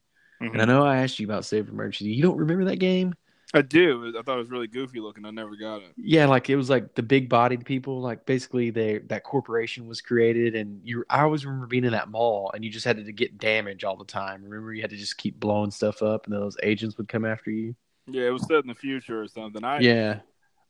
Mhm. 0.40 0.52
And 0.52 0.62
I 0.62 0.64
know 0.64 0.84
I 0.84 0.98
asked 0.98 1.18
you 1.18 1.26
about 1.26 1.50
of 1.52 1.68
Emergency. 1.68 2.12
You 2.12 2.22
don't 2.22 2.36
remember 2.36 2.64
that 2.64 2.76
game? 2.76 3.14
I 3.54 3.62
do. 3.62 4.12
I 4.18 4.22
thought 4.22 4.34
it 4.34 4.38
was 4.38 4.50
really 4.50 4.66
goofy 4.66 4.98
looking. 4.98 5.24
I 5.24 5.30
never 5.30 5.54
got 5.54 5.76
it. 5.76 5.92
Yeah, 5.96 6.26
like 6.26 6.50
it 6.50 6.56
was 6.56 6.68
like 6.68 6.96
the 6.96 7.04
big 7.04 7.28
bodied 7.28 7.64
people, 7.64 8.00
like 8.00 8.26
basically 8.26 8.70
they 8.70 8.98
that 9.06 9.22
corporation 9.22 9.86
was 9.86 10.00
created 10.00 10.56
and 10.56 10.80
you 10.82 11.04
I 11.08 11.22
always 11.22 11.46
remember 11.46 11.68
being 11.68 11.84
in 11.84 11.92
that 11.92 12.08
mall 12.08 12.50
and 12.52 12.64
you 12.64 12.70
just 12.70 12.84
had 12.84 12.96
to 12.96 13.12
get 13.12 13.38
damage 13.38 13.84
all 13.84 13.96
the 13.96 14.04
time. 14.04 14.42
Remember 14.42 14.74
you 14.74 14.82
had 14.82 14.90
to 14.90 14.96
just 14.96 15.18
keep 15.18 15.38
blowing 15.38 15.70
stuff 15.70 16.02
up 16.02 16.26
and 16.26 16.34
those 16.34 16.56
agents 16.64 16.98
would 16.98 17.06
come 17.08 17.24
after 17.24 17.52
you? 17.52 17.76
Yeah, 18.08 18.26
it 18.26 18.30
was 18.30 18.44
set 18.46 18.58
in 18.58 18.66
the 18.66 18.74
future 18.74 19.22
or 19.22 19.28
something. 19.28 19.62
I 19.62 19.78
Yeah. 19.78 20.20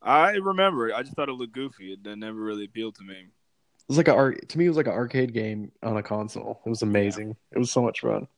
I 0.03 0.33
remember 0.33 0.91
it. 0.91 0.95
I 0.95 1.03
just 1.03 1.17
thought 1.17 1.31
it 1.31 1.33
looked 1.33 1.55
goofy. 1.55 1.95
It 1.95 2.19
never 2.19 2.39
really 2.39 2.67
appealed 2.67 2.97
to 2.97 3.03
me. 3.03 3.15
It 3.15 3.89
was 3.89 3.97
like 3.97 4.09
a 4.09 4.47
to 4.47 4.59
me 4.59 4.67
it 4.67 4.69
was 4.69 4.77
like 4.77 4.89
an 4.89 4.93
arcade 4.93 5.33
game 5.33 5.73
on 5.83 5.97
a 5.97 6.03
console. 6.03 6.61
It 6.67 6.69
was 6.69 6.83
amazing. 6.83 7.35
It 7.51 7.59
was 7.59 7.71
so 7.71 7.81
much 7.81 8.03
fun. 8.03 8.29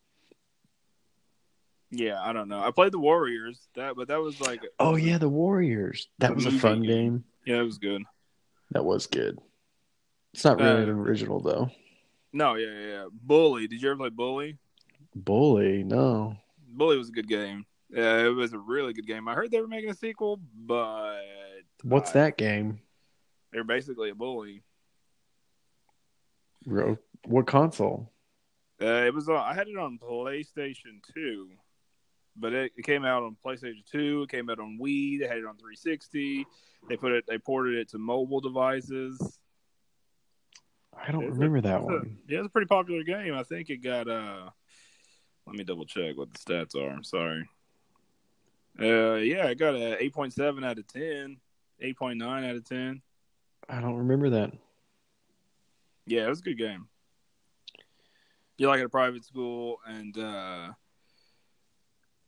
Yeah, 1.90 2.20
I 2.20 2.32
don't 2.32 2.48
know. 2.48 2.60
I 2.60 2.70
played 2.72 2.92
the 2.92 2.98
Warriors. 2.98 3.68
That, 3.76 3.94
but 3.96 4.08
that 4.08 4.20
was 4.20 4.40
like, 4.40 4.60
Oh 4.78 4.96
yeah, 4.96 5.18
the 5.18 5.28
Warriors. 5.28 6.08
That 6.18 6.34
was 6.34 6.46
a 6.46 6.50
fun 6.52 6.82
game. 6.82 7.24
yeah, 7.44 7.60
it 7.60 7.64
was 7.64 7.78
good. 7.78 8.02
That 8.72 8.84
was 8.84 9.06
good. 9.06 9.38
It's 10.34 10.44
not 10.44 10.58
really 10.58 10.70
Uh, 10.82 10.84
an 10.84 10.88
original 10.90 11.40
though. 11.40 11.70
No, 12.32 12.54
yeah, 12.56 12.66
yeah, 12.72 12.86
yeah. 12.86 13.04
Bully. 13.12 13.66
Did 13.68 13.80
you 13.80 13.90
ever 13.90 13.96
play 13.98 14.08
Bully? 14.10 14.58
Bully, 15.14 15.84
no. 15.84 16.36
Bully 16.68 16.98
was 16.98 17.08
a 17.08 17.12
good 17.12 17.28
game. 17.28 17.64
Yeah, 17.88 18.26
it 18.26 18.28
was 18.34 18.52
a 18.52 18.58
really 18.58 18.92
good 18.92 19.06
game. 19.06 19.28
I 19.28 19.34
heard 19.34 19.50
they 19.52 19.60
were 19.60 19.68
making 19.68 19.90
a 19.90 19.94
sequel, 19.94 20.40
but 20.54 21.20
What's 21.84 22.10
I- 22.10 22.14
that 22.14 22.36
game? 22.36 22.80
They're 23.52 23.64
basically 23.64 24.10
a 24.10 24.14
bully. 24.14 24.62
What 27.24 27.46
console? 27.46 28.12
Uh, 28.82 29.04
it 29.06 29.14
was 29.14 29.28
on. 29.28 29.36
I 29.36 29.54
had 29.54 29.68
it 29.68 29.76
on 29.78 29.98
PlayStation 29.98 31.00
Two, 31.14 31.48
but 32.38 32.52
it, 32.52 32.72
it 32.76 32.84
came 32.84 33.04
out 33.04 33.22
on 33.22 33.36
PlayStation 33.44 33.84
Two. 33.90 34.22
It 34.22 34.30
came 34.30 34.48
out 34.50 34.58
on 34.60 34.78
Wii. 34.80 35.18
They 35.20 35.26
had 35.26 35.38
it 35.38 35.46
on 35.46 35.56
360. 35.56 36.46
They 36.88 36.96
put 36.96 37.12
it. 37.12 37.24
They 37.26 37.38
ported 37.38 37.74
it 37.78 37.88
to 37.90 37.98
mobile 37.98 38.40
devices. 38.40 39.38
I 40.98 41.10
don't 41.12 41.24
Is 41.24 41.28
it- 41.30 41.32
remember 41.34 41.60
that 41.62 41.80
It's 41.80 41.90
a- 41.90 41.92
one. 41.92 42.18
yeah, 42.28 42.38
it's 42.38 42.46
a 42.46 42.50
pretty 42.50 42.66
popular 42.68 43.02
game. 43.02 43.34
I 43.34 43.42
think 43.42 43.70
it 43.70 43.78
got. 43.78 44.08
uh 44.08 44.50
Let 45.46 45.56
me 45.56 45.64
double 45.64 45.84
check 45.84 46.16
what 46.16 46.32
the 46.32 46.38
stats 46.38 46.74
are. 46.74 46.90
I'm 46.90 47.04
sorry. 47.04 47.48
Uh, 48.78 49.14
yeah, 49.14 49.46
it 49.46 49.58
got 49.58 49.74
a 49.74 49.96
8.7 50.02 50.64
out 50.64 50.78
of 50.78 50.86
10, 50.86 51.38
8.9 51.82 52.44
out 52.50 52.56
of 52.56 52.64
10. 52.68 53.00
I 53.68 53.80
don't 53.80 53.96
remember 53.96 54.28
that. 54.30 54.52
Yeah, 56.06 56.26
it 56.26 56.28
was 56.28 56.40
a 56.40 56.42
good 56.44 56.58
game. 56.58 56.86
You 58.58 58.68
like 58.68 58.80
at 58.80 58.86
a 58.86 58.90
private 58.90 59.24
school, 59.24 59.78
and 59.86 60.16
uh, 60.18 60.72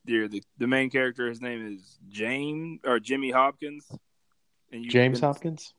you're 0.05 0.27
the 0.27 0.41
the 0.57 0.67
main 0.67 0.89
character. 0.89 1.27
His 1.27 1.41
name 1.41 1.75
is 1.75 1.97
James 2.09 2.79
or 2.85 2.99
Jimmy 2.99 3.31
Hopkins. 3.31 3.87
And 4.71 4.83
you've 4.83 4.91
James 4.93 5.19
been- 5.19 5.27
Hopkins? 5.27 5.73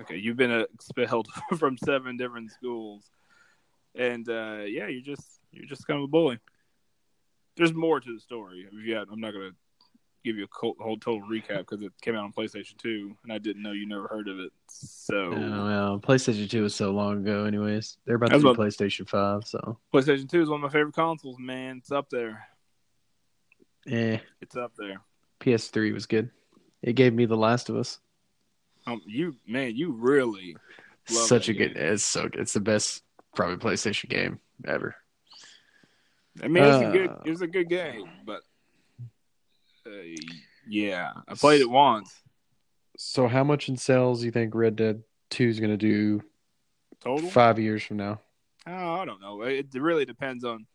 Okay, 0.00 0.16
you've 0.16 0.36
been 0.38 0.50
expelled 0.74 1.28
from 1.58 1.76
seven 1.76 2.16
different 2.16 2.50
schools, 2.50 3.04
and 3.94 4.26
uh, 4.28 4.60
yeah, 4.66 4.86
you're 4.86 5.02
just 5.02 5.38
you're 5.52 5.66
just 5.66 5.86
kind 5.86 5.98
of 5.98 6.04
a 6.04 6.08
bully. 6.08 6.38
There's 7.56 7.74
more 7.74 8.00
to 8.00 8.14
the 8.14 8.20
story. 8.20 8.66
If 8.72 8.86
you 8.86 8.94
had, 8.94 9.08
I'm 9.12 9.20
not 9.20 9.32
gonna 9.34 9.50
give 10.24 10.36
you 10.38 10.44
a 10.44 10.48
co- 10.48 10.76
whole 10.80 10.96
total 10.96 11.28
recap 11.28 11.58
because 11.58 11.82
it 11.82 11.92
came 12.00 12.14
out 12.16 12.24
on 12.24 12.32
PlayStation 12.32 12.78
Two, 12.78 13.14
and 13.22 13.30
I 13.32 13.36
didn't 13.36 13.62
know 13.62 13.72
you 13.72 13.86
never 13.86 14.08
heard 14.08 14.28
of 14.28 14.38
it. 14.38 14.50
So 14.68 15.16
Oh, 15.34 15.64
well, 15.66 15.98
PlayStation 16.00 16.48
2 16.48 16.62
was 16.62 16.74
so 16.74 16.92
long 16.92 17.18
ago, 17.18 17.44
anyways. 17.44 17.98
They're 18.06 18.16
about 18.16 18.30
to 18.30 18.38
do 18.38 18.46
what- 18.46 18.56
PlayStation 18.58 19.06
5, 19.06 19.44
so. 19.44 19.78
PlayStation 19.92 20.26
Two 20.30 20.40
is 20.40 20.48
one 20.48 20.60
of 20.60 20.62
my 20.62 20.70
favorite 20.70 20.94
consoles. 20.94 21.36
Man, 21.38 21.76
it's 21.78 21.92
up 21.92 22.08
there. 22.08 22.46
Eh. 23.86 24.18
It's 24.40 24.56
up 24.56 24.72
there. 24.78 25.00
PS3 25.40 25.92
was 25.92 26.06
good. 26.06 26.30
It 26.82 26.94
gave 26.94 27.12
me 27.14 27.26
The 27.26 27.36
Last 27.36 27.68
of 27.68 27.76
Us. 27.76 27.98
Um, 28.86 29.00
you 29.06 29.36
man, 29.46 29.76
you 29.76 29.92
really 29.92 30.56
Love 31.10 31.26
Such 31.26 31.48
a 31.48 31.52
good. 31.54 31.74
game. 31.74 31.82
It's 31.84 32.04
so 32.04 32.22
good. 32.28 32.36
It's 32.40 32.52
the 32.52 32.60
best, 32.60 33.02
probably 33.34 33.56
PlayStation 33.56 34.08
game 34.08 34.40
ever. 34.66 34.94
I 36.42 36.48
mean, 36.48 36.62
it's 36.64 36.88
a 36.88 36.92
good. 36.92 37.10
Uh, 37.10 37.16
It 37.24 37.30
was 37.30 37.42
a 37.42 37.46
good 37.48 37.68
game, 37.68 38.08
but 38.24 38.42
uh, 39.86 39.90
yeah, 40.68 41.12
I 41.28 41.34
played 41.34 41.60
it 41.60 41.68
once. 41.68 42.12
So, 42.96 43.26
how 43.26 43.42
much 43.44 43.68
in 43.68 43.76
sales 43.76 44.20
do 44.20 44.26
you 44.26 44.32
think 44.32 44.54
Red 44.54 44.76
Dead 44.76 45.02
2 45.30 45.48
is 45.48 45.58
going 45.60 45.70
to 45.72 45.76
do 45.76 46.22
Total? 47.00 47.28
five 47.30 47.58
years 47.58 47.82
from 47.82 47.96
now? 47.96 48.20
Oh, 48.66 48.92
I 48.94 49.04
don't 49.04 49.20
know. 49.20 49.42
It 49.42 49.66
really 49.74 50.04
depends 50.04 50.44
on 50.44 50.66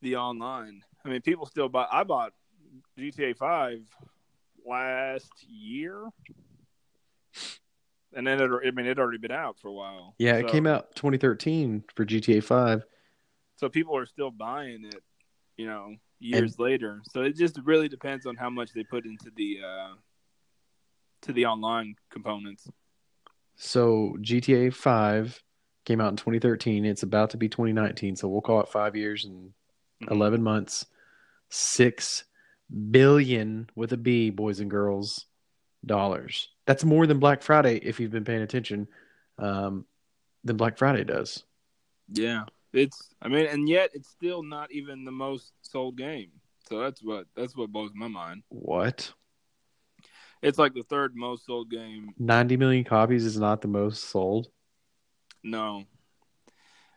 the 0.00 0.16
online. 0.16 0.82
I 1.06 1.08
mean, 1.08 1.22
people 1.22 1.46
still 1.46 1.68
buy. 1.68 1.86
I 1.90 2.02
bought 2.04 2.32
GTA 2.98 3.36
Five 3.36 3.80
last 4.66 5.30
year, 5.48 6.08
and 8.12 8.26
then 8.26 8.40
it, 8.40 8.50
I 8.66 8.70
mean, 8.72 8.86
it 8.86 8.98
already 8.98 9.18
been 9.18 9.30
out 9.30 9.58
for 9.60 9.68
a 9.68 9.72
while. 9.72 10.14
Yeah, 10.18 10.36
it 10.36 10.48
came 10.48 10.66
out 10.66 10.94
2013 10.96 11.84
for 11.94 12.04
GTA 12.04 12.42
5. 12.42 12.84
so 13.56 13.68
people 13.68 13.96
are 13.96 14.06
still 14.06 14.30
buying 14.30 14.84
it. 14.84 15.02
You 15.56 15.66
know, 15.66 15.94
years 16.18 16.58
later. 16.58 17.00
So 17.10 17.22
it 17.22 17.36
just 17.36 17.58
really 17.64 17.88
depends 17.88 18.26
on 18.26 18.36
how 18.36 18.50
much 18.50 18.72
they 18.74 18.82
put 18.84 19.06
into 19.06 19.30
the 19.34 19.60
uh 19.64 19.94
to 21.22 21.32
the 21.32 21.46
online 21.46 21.94
components. 22.10 22.68
So, 23.58 24.18
GTA 24.20 24.70
5 24.74 25.42
came 25.86 25.98
out 26.00 26.10
in 26.10 26.16
2013. 26.16 26.84
It's 26.84 27.04
about 27.04 27.30
to 27.30 27.38
be 27.38 27.48
2019, 27.48 28.16
so 28.16 28.28
we'll 28.28 28.42
call 28.42 28.60
it 28.60 28.68
five 28.68 28.94
years 28.96 29.24
and 29.24 29.54
Mhm. 30.02 30.10
11 30.10 30.42
months. 30.42 30.84
Six 31.48 32.24
billion 32.90 33.70
with 33.74 33.92
a 33.92 33.96
B, 33.96 34.30
boys 34.30 34.60
and 34.60 34.70
girls, 34.70 35.26
dollars. 35.84 36.48
That's 36.66 36.84
more 36.84 37.06
than 37.06 37.18
Black 37.18 37.42
Friday, 37.42 37.78
if 37.82 38.00
you've 38.00 38.10
been 38.10 38.24
paying 38.24 38.42
attention, 38.42 38.88
um, 39.38 39.84
than 40.44 40.56
Black 40.56 40.78
Friday 40.78 41.04
does. 41.04 41.44
Yeah. 42.08 42.44
It's 42.72 43.08
I 43.22 43.28
mean, 43.28 43.46
and 43.46 43.68
yet 43.68 43.90
it's 43.94 44.10
still 44.10 44.42
not 44.42 44.70
even 44.72 45.04
the 45.04 45.12
most 45.12 45.52
sold 45.62 45.96
game. 45.96 46.30
So 46.68 46.78
that's 46.80 47.02
what 47.02 47.26
that's 47.34 47.56
what 47.56 47.70
blows 47.70 47.92
my 47.94 48.08
mind. 48.08 48.42
What? 48.48 49.12
It's 50.42 50.58
like 50.58 50.74
the 50.74 50.82
third 50.82 51.16
most 51.16 51.46
sold 51.46 51.70
game. 51.70 52.10
90 52.18 52.56
million 52.56 52.84
copies 52.84 53.24
is 53.24 53.38
not 53.38 53.62
the 53.62 53.68
most 53.68 54.04
sold. 54.04 54.48
No. 55.42 55.84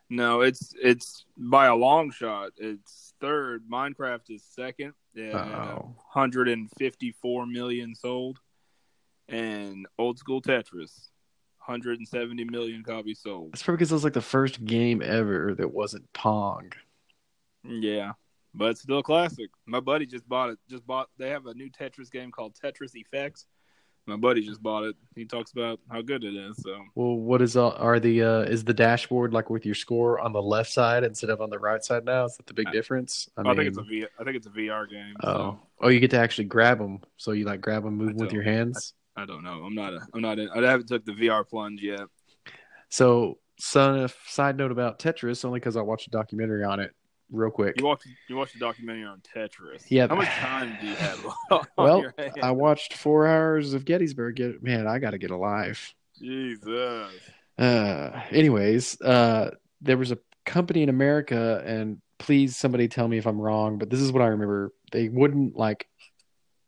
No, 0.09 0.41
it's 0.41 0.73
it's 0.81 1.25
by 1.37 1.67
a 1.67 1.75
long 1.75 2.11
shot. 2.11 2.51
It's 2.57 3.13
third. 3.21 3.63
Minecraft 3.71 4.29
is 4.29 4.43
second. 4.43 4.93
Yeah, 5.13 5.37
Uh-oh. 5.37 5.95
154 6.13 7.45
million 7.45 7.93
sold. 7.95 8.39
And 9.27 9.85
old 9.99 10.17
school 10.17 10.41
Tetris, 10.41 11.09
170 11.59 12.43
million 12.45 12.83
copies 12.83 13.19
sold. 13.19 13.51
That's 13.51 13.61
probably 13.61 13.77
because 13.77 13.91
it 13.91 13.95
was 13.95 14.03
like 14.03 14.13
the 14.13 14.21
first 14.21 14.65
game 14.65 15.03
ever 15.03 15.53
that 15.55 15.71
wasn't 15.71 16.11
Pong. 16.13 16.71
Yeah, 17.63 18.13
but 18.55 18.71
it's 18.71 18.81
still 18.81 18.99
a 18.99 19.03
classic. 19.03 19.51
My 19.67 19.79
buddy 19.79 20.07
just 20.07 20.27
bought 20.27 20.49
it. 20.49 20.57
Just 20.67 20.87
bought. 20.87 21.09
They 21.19 21.29
have 21.29 21.45
a 21.45 21.53
new 21.53 21.69
Tetris 21.69 22.09
game 22.09 22.31
called 22.31 22.55
Tetris 22.55 22.95
Effects. 22.95 23.45
My 24.09 24.17
buddy 24.17 24.41
just 24.41 24.61
bought 24.61 24.83
it. 24.83 24.95
He 25.15 25.25
talks 25.25 25.51
about 25.51 25.79
how 25.89 26.01
good 26.01 26.23
it 26.23 26.35
is. 26.35 26.57
So 26.63 26.83
Well, 26.95 27.15
what 27.15 27.41
is 27.41 27.55
uh, 27.55 27.69
are 27.69 27.99
the 27.99 28.23
uh, 28.23 28.41
is 28.41 28.63
the 28.63 28.73
dashboard 28.73 29.33
like 29.33 29.49
with 29.49 29.65
your 29.65 29.75
score 29.75 30.19
on 30.19 30.33
the 30.33 30.41
left 30.41 30.71
side 30.71 31.03
instead 31.03 31.29
of 31.29 31.41
on 31.41 31.49
the 31.49 31.59
right 31.59 31.83
side 31.83 32.05
now? 32.05 32.25
Is 32.25 32.37
that 32.37 32.47
the 32.47 32.53
big 32.53 32.67
I- 32.67 32.71
difference? 32.71 33.29
I, 33.37 33.43
think 33.55 33.67
it's 33.67 33.77
a 33.77 33.83
V. 33.83 34.05
I 34.19 34.23
think 34.23 34.35
it's 34.35 34.47
a 34.47 34.51
VR 34.51 34.89
game. 34.89 35.15
oh 35.23 35.27
So 35.27 35.59
oh 35.81 35.87
you 35.89 35.99
get 35.99 36.11
to 36.11 36.19
actually 36.19 36.45
grab 36.45 36.79
them, 36.79 36.99
so 37.17 37.31
you 37.31 37.45
like 37.45 37.61
grab 37.61 37.83
them, 37.83 37.95
move 37.95 38.15
I 38.19 38.23
with 38.23 38.33
your 38.33 38.43
hands. 38.43 38.93
I 39.15 39.25
don't 39.25 39.43
know. 39.43 39.63
I'm 39.63 39.75
not. 39.75 39.93
A, 39.93 39.99
I'm 40.13 40.21
not. 40.21 40.39
In, 40.39 40.49
I 40.49 40.61
haven't 40.61 40.87
took 40.87 41.05
the 41.05 41.11
VR 41.11 41.47
plunge 41.47 41.81
yet. 41.81 42.01
So, 42.89 43.37
son, 43.59 44.09
side 44.25 44.57
note 44.57 44.71
about 44.71 44.97
Tetris, 44.99 45.45
only 45.45 45.59
because 45.59 45.75
I 45.75 45.81
watched 45.81 46.07
a 46.07 46.09
documentary 46.09 46.63
on 46.63 46.79
it, 46.79 46.91
real 47.31 47.51
quick. 47.51 47.75
You 47.79 47.85
watched. 47.85 48.07
You 48.27 48.35
watched 48.35 48.55
a 48.55 48.59
documentary 48.59 49.05
on 49.05 49.21
Tetris. 49.21 49.83
Yeah. 49.89 50.07
How 50.07 50.15
much 50.15 50.27
time 50.27 50.77
do 50.81 50.87
you 50.87 50.95
have? 50.95 51.25
on 51.51 51.65
Well, 51.77 52.01
your 52.01 52.13
hands? 52.17 52.35
I 52.41 52.51
watched 52.51 52.93
four 52.93 53.27
hours 53.27 53.73
of 53.73 53.85
Gettysburg. 53.85 54.61
Man, 54.61 54.87
I 54.87 54.99
got 54.99 55.11
to 55.11 55.17
get 55.17 55.31
alive. 55.31 55.93
Jesus. 56.19 57.11
Uh, 57.57 58.21
anyways, 58.31 58.99
uh, 59.01 59.51
there 59.81 59.97
was 59.97 60.11
a 60.11 60.17
company 60.45 60.81
in 60.83 60.89
America, 60.89 61.61
and 61.65 62.01
please 62.17 62.55
somebody 62.57 62.87
tell 62.87 63.07
me 63.07 63.17
if 63.17 63.25
I'm 63.27 63.39
wrong, 63.39 63.77
but 63.77 63.89
this 63.89 63.99
is 64.01 64.11
what 64.11 64.21
I 64.21 64.27
remember. 64.27 64.73
They 64.91 65.09
wouldn't 65.09 65.55
like 65.55 65.87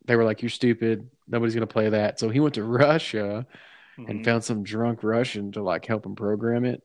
they 0.05 0.16
were 0.16 0.24
like, 0.24 0.41
You're 0.41 0.49
stupid, 0.49 1.09
nobody's 1.28 1.53
gonna 1.53 1.68
play 1.68 1.89
that. 1.89 2.20
So 2.20 2.30
he 2.30 2.39
went 2.39 2.55
to 2.55 2.64
Russia 2.66 3.45
and 3.97 4.22
Mhm. 4.22 4.26
found 4.26 4.43
some 4.43 4.64
drunk 4.64 5.03
Russian 5.03 5.51
to 5.53 5.62
like 5.64 5.86
help 5.86 6.05
him 6.05 6.16
program 6.16 6.66
it. 6.66 6.82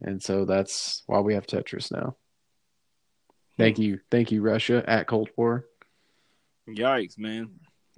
And 0.00 0.22
so 0.22 0.44
that's 0.44 1.02
why 1.06 1.20
we 1.20 1.34
have 1.34 1.46
Tetris 1.46 1.92
now. 1.92 2.16
Thank 3.56 3.78
you. 3.78 4.00
Thank 4.10 4.32
you, 4.32 4.42
Russia 4.42 4.82
at 4.86 5.06
Cold 5.06 5.30
War. 5.36 5.66
Yikes, 6.68 7.18
man. 7.18 7.50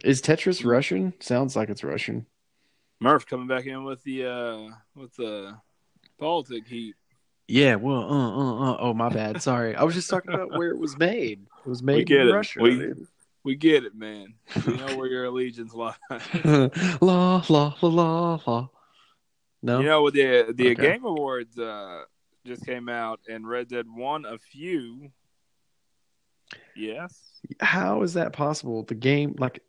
Is 0.05 0.21
Tetris 0.21 0.65
Russian? 0.65 1.15
Sounds 1.21 1.57
like 1.57 1.71
it's 1.71 1.83
Russian. 1.85 2.27
Murph 3.01 3.27
coming 3.27 3.47
back 3.47 3.67
in 3.67 3.85
with 3.85 4.03
the 4.05 4.27
uh 4.27 4.69
with 4.95 5.15
the 5.17 5.57
politic 6.19 6.67
heat. 6.67 6.95
Yeah, 7.49 7.77
well, 7.77 8.03
uh, 8.03 8.31
uh, 8.31 8.73
uh. 8.73 8.77
Oh, 8.81 8.93
my 8.95 9.09
bad. 9.09 9.41
Sorry. 9.41 9.77
I 9.77 9.85
was 9.85 9.95
just 9.95 10.11
talking 10.11 10.35
about 10.35 10.51
where 10.59 10.71
it 10.71 10.79
was 10.79 10.99
made. 10.99 11.47
It 11.65 11.69
was 11.69 11.81
made 11.83 12.07
get 12.09 12.23
in 12.23 12.29
it. 12.29 12.33
Russia. 12.33 12.59
We- 12.61 12.71
dude. 12.79 13.07
We 13.45 13.55
get 13.55 13.85
it, 13.85 13.95
man. 13.95 14.35
We 14.67 14.77
know 14.77 14.97
where 14.97 15.07
your 15.07 15.27
allegiance 15.27 15.73
lies. 15.75 15.95
la, 17.01 17.45
la, 17.49 17.75
la, 17.81 17.89
la, 17.89 18.41
la. 18.45 18.69
No? 19.63 19.79
You 19.79 19.87
know, 19.87 20.03
with 20.03 20.15
the 20.15 20.53
the 20.53 20.71
Okay. 20.73 20.83
Game 20.95 21.05
Awards 21.05 21.57
uh, 21.57 22.03
just 22.45 22.67
came 22.67 22.89
out, 22.89 23.21
and 23.29 23.49
Red 23.49 23.69
Dead 23.69 23.87
won 23.89 24.25
a 24.25 24.37
few. 24.37 25.13
Yes, 26.77 27.19
how 27.61 28.03
is 28.03 28.15
that 28.15 28.33
possible? 28.33 28.83
The 28.83 28.95
game 28.95 29.35
like 29.39 29.63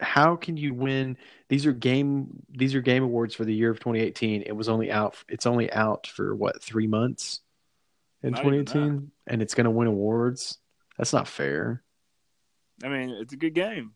how 0.00 0.36
can 0.36 0.56
you 0.56 0.74
win? 0.74 1.16
These 1.48 1.66
are 1.66 1.72
game 1.72 2.42
these 2.50 2.74
are 2.74 2.80
game 2.80 3.02
awards 3.02 3.34
for 3.34 3.44
the 3.44 3.54
year 3.54 3.70
of 3.70 3.78
2018 3.78 4.42
it 4.42 4.52
was 4.52 4.68
only 4.68 4.90
out 4.90 5.16
it's 5.28 5.46
only 5.46 5.72
out 5.72 6.06
for 6.06 6.34
what 6.34 6.62
three 6.62 6.86
months 6.86 7.40
in 8.22 8.32
Not 8.32 8.42
2018 8.42 9.10
and 9.26 9.42
it's 9.42 9.54
going 9.54 9.64
to 9.64 9.70
win 9.70 9.88
awards? 9.88 10.58
That's 10.98 11.12
not 11.12 11.28
fair. 11.28 11.82
I 12.82 12.88
mean 12.88 13.10
it's 13.10 13.32
a 13.32 13.36
good 13.36 13.54
game. 13.54 13.92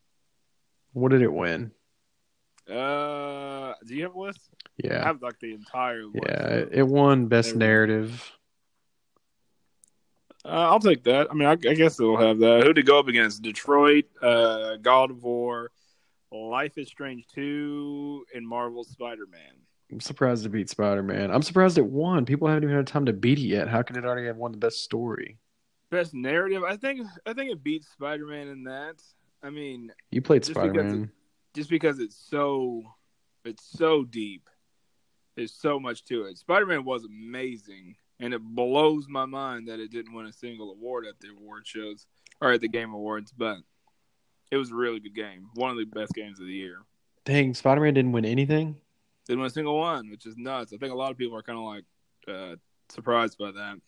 what 0.93 1.11
did 1.11 1.23
it 1.23 1.33
win? 1.33 1.73
Uh, 2.69 3.75
do 3.87 3.95
you 3.95 4.03
have 4.03 4.17
a 4.17 4.21
list? 4.21 4.41
Yeah, 4.77 5.01
I 5.03 5.07
have 5.07 5.23
like 5.23 5.39
the 5.39 5.55
entire 5.55 6.05
list. 6.05 6.25
yeah 6.27 6.49
it, 6.49 6.69
it 6.73 6.87
won 6.87 7.27
best 7.27 7.55
narrative 7.55 8.31
Uh, 10.47 10.71
I'll 10.71 10.81
take 10.81 11.03
that. 11.05 11.27
I 11.31 11.35
mean, 11.35 11.49
I, 11.49 11.53
I 11.53 11.75
guess 11.75 11.99
it'll 11.99 12.17
have 12.19 12.39
that. 12.39 12.63
Who 12.63 12.73
to 12.73 12.83
go 12.83 12.99
up 13.01 13.09
against? 13.09 13.43
Detroit, 13.43 14.05
uh, 14.23 14.77
God 14.77 15.11
of 15.11 15.25
War, 15.25 15.73
Life 16.31 16.79
is 16.79 16.89
Strange 16.89 17.27
two, 17.35 18.25
and 18.35 18.47
Marvel 18.47 18.85
Spider 18.85 19.27
Man. 19.31 19.41
i'm 19.93 20.01
surprised 20.01 20.45
it 20.45 20.49
beat 20.51 20.69
spider-man 20.69 21.31
i'm 21.31 21.43
surprised 21.43 21.79
it 21.79 21.87
won 21.87 22.25
people 22.25 22.49
haven't 22.49 22.65
even 22.65 22.75
had 22.75 22.89
time 22.89 23.07
to 23.07 23.13
beat 23.13 23.39
it 23.39 23.43
yet 23.43 23.69
how 23.69 23.83
can 23.83 23.97
it 23.97 24.05
already 24.05 24.27
have 24.27 24.37
won 24.37 24.51
the 24.51 24.59
best 24.59 24.83
story 24.83 25.39
Best 25.89 26.13
narrative. 26.15 26.65
I 26.65 26.77
think. 26.77 27.07
I 27.25 27.33
think 27.33 27.53
it 27.53 27.63
beats 27.63 27.87
Spider 27.89 28.27
Man 28.27 28.49
in 28.49 28.65
that. 28.65 28.97
I 29.41 29.51
mean, 29.51 29.93
you 30.11 30.21
played 30.21 30.45
spider-man 30.45 31.13
just 31.55 31.71
because 31.71 32.01
it's 32.01 32.17
so 32.17 32.83
it's 33.45 33.65
so 33.65 34.03
deep. 34.03 34.51
There's 35.37 35.53
so 35.55 35.79
much 35.79 36.05
to 36.07 36.25
it. 36.25 36.39
Spider 36.39 36.67
Man 36.67 36.85
was 36.85 37.05
amazing, 37.05 37.95
and 38.21 38.33
it 38.35 38.41
blows 38.43 39.07
my 39.09 39.25
mind 39.27 39.69
that 39.69 39.81
it 39.81 39.91
didn't 39.91 40.15
win 40.15 40.27
a 40.27 40.33
single 40.33 40.71
award 40.73 41.07
at 41.07 41.19
the 41.21 41.29
award 41.29 41.67
shows 41.67 42.07
or 42.41 42.53
at 42.53 42.61
the 42.61 42.69
Game 42.69 42.93
Awards, 42.93 43.33
but 43.37 43.59
it 44.51 44.57
was 44.57 44.71
a 44.71 44.75
really 44.75 45.01
good 45.01 45.15
game. 45.15 45.49
One 45.55 45.71
of 45.71 45.77
the 45.77 45.85
best 45.85 46.13
games 46.15 46.41
of 46.41 46.47
the 46.47 46.53
year. 46.53 46.79
dang 47.25 47.55
spider-man 47.55 47.95
didn't 47.95 48.13
win 48.13 48.25
anything 48.25 48.77
Didn't 49.27 49.41
win 49.41 49.47
a 49.49 49.51
single 49.51 49.79
one, 49.79 50.11
which 50.11 50.27
is 50.27 50.37
nuts. 50.37 50.73
I 50.73 50.77
think 50.77 50.93
a 50.93 50.97
lot 50.97 51.11
of 51.11 51.19
people 51.19 51.37
are 51.37 51.43
kind 51.43 51.59
of 51.59 51.65
like 51.65 51.85
uh, 52.29 52.57
surprised 52.89 53.39
by 53.39 53.53
that. 53.53 53.79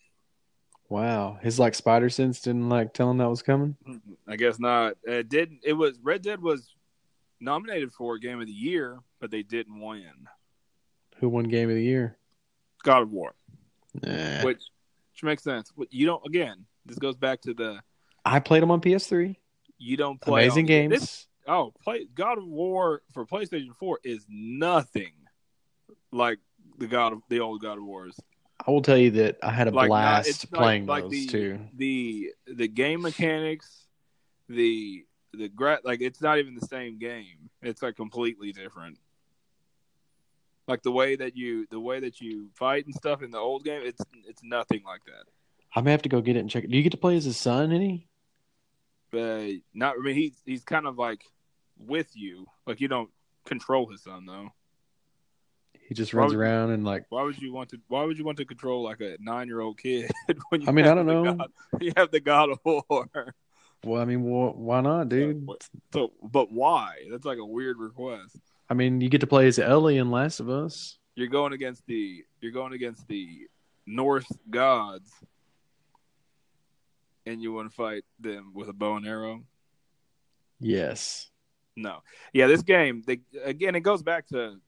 Wow, 0.89 1.37
his 1.41 1.59
like 1.59 1.75
spider 1.75 2.09
sense 2.09 2.41
didn't 2.41 2.67
like 2.67 2.93
tell 2.93 3.11
him 3.11 3.19
that 3.19 3.29
was 3.29 3.43
coming. 3.43 3.77
I 4.27 4.35
guess 4.35 4.59
not. 4.59 4.95
It 5.03 5.29
did. 5.29 5.51
It 5.63 5.73
was 5.73 5.99
Red 6.01 6.23
Dead 6.23 6.41
was 6.41 6.73
nominated 7.39 7.93
for 7.93 8.17
Game 8.17 8.41
of 8.41 8.47
the 8.47 8.51
Year, 8.51 8.99
but 9.21 9.29
they 9.29 9.43
didn't 9.43 9.79
win. 9.79 10.27
Who 11.17 11.29
won 11.29 11.45
Game 11.45 11.69
of 11.69 11.75
the 11.75 11.83
Year? 11.83 12.17
God 12.83 13.03
of 13.03 13.11
War. 13.11 13.35
Nah. 14.03 14.43
which 14.45 14.61
which 15.13 15.23
makes 15.23 15.43
sense. 15.43 15.71
You 15.89 16.05
don't 16.05 16.25
again. 16.25 16.65
This 16.85 16.97
goes 16.99 17.15
back 17.17 17.41
to 17.41 17.53
the 17.53 17.79
I 18.25 18.39
played 18.39 18.63
them 18.63 18.71
on 18.71 18.81
PS3. 18.81 19.35
you 19.77 19.97
don't 19.97 20.19
play 20.21 20.43
Amazing 20.45 20.63
on- 20.65 20.67
games. 20.67 20.99
This, 20.99 21.27
oh, 21.47 21.73
play 21.83 22.05
God 22.13 22.37
of 22.37 22.45
War 22.45 23.01
for 23.13 23.25
PlayStation 23.25 23.75
Four 23.75 23.99
is 24.03 24.25
nothing 24.29 25.11
like 26.11 26.39
the 26.77 26.87
God 26.87 27.13
of 27.13 27.21
the 27.29 27.39
old 27.39 27.61
God 27.61 27.77
of 27.77 27.83
Wars. 27.83 28.19
I 28.65 28.71
will 28.71 28.81
tell 28.81 28.97
you 28.97 29.11
that 29.11 29.37
I 29.41 29.51
had 29.51 29.67
a 29.67 29.71
Like 29.71 29.87
blast 29.87 30.45
like- 30.51 30.59
playing 30.59 30.85
like 30.85 31.03
those 31.03 31.11
the, 31.11 31.25
too. 31.27 31.59
The 31.75 32.33
the 32.47 32.67
game 32.67 33.01
mechanics, 33.01 33.87
the 34.47 35.05
the 35.33 35.47
gra- 35.47 35.79
like 35.83 36.01
it's 36.01 36.21
not 36.21 36.39
even 36.39 36.55
the 36.55 36.65
same 36.67 36.97
game. 36.99 37.49
It's 37.61 37.81
like 37.81 37.95
completely 37.95 38.51
different. 38.51 38.97
Like 40.69 40.83
the 40.83 40.91
way 40.91 41.15
that 41.17 41.35
you 41.35 41.65
the 41.71 41.79
way 41.79 41.99
that 41.99 42.21
you 42.21 42.49
fight 42.55 42.85
and 42.85 42.93
stuff 42.95 43.21
in 43.23 43.31
the 43.31 43.37
old 43.39 43.63
game, 43.65 43.81
it's 43.83 44.01
it's 44.27 44.43
nothing 44.43 44.83
like 44.85 45.01
that. 45.05 45.25
I 45.75 45.81
may 45.81 45.91
have 45.91 46.03
to 46.03 46.09
go 46.09 46.21
get 46.21 46.35
it 46.35 46.39
and 46.39 46.49
check 46.49 46.63
it. 46.63 46.69
Do 46.71 46.77
you 46.77 46.83
get 46.83 46.91
to 46.91 46.97
play 46.97 47.17
as 47.17 47.25
his 47.25 47.37
son 47.37 47.71
any? 47.71 48.07
but 49.11 49.49
not. 49.73 49.95
I 49.97 50.01
mean, 50.03 50.15
he's 50.15 50.41
he's 50.45 50.63
kind 50.63 50.85
of 50.85 50.97
like 50.97 51.23
with 51.77 52.15
you. 52.15 52.45
Like 52.67 52.79
you 52.81 52.87
don't 52.87 53.09
control 53.45 53.87
his 53.89 54.03
son 54.03 54.25
though. 54.27 54.49
He 55.87 55.95
just 55.95 56.13
runs 56.13 56.33
Probably- 56.33 56.45
around 56.45 56.69
and 56.69 56.85
like 56.85 57.05
Why 57.09 57.23
would 57.23 57.39
you 57.41 57.51
want 57.51 57.69
to? 57.69 57.79
Why 57.87 58.03
would 58.03 58.17
you 58.19 58.23
want 58.23 58.37
to 58.37 58.45
control 58.45 58.83
like 58.83 59.01
a 59.01 59.17
nine 59.19 59.47
year 59.47 59.59
old 59.61 59.79
kid 59.79 60.11
when 60.49 60.61
you? 60.61 60.67
I 60.67 60.71
mean, 60.71 60.85
I 60.85 60.93
don't 60.93 61.07
know. 61.07 61.33
God, 61.33 61.51
you 61.81 61.91
have 61.97 62.11
the 62.11 62.19
God 62.19 62.51
of 62.51 62.59
War. 62.63 63.07
well, 63.83 63.99
I 64.01 64.05
mean, 64.05 64.19
wh- 64.19 64.55
why 64.55 64.81
not, 64.81 65.09
dude? 65.09 65.49
So, 65.93 66.11
but 66.21 66.51
why? 66.51 67.05
That's 67.09 67.25
like 67.25 67.39
a 67.39 67.45
weird 67.45 67.77
request. 67.79 68.37
I 68.69 68.75
mean, 68.75 69.01
you 69.01 69.09
get 69.09 69.21
to 69.21 69.27
play 69.27 69.47
as 69.47 69.57
Ellie 69.57 69.97
in 69.97 70.11
Last 70.11 70.39
of 70.39 70.49
Us. 70.49 70.97
You're 71.15 71.27
going 71.27 71.53
against 71.53 71.85
the. 71.87 72.23
You're 72.41 72.51
going 72.51 72.73
against 72.73 73.07
the 73.07 73.47
Norse 73.85 74.31
gods, 74.49 75.11
and 77.25 77.41
you 77.41 77.51
want 77.51 77.69
to 77.69 77.75
fight 77.75 78.03
them 78.19 78.51
with 78.53 78.69
a 78.69 78.73
bow 78.73 78.95
and 78.95 79.07
arrow. 79.07 79.43
Yes. 80.59 81.29
No. 81.75 81.99
Yeah, 82.33 82.47
this 82.47 82.61
game, 82.61 83.03
they, 83.07 83.21
again, 83.43 83.75
it 83.75 83.81
goes 83.81 84.03
back 84.03 84.27
to 84.27 84.59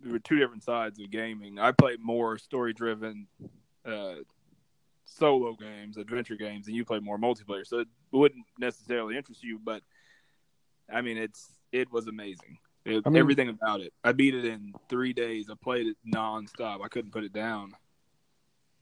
there 0.00 0.12
were 0.12 0.18
two 0.18 0.38
different 0.38 0.62
sides 0.62 0.98
of 0.98 1.10
gaming. 1.10 1.58
I 1.58 1.72
play 1.72 1.96
more 2.00 2.38
story 2.38 2.72
driven 2.72 3.26
uh, 3.86 4.16
solo 5.04 5.54
games, 5.54 5.96
adventure 5.96 6.36
games, 6.36 6.66
and 6.66 6.76
you 6.76 6.84
play 6.84 6.98
more 6.98 7.18
multiplayer. 7.18 7.66
So 7.66 7.80
it 7.80 7.88
wouldn't 8.12 8.44
necessarily 8.58 9.16
interest 9.16 9.42
you, 9.42 9.58
but 9.62 9.82
I 10.92 11.00
mean, 11.00 11.16
it's 11.16 11.46
it 11.72 11.92
was 11.92 12.06
amazing. 12.06 12.58
It, 12.84 13.02
I 13.06 13.08
mean- 13.08 13.18
everything 13.20 13.48
about 13.48 13.80
it. 13.80 13.92
I 14.02 14.12
beat 14.12 14.34
it 14.34 14.44
in 14.44 14.74
three 14.88 15.12
days. 15.12 15.48
I 15.50 15.54
played 15.62 15.86
it 15.86 15.96
nonstop. 16.06 16.84
I 16.84 16.88
couldn't 16.88 17.12
put 17.12 17.24
it 17.24 17.32
down. 17.32 17.72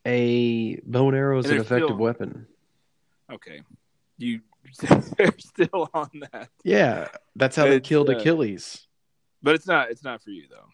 A 0.04 0.80
bow 0.84 1.08
and 1.08 1.16
arrow 1.16 1.38
is 1.38 1.46
And 1.46 1.54
an 1.56 1.60
effective 1.60 1.88
still- 1.88 1.96
weapon. 1.98 2.46
Okay, 3.30 3.62
you 4.18 4.40
they're 5.16 5.32
still 5.38 5.88
on 5.94 6.08
that, 6.32 6.48
Yeah, 6.64 7.08
that's 7.36 7.56
how 7.56 7.64
they 7.66 7.80
killed 7.80 8.10
uh, 8.10 8.16
Achilles. 8.16 8.86
but 9.42 9.54
it's 9.54 9.66
not. 9.66 9.90
It's 9.90 10.04
not 10.04 10.22
for 10.22 10.30
you 10.30 10.44
though. 10.50 10.68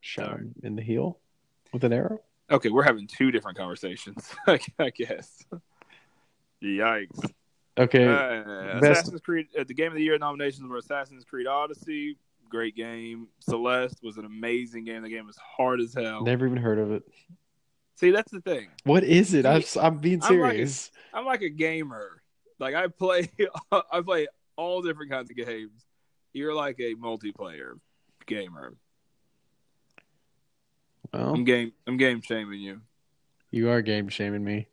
Shot 0.00 0.38
him 0.38 0.54
in 0.62 0.76
the 0.76 0.82
heel 0.82 1.18
with 1.72 1.84
an 1.84 1.92
arrow. 1.92 2.20
Okay, 2.50 2.68
we're 2.70 2.82
having 2.84 3.06
two 3.06 3.30
different 3.30 3.58
conversations. 3.58 4.34
I 4.46 4.60
I 4.78 4.90
guess. 4.90 5.44
Yikes! 6.62 7.32
Okay, 7.78 8.06
Uh, 8.06 8.78
Assassin's 8.78 9.20
Creed. 9.20 9.46
Uh, 9.58 9.64
the 9.66 9.74
Game 9.74 9.88
of 9.88 9.94
the 9.94 10.02
Year 10.02 10.18
nominations 10.18 10.68
were 10.68 10.76
Assassin's 10.78 11.24
Creed 11.24 11.46
Odyssey, 11.46 12.16
great 12.48 12.74
game. 12.76 13.28
Celeste 13.40 14.02
was 14.02 14.16
an 14.16 14.24
amazing 14.24 14.84
game. 14.84 15.02
The 15.02 15.08
game 15.08 15.26
was 15.26 15.36
hard 15.38 15.80
as 15.80 15.94
hell. 15.94 16.24
never 16.24 16.46
even 16.46 16.58
heard 16.58 16.78
of 16.78 16.90
it. 16.92 17.02
See, 17.96 18.10
that's 18.10 18.30
the 18.32 18.40
thing. 18.40 18.68
What 18.84 19.02
is 19.04 19.34
it? 19.34 19.44
I'm, 19.46 19.62
I'm 19.80 19.98
being 19.98 20.22
I'm 20.22 20.38
like- 20.40 20.52
serious. 20.52 20.90
I'm 21.12 21.24
like 21.24 21.42
a 21.42 21.48
gamer. 21.48 22.22
Like 22.58 22.74
I 22.74 22.88
play, 22.88 23.28
I 23.72 24.00
play 24.00 24.26
all 24.56 24.82
different 24.82 25.10
kinds 25.12 25.30
of 25.30 25.36
games. 25.36 25.84
You're 26.32 26.54
like 26.54 26.78
a 26.80 26.94
multiplayer 26.94 27.74
gamer. 28.26 28.74
well, 31.12 31.34
I'm 31.34 31.44
game. 31.44 31.72
I'm 31.86 31.96
game 31.96 32.20
shaming 32.20 32.60
you. 32.60 32.80
you 33.50 33.70
are 33.70 33.80
game 33.82 34.08
shaming 34.08 34.44
me. 34.44 34.66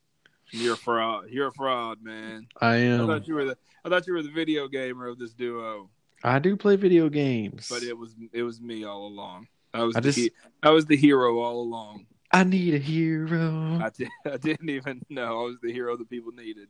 You're 0.52 0.74
a 0.76 0.78
fraud. 0.78 1.30
You're 1.30 1.48
a 1.48 1.52
fraud, 1.52 2.02
man. 2.02 2.48
I 2.62 2.76
am. 2.78 3.02
I 3.04 3.06
thought 3.08 3.28
you 3.28 3.36
were 3.36 3.46
the. 3.46 3.58
I 3.84 3.90
thought 3.90 4.08
you 4.08 4.14
were 4.14 4.24
the 4.24 4.32
video 4.32 4.68
gamer 4.68 5.08
of 5.08 5.20
this 5.20 5.34
duo. 5.34 5.90
I 6.24 6.40
do 6.40 6.56
play 6.56 6.76
video 6.76 7.10
games. 7.10 7.68
but 7.70 7.84
it 7.84 7.98
was 7.98 8.16
it 8.34 8.44
was 8.44 8.62
me 8.62 8.84
all 8.84 9.08
along. 9.08 9.48
I 9.74 9.84
was 9.84 9.96
I 9.96 10.00
the 10.00 10.12
just- 10.12 10.30
I 10.64 10.70
was 10.70 10.86
the 10.86 10.96
hero 10.98 11.40
all 11.40 11.62
along. 11.62 12.08
I 12.32 12.44
need 12.44 12.74
a 12.74 12.80
hero. 12.80 13.80
I, 13.82 13.90
did, 13.90 14.10
I 14.26 14.38
didn't 14.38 14.70
even 14.70 15.02
know 15.10 15.42
I 15.42 15.46
was 15.46 15.58
the 15.62 15.72
hero 15.72 15.96
that 15.96 16.10
people 16.10 16.32
needed. 16.32 16.68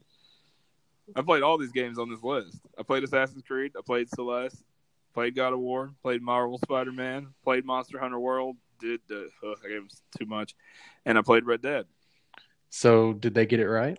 I 1.16 1.22
played 1.22 1.44
all 1.44 1.58
these 1.58 1.72
games 1.72 1.98
on 1.98 2.10
this 2.10 2.22
list. 2.22 2.60
I 2.78 2.84
played 2.84 3.04
Assassin's 3.04 3.44
Creed. 3.44 3.74
I 3.78 3.82
played 3.86 4.10
Celeste. 4.10 4.64
Played 5.14 5.36
God 5.36 5.54
of 5.54 5.60
War. 5.60 5.94
Played 6.04 6.22
Marvel 6.22 6.58
Spider 6.58 6.92
Man. 6.92 7.28
Played 7.44 7.66
Monster 7.66 8.00
Hunter 8.00 8.20
World. 8.20 8.58
Did 8.80 9.00
uh, 9.10 9.16
that 9.42 9.58
game 9.70 9.88
too 10.20 10.26
much, 10.26 10.54
and 11.06 11.18
I 11.18 11.22
played 11.22 11.46
Red 11.46 11.62
Dead. 11.62 11.86
So 12.70 13.14
did 13.14 13.34
they 13.34 13.46
get 13.46 13.60
it 13.60 13.68
right? 13.70 13.98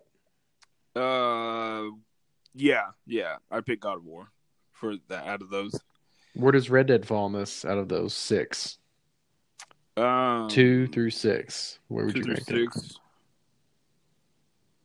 Uh, 0.94 1.90
yeah, 2.54 2.88
yeah. 3.06 3.36
I 3.50 3.60
picked 3.60 3.82
God 3.82 3.98
of 3.98 4.04
War 4.04 4.30
for 4.72 4.96
that 5.08 5.26
out 5.26 5.42
of 5.42 5.50
those. 5.50 5.78
Where 6.34 6.52
does 6.52 6.68
Red 6.70 6.86
Dead 6.86 7.06
fall 7.06 7.26
in 7.26 7.32
this 7.32 7.64
out 7.64 7.78
of 7.78 7.88
those 7.88 8.14
six? 8.14 8.78
Um, 9.96 10.48
Two 10.48 10.86
through 10.88 11.10
six. 11.10 11.78
Where 11.88 12.04
would 12.06 12.14
two 12.14 12.18
you 12.20 12.24
through 12.24 12.34
rank 12.34 12.50
it? 12.50 12.74
six. 12.74 12.98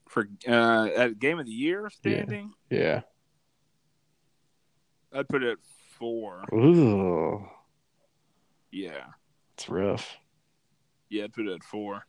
For 0.07 0.27
uh, 0.47 0.87
at 0.95 1.19
game 1.19 1.39
of 1.39 1.45
the 1.45 1.51
year 1.51 1.89
standing, 1.89 2.51
Yeah. 2.69 3.01
I'd 5.13 5.27
put 5.27 5.43
it 5.43 5.51
at 5.51 5.57
four. 5.99 6.43
Ooh, 6.53 7.45
Yeah, 8.71 9.05
it's 9.55 9.67
rough. 9.69 10.17
yeah, 11.09 11.25
I'd 11.25 11.33
put 11.33 11.47
it 11.47 11.53
at 11.53 11.63
four. 11.63 12.05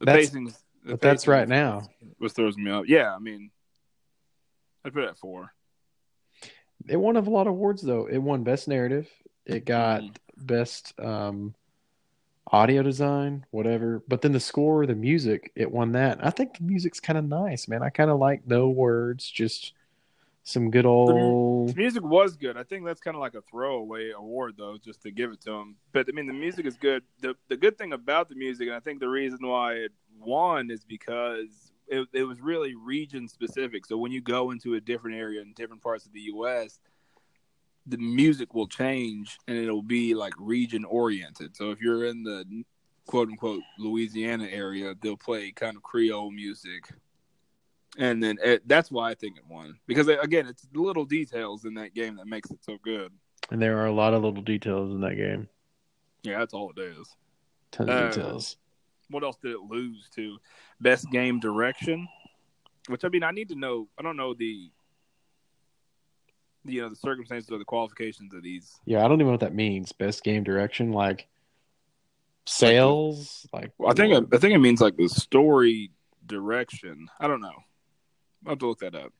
The 0.00 0.06
That's- 0.06 0.26
pacing, 0.30 0.44
the 0.46 0.54
But 0.92 1.00
that's 1.00 1.26
right 1.26 1.42
was- 1.42 1.48
now. 1.48 1.88
Was 2.18 2.32
throws 2.32 2.56
me 2.56 2.70
up. 2.70 2.84
Yeah, 2.88 3.14
I 3.14 3.18
mean, 3.18 3.50
I'd 4.84 4.92
put 4.92 5.04
it 5.04 5.08
at 5.08 5.18
four. 5.18 5.52
It 6.86 6.96
won 6.96 7.16
a 7.16 7.20
lot 7.20 7.46
of 7.46 7.52
awards 7.52 7.80
though. 7.82 8.06
It 8.06 8.18
won 8.18 8.42
best 8.44 8.68
narrative. 8.68 9.08
It 9.46 9.64
got 9.64 10.02
Mhm. 10.02 10.14
best 10.36 10.98
um, 11.00 11.54
audio 12.48 12.82
design, 12.82 13.46
whatever. 13.50 14.02
But 14.06 14.20
then 14.20 14.32
the 14.32 14.40
score, 14.40 14.84
the 14.84 14.94
music, 14.94 15.50
it 15.54 15.70
won 15.70 15.92
that. 15.92 16.24
I 16.24 16.30
think 16.30 16.58
the 16.58 16.64
music's 16.64 17.00
kind 17.00 17.18
of 17.18 17.24
nice, 17.24 17.66
man. 17.68 17.82
I 17.82 17.88
kind 17.88 18.10
of 18.10 18.18
like 18.18 18.46
no 18.46 18.68
words, 18.68 19.28
just 19.30 19.72
some 20.44 20.70
good 20.70 20.84
The 20.84 20.88
old. 20.88 21.76
music 21.76 22.02
was 22.04 22.36
good. 22.36 22.56
I 22.56 22.62
think 22.62 22.84
that's 22.84 23.00
kind 23.00 23.16
of 23.16 23.20
like 23.22 23.34
a 23.34 23.40
throwaway 23.42 24.10
award, 24.10 24.54
though, 24.58 24.76
just 24.76 25.02
to 25.02 25.10
give 25.10 25.32
it 25.32 25.40
to 25.42 25.52
him. 25.52 25.76
But 25.92 26.06
I 26.08 26.12
mean, 26.12 26.26
the 26.26 26.34
music 26.34 26.66
is 26.66 26.76
good. 26.76 27.02
the 27.20 27.34
The 27.48 27.56
good 27.56 27.78
thing 27.78 27.92
about 27.94 28.28
the 28.28 28.34
music, 28.34 28.66
and 28.68 28.76
I 28.76 28.80
think 28.80 29.00
the 29.00 29.08
reason 29.08 29.38
why 29.46 29.74
it 29.74 29.92
won, 30.20 30.70
is 30.70 30.84
because 30.84 31.72
it, 31.88 32.06
it 32.12 32.24
was 32.24 32.40
really 32.40 32.74
region 32.74 33.26
specific. 33.26 33.86
So 33.86 33.96
when 33.96 34.12
you 34.12 34.20
go 34.20 34.50
into 34.50 34.74
a 34.74 34.80
different 34.80 35.16
area 35.16 35.40
in 35.40 35.52
different 35.54 35.82
parts 35.82 36.04
of 36.06 36.12
the 36.12 36.20
U.S., 36.20 36.78
the 37.86 37.98
music 37.98 38.54
will 38.54 38.68
change, 38.68 39.38
and 39.48 39.56
it'll 39.56 39.82
be 39.82 40.14
like 40.14 40.34
region 40.38 40.84
oriented. 40.84 41.56
So 41.56 41.70
if 41.70 41.80
you're 41.80 42.04
in 42.04 42.22
the 42.22 42.64
quote 43.06 43.28
unquote 43.28 43.62
Louisiana 43.78 44.46
area, 44.50 44.94
they'll 45.00 45.16
play 45.16 45.52
kind 45.52 45.76
of 45.76 45.82
Creole 45.82 46.30
music 46.30 46.90
and 47.98 48.22
then 48.22 48.38
it, 48.42 48.66
that's 48.66 48.90
why 48.90 49.10
I 49.10 49.14
think 49.14 49.36
it 49.36 49.44
won 49.48 49.78
because 49.86 50.08
again, 50.08 50.46
it's 50.46 50.66
little 50.74 51.04
details 51.04 51.64
in 51.64 51.74
that 51.74 51.94
game 51.94 52.16
that 52.16 52.26
makes 52.26 52.50
it 52.50 52.58
so 52.62 52.78
good. 52.82 53.12
And 53.50 53.60
there 53.60 53.78
are 53.78 53.86
a 53.86 53.92
lot 53.92 54.14
of 54.14 54.22
little 54.22 54.42
details 54.42 54.92
in 54.94 55.00
that 55.02 55.16
game. 55.16 55.48
Yeah, 56.22 56.38
that's 56.38 56.54
all 56.54 56.72
it 56.74 56.80
is. 56.80 57.14
Tons 57.70 57.90
Uh, 57.90 58.08
details. 58.08 58.56
What 59.10 59.22
else 59.22 59.36
did 59.42 59.52
it 59.52 59.60
lose 59.60 60.08
to? 60.14 60.38
Best 60.80 61.10
game 61.10 61.38
direction, 61.38 62.08
which 62.88 63.04
I 63.04 63.08
mean, 63.08 63.22
I 63.22 63.30
need 63.30 63.50
to 63.50 63.54
know. 63.54 63.88
I 63.98 64.02
don't 64.02 64.16
know 64.16 64.32
the, 64.32 64.70
you 66.64 66.80
know, 66.80 66.88
the 66.88 66.96
circumstances 66.96 67.50
or 67.50 67.58
the 67.58 67.64
qualifications 67.64 68.32
of 68.32 68.42
these. 68.42 68.74
Yeah, 68.86 69.04
I 69.04 69.08
don't 69.08 69.14
even 69.14 69.26
know 69.26 69.32
what 69.32 69.40
that 69.40 69.54
means. 69.54 69.92
Best 69.92 70.24
game 70.24 70.42
direction, 70.42 70.90
like 70.92 71.28
sales, 72.46 73.46
like 73.52 73.72
Well, 73.78 73.90
I 73.90 73.94
think 73.94 74.14
I 74.32 74.38
think 74.38 74.54
it 74.54 74.58
means 74.58 74.80
like 74.80 74.96
the 74.96 75.08
story 75.08 75.90
direction. 76.26 77.08
I 77.20 77.26
don't 77.26 77.40
know. 77.40 77.62
I'll 78.44 78.52
have 78.52 78.58
to 78.60 78.66
look 78.66 78.80
that 78.80 78.94
up 78.94 79.12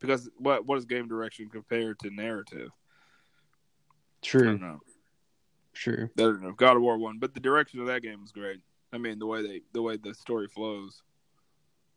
because 0.00 0.28
what 0.38 0.66
what 0.66 0.78
is 0.78 0.84
game 0.84 1.08
direction 1.08 1.48
compared 1.48 1.98
to 2.00 2.10
narrative? 2.10 2.70
I 4.22 4.26
true, 4.26 4.44
don't 4.44 4.60
know. 4.60 4.80
true. 5.74 6.08
I 6.18 6.22
don't 6.22 6.42
know. 6.42 6.52
God 6.52 6.76
of 6.76 6.82
War 6.82 6.98
one, 6.98 7.18
but 7.18 7.34
the 7.34 7.40
direction 7.40 7.80
of 7.80 7.86
that 7.86 8.02
game 8.02 8.20
was 8.20 8.32
great. 8.32 8.60
I 8.92 8.98
mean, 8.98 9.18
the 9.18 9.26
way 9.26 9.42
they, 9.42 9.60
the 9.72 9.82
way 9.82 9.96
the 9.96 10.14
story 10.14 10.48
flows, 10.48 11.02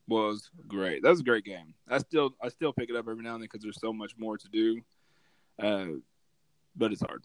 was 0.08 0.50
great. 0.68 1.04
That 1.04 1.10
was 1.10 1.20
a 1.20 1.24
great 1.24 1.44
game. 1.44 1.74
I 1.90 1.98
still, 1.98 2.36
I 2.42 2.50
still 2.50 2.74
pick 2.74 2.90
it 2.90 2.96
up 2.96 3.08
every 3.10 3.24
now 3.24 3.34
and 3.34 3.42
then 3.42 3.50
because 3.52 3.62
there's 3.62 3.80
so 3.80 3.92
much 3.92 4.14
more 4.18 4.38
to 4.38 4.48
do. 4.50 4.82
Uh, 5.62 6.00
but 6.76 6.92
it's 6.92 7.02
hard. 7.02 7.24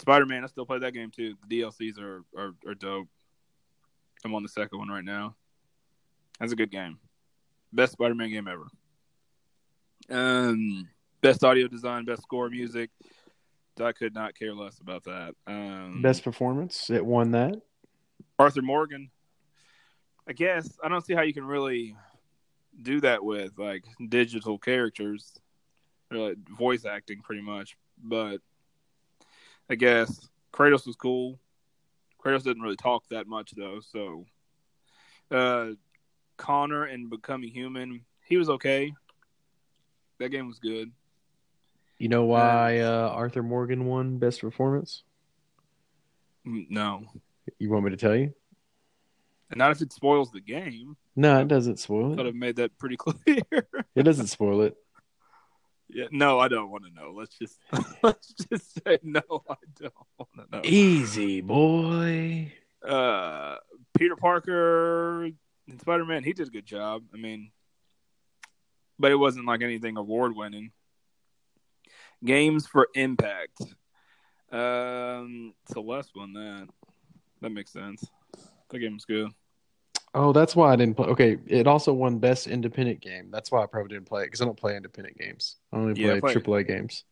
Spider 0.00 0.26
Man, 0.26 0.44
I 0.44 0.46
still 0.46 0.66
play 0.66 0.78
that 0.78 0.94
game 0.94 1.10
too. 1.10 1.34
The 1.46 1.60
DLCs 1.60 1.98
are, 1.98 2.24
are 2.36 2.54
are 2.66 2.74
dope. 2.74 3.08
I'm 4.24 4.34
on 4.34 4.42
the 4.42 4.48
second 4.48 4.78
one 4.78 4.88
right 4.88 5.04
now. 5.04 5.34
That's 6.38 6.52
a 6.52 6.56
good 6.56 6.70
game. 6.70 6.98
Best 7.72 7.92
Spider 7.92 8.14
Man 8.14 8.30
game 8.30 8.48
ever. 8.48 8.66
Um, 10.10 10.88
best 11.20 11.44
audio 11.44 11.68
design, 11.68 12.04
best 12.04 12.22
score, 12.22 12.48
music. 12.48 12.90
I 13.80 13.92
could 13.92 14.14
not 14.14 14.36
care 14.36 14.54
less 14.54 14.78
about 14.80 15.04
that. 15.04 15.34
Um, 15.46 16.02
Best 16.02 16.24
performance, 16.24 16.90
it 16.90 17.04
won 17.04 17.30
that. 17.32 17.54
Arthur 18.38 18.62
Morgan. 18.62 19.10
I 20.26 20.32
guess 20.32 20.78
I 20.82 20.88
don't 20.88 21.04
see 21.04 21.14
how 21.14 21.22
you 21.22 21.32
can 21.32 21.44
really 21.44 21.96
do 22.82 23.00
that 23.00 23.24
with 23.24 23.58
like 23.58 23.84
digital 24.08 24.58
characters 24.58 25.32
like 26.10 26.36
voice 26.48 26.84
acting, 26.84 27.20
pretty 27.20 27.42
much. 27.42 27.76
But 28.02 28.38
I 29.70 29.74
guess 29.74 30.28
Kratos 30.52 30.86
was 30.86 30.96
cool. 30.96 31.38
Kratos 32.24 32.44
didn't 32.44 32.62
really 32.62 32.76
talk 32.76 33.04
that 33.08 33.26
much 33.26 33.52
though, 33.56 33.80
so 33.80 34.26
uh, 35.30 35.70
Connor 36.38 36.84
and 36.84 37.10
Becoming 37.10 37.50
Human, 37.50 38.00
he 38.26 38.38
was 38.38 38.48
okay. 38.48 38.92
That 40.18 40.30
game 40.30 40.46
was 40.46 40.58
good. 40.58 40.90
You 41.98 42.08
know 42.08 42.24
why 42.24 42.78
uh, 42.80 43.10
Arthur 43.12 43.42
Morgan 43.42 43.84
won 43.84 44.18
best 44.18 44.40
performance? 44.40 45.02
No, 46.44 47.04
You 47.58 47.68
want 47.70 47.84
me 47.84 47.90
to 47.90 47.96
tell 47.96 48.16
you? 48.16 48.32
and 49.50 49.58
not 49.58 49.70
if 49.70 49.80
it 49.80 49.92
spoils 49.92 50.30
the 50.30 50.40
game. 50.40 50.96
No, 51.16 51.40
it 51.40 51.48
doesn't 51.48 51.78
spoil 51.78 52.18
it. 52.18 52.24
have 52.24 52.34
made 52.34 52.56
that 52.56 52.76
pretty 52.78 52.96
clear. 52.98 53.40
It 53.94 54.02
doesn't 54.02 54.26
spoil 54.28 54.62
it. 54.62 54.76
Yeah, 55.88 56.04
no, 56.10 56.38
I 56.38 56.48
don't 56.48 56.70
want 56.70 56.84
to 56.84 56.90
know. 56.92 57.12
Let's 57.16 57.36
just 57.38 57.58
let's 58.02 58.34
just 58.50 58.74
say 58.84 58.98
no. 59.02 59.22
I 59.48 59.54
don't 59.80 59.94
want 60.18 60.30
to 60.50 60.56
know. 60.56 60.60
Easy, 60.64 61.40
boy. 61.40 62.52
Uh, 62.86 63.56
Peter 63.96 64.16
Parker 64.16 65.30
and 65.68 65.80
Spider 65.80 66.04
Man, 66.04 66.24
he 66.24 66.32
did 66.32 66.48
a 66.48 66.50
good 66.50 66.66
job. 66.66 67.02
I 67.12 67.16
mean, 67.16 67.50
but 68.98 69.10
it 69.12 69.16
wasn't 69.16 69.46
like 69.46 69.62
anything 69.62 69.96
award 69.96 70.34
winning. 70.34 70.72
Games 72.24 72.66
for 72.66 72.88
impact. 72.94 73.60
Um, 74.50 75.54
Celeste 75.70 76.10
won 76.16 76.32
that. 76.32 76.68
That 77.42 77.50
makes 77.50 77.72
sense. 77.72 78.04
That 78.70 78.78
game 78.78 78.94
was 78.94 79.04
good. 79.04 79.30
Oh, 80.14 80.32
that's 80.32 80.56
why 80.56 80.72
I 80.72 80.76
didn't 80.76 80.96
play. 80.96 81.06
Okay, 81.08 81.38
it 81.46 81.66
also 81.66 81.92
won 81.92 82.18
best 82.18 82.46
independent 82.46 83.00
game. 83.00 83.30
That's 83.30 83.52
why 83.52 83.62
I 83.62 83.66
probably 83.66 83.94
didn't 83.94 84.08
play 84.08 84.22
it 84.22 84.26
because 84.26 84.40
I 84.40 84.46
don't 84.46 84.58
play 84.58 84.74
independent 84.74 85.18
games. 85.18 85.56
I 85.72 85.76
only 85.76 86.00
Yeah, 86.02 86.14
I 86.14 86.20
play- 86.20 86.34
AAA 86.34 86.66
games. 86.66 87.04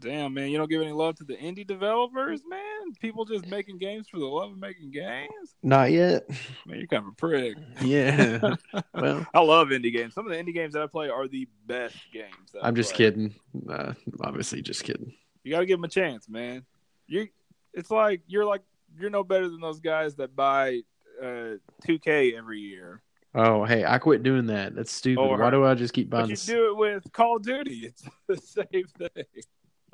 Damn, 0.00 0.32
man, 0.34 0.50
you 0.50 0.58
don't 0.58 0.70
give 0.70 0.80
any 0.80 0.92
love 0.92 1.16
to 1.16 1.24
the 1.24 1.34
indie 1.34 1.66
developers, 1.66 2.42
man. 2.48 2.92
People 3.00 3.24
just 3.24 3.46
making 3.46 3.78
games 3.78 4.08
for 4.08 4.18
the 4.18 4.26
love 4.26 4.52
of 4.52 4.58
making 4.58 4.92
games. 4.92 5.56
Not 5.62 5.90
yet. 5.90 6.28
Man, 6.66 6.78
you're 6.78 6.86
kind 6.86 7.04
of 7.04 7.08
a 7.08 7.16
prick. 7.16 7.56
Yeah. 7.82 8.54
well, 8.94 9.26
I 9.34 9.40
love 9.40 9.68
indie 9.68 9.92
games. 9.92 10.14
Some 10.14 10.24
of 10.26 10.32
the 10.32 10.38
indie 10.38 10.54
games 10.54 10.74
that 10.74 10.82
I 10.82 10.86
play 10.86 11.08
are 11.08 11.26
the 11.26 11.48
best 11.66 11.96
games. 12.12 12.54
I'm 12.62 12.76
just 12.76 12.94
play. 12.94 13.06
kidding. 13.06 13.34
Uh, 13.68 13.94
obviously, 14.20 14.62
just 14.62 14.84
kidding. 14.84 15.12
You 15.42 15.52
got 15.52 15.60
to 15.60 15.66
give 15.66 15.78
them 15.78 15.84
a 15.84 15.88
chance, 15.88 16.28
man. 16.28 16.64
You, 17.08 17.28
it's 17.74 17.90
like 17.90 18.20
you're 18.28 18.44
like 18.44 18.62
you're 18.98 19.10
no 19.10 19.24
better 19.24 19.48
than 19.48 19.60
those 19.60 19.80
guys 19.80 20.14
that 20.16 20.36
buy 20.36 20.82
uh, 21.20 21.56
2K 21.86 22.36
every 22.36 22.60
year. 22.60 23.02
Oh, 23.34 23.64
hey, 23.64 23.84
I 23.84 23.98
quit 23.98 24.22
doing 24.22 24.46
that. 24.46 24.74
That's 24.74 24.90
stupid. 24.90 25.22
Why 25.22 25.50
do 25.50 25.64
I 25.64 25.74
just 25.74 25.92
keep 25.92 26.08
But 26.08 26.18
buying 26.18 26.30
you 26.30 26.36
this? 26.36 26.46
do 26.46 26.70
it 26.70 26.76
with 26.76 27.12
Call 27.12 27.36
of 27.36 27.42
Duty. 27.42 27.86
It's 27.86 28.02
the 28.26 28.36
same 28.36 28.84
thing. 28.96 29.24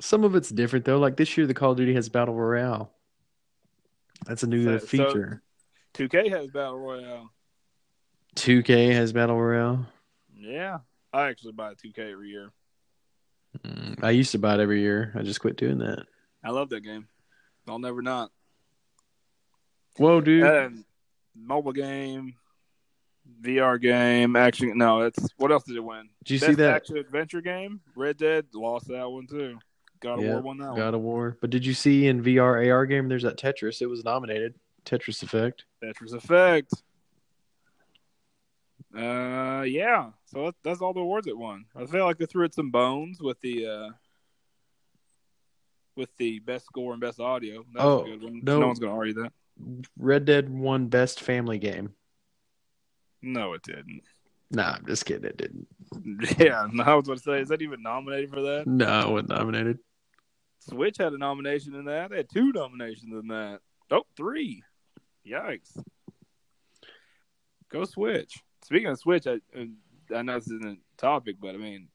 Some 0.01 0.23
of 0.23 0.35
it's 0.35 0.49
different 0.49 0.85
though. 0.85 0.99
Like 0.99 1.17
this 1.17 1.37
year, 1.37 1.47
the 1.47 1.53
Call 1.53 1.71
of 1.71 1.77
Duty 1.77 1.93
has 1.93 2.09
battle 2.09 2.35
royale. 2.35 2.91
That's 4.25 4.43
a 4.43 4.47
new 4.47 4.63
So- 4.63 4.75
uh, 4.75 4.79
feature. 4.79 5.41
2K 5.93 6.29
has 6.29 6.49
battle 6.51 6.77
royale. 6.79 7.31
2K 8.35 8.91
has 8.93 9.13
battle 9.13 9.39
royale. 9.41 9.85
Yeah, 10.33 10.79
I 11.13 11.27
actually 11.29 11.53
buy 11.53 11.73
2K 11.75 12.11
every 12.11 12.29
year. 12.29 12.51
Mm, 13.59 14.03
I 14.03 14.09
used 14.11 14.31
to 14.33 14.39
buy 14.39 14.55
it 14.55 14.59
every 14.59 14.81
year. 14.81 15.13
I 15.15 15.21
just 15.21 15.39
quit 15.39 15.55
doing 15.55 15.77
that. 15.77 16.05
I 16.43 16.49
love 16.51 16.69
that 16.69 16.81
game. 16.81 17.07
I'll 17.67 17.79
never 17.79 18.01
not. 18.01 18.31
Whoa, 19.97 20.19
dude! 20.19 20.43
And 20.43 20.83
mobile 21.33 21.71
game, 21.71 22.35
VR 23.41 23.81
game, 23.81 24.35
action. 24.35 24.77
No, 24.77 25.03
that's 25.03 25.29
what 25.37 25.51
else 25.53 25.63
did 25.63 25.77
it 25.77 25.83
win? 25.83 26.09
Did 26.25 26.33
you 26.33 26.39
Best 26.41 26.49
see 26.51 26.55
that? 26.55 26.75
action 26.75 26.97
adventure 26.97 27.39
game? 27.41 27.79
Red 27.95 28.17
Dead 28.17 28.45
lost 28.53 28.89
that 28.89 29.09
one 29.09 29.25
too. 29.27 29.57
God 30.05 30.19
of 30.19 30.25
Yeah, 30.25 30.31
War 30.33 30.41
won 30.41 30.57
that 30.57 30.67
one. 30.69 30.75
God 30.77 30.93
of 30.93 31.01
War. 31.01 31.37
But 31.41 31.49
did 31.49 31.65
you 31.65 31.73
see 31.73 32.07
in 32.07 32.23
VR 32.23 32.71
AR 32.71 32.85
game? 32.85 33.07
There's 33.09 33.23
that 33.23 33.37
Tetris. 33.37 33.81
It 33.81 33.87
was 33.87 34.03
nominated. 34.03 34.55
Tetris 34.85 35.23
Effect. 35.23 35.65
Tetris 35.83 36.13
Effect. 36.13 36.71
Uh, 38.95 39.63
yeah. 39.67 40.11
So 40.25 40.45
that, 40.45 40.55
that's 40.63 40.81
all 40.81 40.93
the 40.93 40.99
awards 41.01 41.27
it 41.27 41.37
won. 41.37 41.65
I 41.75 41.85
feel 41.85 42.05
like 42.05 42.17
they 42.17 42.25
threw 42.25 42.45
it 42.45 42.53
some 42.53 42.71
bones 42.71 43.19
with 43.21 43.39
the 43.41 43.67
uh, 43.67 43.89
with 45.95 46.09
the 46.17 46.39
best 46.39 46.65
score 46.65 46.93
and 46.93 47.01
best 47.01 47.19
audio. 47.19 47.65
That 47.73 47.81
Oh, 47.83 48.03
a 48.03 48.05
good 48.05 48.23
one. 48.23 48.41
no. 48.43 48.59
no 48.59 48.67
one's 48.67 48.79
gonna 48.79 48.95
argue 48.95 49.13
that. 49.23 49.33
Red 49.97 50.25
Dead 50.25 50.49
won 50.49 50.87
best 50.87 51.21
family 51.21 51.57
game. 51.57 51.93
No, 53.21 53.53
it 53.53 53.63
didn't. 53.63 54.01
Nah, 54.51 54.73
I'm 54.75 54.85
just 54.85 55.05
kidding. 55.05 55.25
It 55.25 55.37
didn't. 55.37 55.67
Yeah, 56.39 56.67
no, 56.71 56.83
I 56.83 56.93
was 56.93 57.05
going 57.05 57.17
to 57.17 57.23
say, 57.23 57.39
is 57.39 57.49
that 57.49 57.61
even 57.61 57.81
nominated 57.81 58.29
for 58.31 58.41
that? 58.41 58.67
No, 58.67 58.85
I 58.85 59.07
wasn't 59.07 59.29
nominated. 59.29 59.79
Switch 60.67 60.97
had 60.97 61.13
a 61.13 61.17
nomination 61.17 61.75
in 61.75 61.85
that. 61.85 62.09
They 62.09 62.17
had 62.17 62.29
two 62.29 62.51
nominations 62.51 63.13
in 63.13 63.27
that. 63.27 63.59
Oh, 63.91 64.03
three. 64.17 64.63
Yikes. 65.27 65.79
Go 67.69 67.83
Switch. 67.85 68.41
Speaking 68.63 68.87
of 68.87 68.99
Switch, 68.99 69.27
I, 69.27 69.39
I 70.15 70.21
know 70.21 70.35
this 70.35 70.47
isn't 70.47 70.79
a 70.79 71.01
topic, 71.01 71.37
but 71.39 71.55
I 71.55 71.57
mean, 71.57 71.89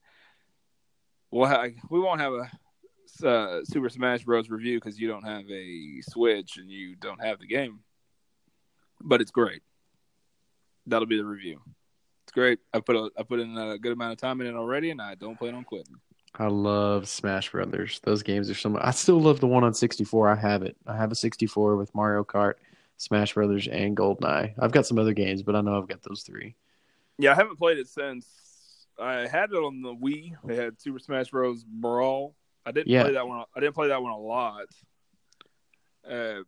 we'll 1.31 1.47
ha- 1.47 1.67
we 1.89 1.99
won't 1.99 2.21
have 2.21 2.33
a 2.33 3.27
uh, 3.27 3.61
Super 3.65 3.89
Smash 3.89 4.23
Bros. 4.23 4.49
review 4.49 4.79
because 4.79 4.99
you 4.99 5.07
don't 5.07 5.25
have 5.25 5.49
a 5.49 6.01
Switch 6.01 6.57
and 6.57 6.69
you 6.69 6.95
don't 6.95 7.23
have 7.23 7.39
the 7.39 7.47
game. 7.47 7.79
But 9.01 9.21
it's 9.21 9.31
great. 9.31 9.63
That'll 10.85 11.07
be 11.07 11.17
the 11.17 11.25
review. 11.25 11.59
It's 12.23 12.31
great. 12.31 12.59
I 12.73 12.79
put 12.79 12.95
a, 12.95 13.09
I 13.17 13.23
put 13.23 13.39
in 13.39 13.57
a 13.57 13.77
good 13.77 13.91
amount 13.91 14.13
of 14.13 14.17
time 14.17 14.39
in 14.41 14.47
it 14.47 14.55
already, 14.55 14.91
and 14.91 15.01
I 15.01 15.15
don't 15.15 15.37
plan 15.37 15.55
on 15.55 15.63
quitting. 15.63 15.95
I 16.41 16.47
love 16.47 17.07
Smash 17.07 17.51
Brothers. 17.51 17.99
Those 18.01 18.23
games 18.23 18.49
are 18.49 18.55
so 18.55 18.69
much. 18.69 18.81
I 18.83 18.89
still 18.89 19.21
love 19.21 19.39
the 19.39 19.45
one 19.45 19.63
on 19.63 19.75
64. 19.75 20.27
I 20.27 20.35
have 20.35 20.63
it. 20.63 20.75
I 20.87 20.97
have 20.97 21.11
a 21.11 21.15
64 21.15 21.75
with 21.75 21.93
Mario 21.93 22.23
Kart, 22.23 22.55
Smash 22.97 23.35
Brothers, 23.35 23.67
and 23.67 23.95
GoldenEye. 23.95 24.55
I've 24.57 24.71
got 24.71 24.87
some 24.87 24.97
other 24.97 25.13
games, 25.13 25.43
but 25.43 25.55
I 25.55 25.61
know 25.61 25.77
I've 25.77 25.87
got 25.87 26.01
those 26.01 26.23
three. 26.23 26.55
Yeah, 27.19 27.33
I 27.33 27.35
haven't 27.35 27.57
played 27.57 27.77
it 27.77 27.87
since 27.87 28.25
I 28.99 29.27
had 29.27 29.51
it 29.51 29.57
on 29.57 29.83
the 29.83 29.93
Wii. 29.93 30.33
They 30.43 30.55
had 30.55 30.81
Super 30.81 30.97
Smash 30.97 31.29
Bros. 31.29 31.63
Brawl. 31.63 32.35
I 32.65 32.71
didn't 32.71 32.87
Yeah. 32.87 33.03
play 33.03 33.13
that 33.13 33.27
one. 33.27 33.45
I 33.55 33.59
didn't 33.59 33.75
play 33.75 33.89
that 33.89 34.01
one 34.01 34.11
a 34.11 34.17
lot, 34.17 34.65
uh, 36.09 36.39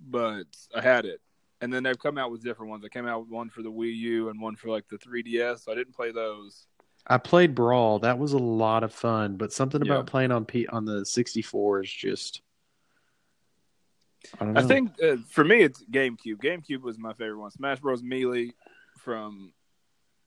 but 0.00 0.46
I 0.74 0.80
had 0.80 1.04
it. 1.04 1.20
And 1.60 1.70
then 1.70 1.82
they've 1.82 1.98
come 1.98 2.16
out 2.16 2.30
with 2.30 2.42
different 2.42 2.70
ones. 2.70 2.82
They 2.82 2.88
came 2.88 3.06
out 3.06 3.20
with 3.20 3.28
one 3.28 3.50
for 3.50 3.60
the 3.60 3.70
Wii 3.70 3.94
U 3.96 4.30
and 4.30 4.40
one 4.40 4.56
for 4.56 4.70
like 4.70 4.88
the 4.88 4.96
3DS. 4.96 5.64
So 5.64 5.72
I 5.72 5.74
didn't 5.74 5.94
play 5.94 6.10
those. 6.10 6.66
I 7.10 7.18
played 7.18 7.54
Brawl. 7.54 7.98
That 7.98 8.18
was 8.18 8.32
a 8.32 8.38
lot 8.38 8.84
of 8.84 8.94
fun, 8.94 9.36
but 9.36 9.52
something 9.52 9.84
Yeah. 9.84 9.92
about 9.94 10.06
playing 10.06 10.30
on 10.30 10.44
P 10.44 10.66
on 10.68 10.84
the 10.84 11.04
64 11.04 11.82
is 11.82 11.92
just. 11.92 12.40
I 14.40 14.44
don't 14.44 14.54
know. 14.54 14.60
I 14.60 14.64
think 14.64 14.92
uh, 15.02 15.16
for 15.28 15.44
me 15.44 15.62
it's 15.62 15.82
GameCube. 15.90 16.36
GameCube 16.42 16.82
was 16.82 16.98
my 16.98 17.12
favorite 17.14 17.38
one. 17.40 17.50
Smash 17.50 17.80
Bros. 17.80 18.02
Melee 18.02 18.52
from 18.98 19.52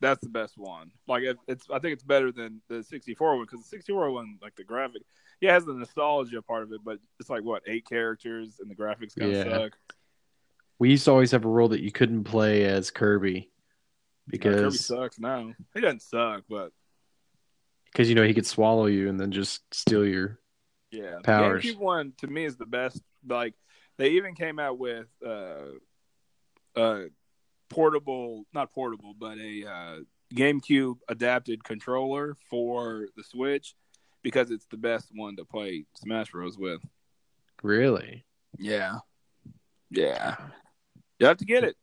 that's 0.01 0.21
the 0.21 0.29
best 0.29 0.57
one. 0.57 0.91
Like 1.07 1.23
it's 1.47 1.65
I 1.71 1.79
think 1.79 1.93
it's 1.93 2.03
better 2.03 2.31
than 2.31 2.61
the 2.67 2.83
64 2.83 3.37
one 3.37 3.45
because 3.45 3.61
the 3.61 3.69
64 3.69 4.11
one 4.11 4.37
like 4.41 4.55
the 4.55 4.63
graphic, 4.65 5.03
yeah, 5.39 5.51
it 5.51 5.53
has 5.53 5.65
the 5.65 5.73
nostalgia 5.73 6.41
part 6.41 6.63
of 6.63 6.73
it, 6.73 6.81
but 6.83 6.99
it's 7.19 7.29
like 7.29 7.43
what 7.43 7.63
eight 7.67 7.85
characters 7.87 8.57
and 8.59 8.69
the 8.69 8.75
graphics 8.75 9.15
kind 9.17 9.31
of 9.33 9.45
Yeah. 9.47 9.57
suck. 9.59 9.77
we 10.79 10.89
used 10.89 11.05
to 11.05 11.11
always 11.11 11.31
have 11.31 11.45
a 11.45 11.49
rule 11.49 11.69
that 11.69 11.81
you 11.81 11.91
couldn't 11.91 12.25
play 12.25 12.65
as 12.65 12.91
Kirby 12.91 13.49
Like, 14.31 14.41
Kirby 14.41 14.55
because 14.57 14.85
sucks 14.85 15.19
now. 15.19 15.53
He 15.73 15.81
doesn't 15.81 16.01
suck, 16.01 16.43
but 16.49 16.71
because 17.91 18.09
you 18.09 18.15
know 18.15 18.23
he 18.23 18.33
could 18.33 18.45
swallow 18.45 18.87
you 18.87 19.09
and 19.09 19.19
then 19.19 19.31
just 19.31 19.61
steal 19.73 20.05
your. 20.05 20.39
yeah, 20.91 21.17
Powers. 21.23 21.63
GameCube 21.63 21.77
one 21.77 22.13
to 22.19 22.27
me 22.27 22.45
is 22.45 22.57
the 22.57 22.65
best. 22.65 23.01
Like 23.27 23.53
they 23.97 24.11
even 24.11 24.35
came 24.35 24.59
out 24.59 24.79
with 24.79 25.07
uh, 25.25 25.65
uh, 26.75 27.01
portable, 27.69 28.45
not 28.53 28.73
portable, 28.73 29.13
but 29.17 29.37
a 29.37 29.65
uh, 29.65 29.99
GameCube 30.33 30.97
adapted 31.07 31.63
controller 31.63 32.35
for 32.49 33.07
the 33.15 33.23
Switch 33.23 33.75
because 34.23 34.51
it's 34.51 34.65
the 34.67 34.77
best 34.77 35.09
one 35.13 35.35
to 35.35 35.45
play 35.45 35.85
Smash 35.95 36.31
Bros 36.31 36.57
with. 36.57 36.81
Really, 37.61 38.25
Yeah, 38.57 38.99
yeah, 39.89 40.35
you 41.19 41.27
have 41.27 41.37
to 41.37 41.45
get 41.45 41.63
it. 41.63 41.75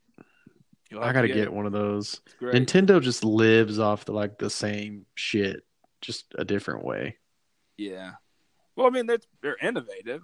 You'll 0.91 1.03
I 1.03 1.13
got 1.13 1.23
to 1.23 1.29
to 1.29 1.35
get 1.35 1.45
it. 1.45 1.53
one 1.53 1.67
of 1.67 1.73
those. 1.73 2.21
Nintendo 2.41 3.01
just 3.01 3.25
lives 3.25 3.79
off 3.79 4.05
the 4.05 4.13
like 4.13 4.39
the 4.39 4.51
same 4.51 5.07
shit, 5.15 5.65
just 6.01 6.27
a 6.37 6.45
different 6.45 6.85
way. 6.85 7.17
Yeah. 7.77 8.13
Well, 8.77 8.87
I 8.87 8.91
mean, 8.91 9.07
they're, 9.07 9.19
they're 9.43 9.57
innovative. 9.63 10.23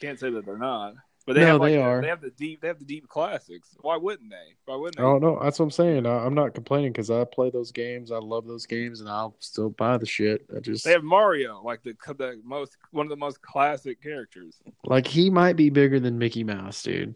Can't 0.00 0.18
say 0.18 0.30
that 0.30 0.44
they're 0.44 0.58
not. 0.58 0.94
But 1.26 1.34
they 1.34 1.40
No, 1.42 1.46
have 1.48 1.60
like, 1.60 1.72
they 1.72 1.76
the- 1.76 1.82
are. 1.82 2.00
They 2.00 2.08
have 2.08 2.20
the 2.22 2.30
deep. 2.30 2.62
They 2.62 2.68
have 2.68 2.78
the 2.78 2.84
deep 2.86 3.06
classics. 3.06 3.76
Why 3.80 3.96
wouldn't 3.96 4.30
they? 4.30 4.54
Why 4.64 4.76
wouldn't 4.76 4.96
they? 4.96 5.02
Oh 5.02 5.18
no, 5.18 5.38
that's 5.42 5.58
what 5.58 5.66
I'm 5.66 5.70
saying. 5.70 6.06
I, 6.06 6.24
I'm 6.24 6.32
not 6.34 6.54
complaining 6.54 6.90
because 6.92 7.10
I 7.10 7.24
play 7.24 7.50
those 7.50 7.70
games. 7.70 8.10
I 8.10 8.16
love 8.16 8.46
those 8.46 8.64
games, 8.64 9.00
and 9.00 9.10
I'll 9.10 9.36
still 9.38 9.68
buy 9.68 9.98
the 9.98 10.06
shit. 10.06 10.46
I 10.56 10.60
just 10.60 10.84
They 10.86 10.92
have 10.92 11.04
Mario, 11.04 11.60
like 11.62 11.82
the 11.82 11.94
the 12.16 12.40
most 12.44 12.78
one 12.92 13.04
of 13.04 13.10
the 13.10 13.16
most 13.16 13.42
classic 13.42 14.02
characters. 14.02 14.56
like 14.84 15.06
he 15.06 15.28
might 15.28 15.56
be 15.56 15.68
bigger 15.68 16.00
than 16.00 16.18
Mickey 16.18 16.44
Mouse, 16.44 16.82
dude. 16.82 17.14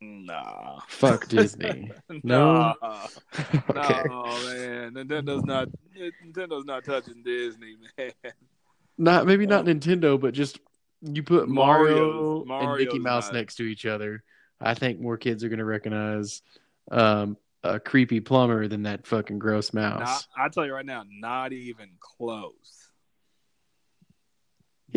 Nah. 0.00 0.80
Fuck 0.88 1.28
Disney. 1.28 1.90
No? 2.22 2.74
Nah. 2.82 3.06
okay, 3.70 4.02
No, 4.08 4.24
man. 4.24 4.92
Nintendo's 4.94 5.44
not. 5.44 5.68
Nintendo's 5.96 6.64
not 6.66 6.84
touching 6.84 7.22
Disney, 7.24 7.76
man. 7.98 8.12
not 8.98 9.26
maybe 9.26 9.46
not 9.46 9.64
Nintendo, 9.64 10.20
but 10.20 10.34
just 10.34 10.58
you 11.02 11.22
put 11.22 11.48
Mario 11.48 12.44
Mario's- 12.44 12.68
and 12.68 12.78
Mickey 12.84 12.98
Mouse 12.98 13.26
not- 13.26 13.34
next 13.34 13.56
to 13.56 13.62
each 13.64 13.86
other. 13.86 14.22
I 14.60 14.74
think 14.74 15.00
more 15.00 15.16
kids 15.16 15.44
are 15.44 15.48
gonna 15.48 15.64
recognize 15.64 16.42
um, 16.90 17.36
a 17.62 17.78
creepy 17.80 18.20
plumber 18.20 18.68
than 18.68 18.84
that 18.84 19.06
fucking 19.06 19.38
gross 19.38 19.72
mouse. 19.74 20.00
Not, 20.00 20.26
I 20.46 20.48
tell 20.48 20.64
you 20.66 20.72
right 20.74 20.86
now, 20.86 21.04
not 21.08 21.52
even 21.52 21.90
close. 22.00 22.85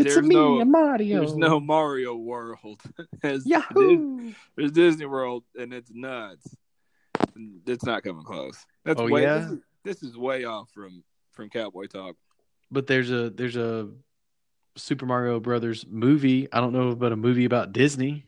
It's 0.01 0.11
a 0.11 0.13
there's 0.15 0.27
me, 0.27 0.35
no- 0.35 0.61
a 0.61 0.65
Mario. 0.65 1.19
There's 1.19 1.35
no 1.35 1.59
Mario 1.59 2.15
World. 2.15 2.81
There's, 3.21 3.45
Yahoo! 3.45 4.33
There's 4.55 4.71
Disney 4.71 5.05
World, 5.05 5.43
and 5.57 5.73
it's 5.73 5.91
nuts. 5.91 6.55
It's 7.67 7.83
not 7.85 8.03
coming 8.03 8.23
close. 8.23 8.65
That's 8.85 8.99
Oh, 8.99 9.07
way. 9.07 9.23
yeah? 9.23 9.37
This 9.39 9.51
is, 9.51 9.59
this 9.83 10.03
is 10.03 10.17
way 10.17 10.43
off 10.45 10.69
from 10.71 11.03
from 11.31 11.49
Cowboy 11.49 11.85
Talk. 11.87 12.15
but 12.71 12.87
there's 12.87 13.11
a 13.11 13.29
there's 13.29 13.55
a 13.55 13.89
Super 14.75 15.05
Mario 15.05 15.39
Brothers 15.39 15.85
movie. 15.89 16.47
I 16.51 16.59
don't 16.59 16.73
know 16.73 16.89
about 16.89 17.11
a 17.11 17.15
movie 17.17 17.45
about 17.45 17.71
Disney. 17.73 18.25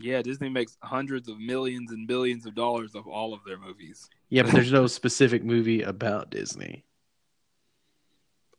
Yeah, 0.00 0.22
Disney 0.22 0.48
makes 0.48 0.76
hundreds 0.82 1.28
of 1.28 1.38
millions 1.40 1.90
and 1.90 2.06
billions 2.06 2.46
of 2.46 2.54
dollars 2.54 2.94
of 2.94 3.08
all 3.08 3.34
of 3.34 3.40
their 3.44 3.58
movies. 3.58 4.08
Yeah, 4.28 4.42
but 4.42 4.52
there's 4.52 4.70
no 4.72 4.86
specific 5.00 5.42
movie 5.42 5.82
about 5.82 6.30
Disney. 6.30 6.84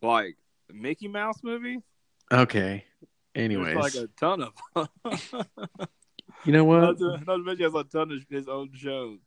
Like 0.02 0.36
Mickey 0.72 1.08
Mouse 1.08 1.40
movie. 1.42 1.78
Okay. 2.32 2.84
Anyways, 3.34 3.74
There's 3.74 3.94
like 3.94 4.04
a 4.04 4.08
ton 4.18 4.42
of. 4.42 4.88
them. 5.04 5.44
you 6.44 6.52
know 6.52 6.64
what? 6.64 6.80
not, 6.80 6.98
to, 6.98 7.10
not 7.26 7.36
to 7.36 7.44
mention 7.44 7.64
has 7.64 7.74
a 7.74 7.84
ton 7.84 8.12
of 8.12 8.18
his 8.28 8.48
own 8.48 8.70
shows. 8.74 9.18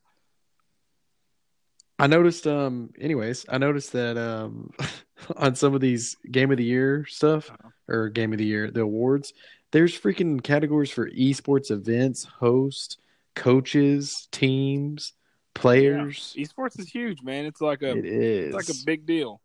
I 2.00 2.08
noticed. 2.08 2.48
Um. 2.48 2.90
Anyways, 3.00 3.46
I 3.50 3.58
noticed 3.58 3.94
that 3.94 4.18
um, 4.18 4.72
on 5.38 5.56
some 5.56 5.74
of 5.74 5.82
these 5.82 6.18
Game 6.32 6.52
of 6.52 6.58
the 6.58 6.64
Year 6.64 7.06
stuff 7.08 7.50
Uh-huh. 7.52 7.70
or 7.88 8.10
Game 8.10 8.34
of 8.34 8.40
the 8.40 8.46
Year, 8.46 8.70
the 8.72 8.82
awards, 8.82 9.34
there's 9.72 9.98
freaking 10.00 10.42
categories 10.44 10.92
for 10.92 11.10
esports 11.10 11.72
events, 11.72 12.24
host, 12.26 12.98
coaches, 13.36 14.28
teams, 14.32 15.14
players. 15.54 16.36
Esports 16.38 16.80
is 16.80 16.90
huge, 16.90 17.22
man. 17.22 17.46
It's 17.46 17.62
like 17.62 17.84
a 17.84 17.96
It 17.98 18.06
is 18.06 18.46
it's 18.48 18.56
like 18.56 18.76
a 18.76 18.86
big 18.86 19.06
deal. 19.06 19.40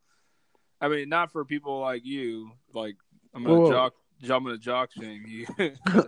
I 0.80 0.88
mean, 0.88 1.08
not 1.08 1.30
for 1.32 1.44
people 1.44 1.80
like 1.80 2.04
you. 2.04 2.52
Like 2.72 2.96
I'm 3.34 3.44
gonna 3.44 3.60
Whoa. 3.60 3.70
jock. 3.70 3.94
I'm 4.22 4.42
gonna 4.44 4.58
jock 4.58 4.90
shame 4.92 5.24
you. 5.26 5.46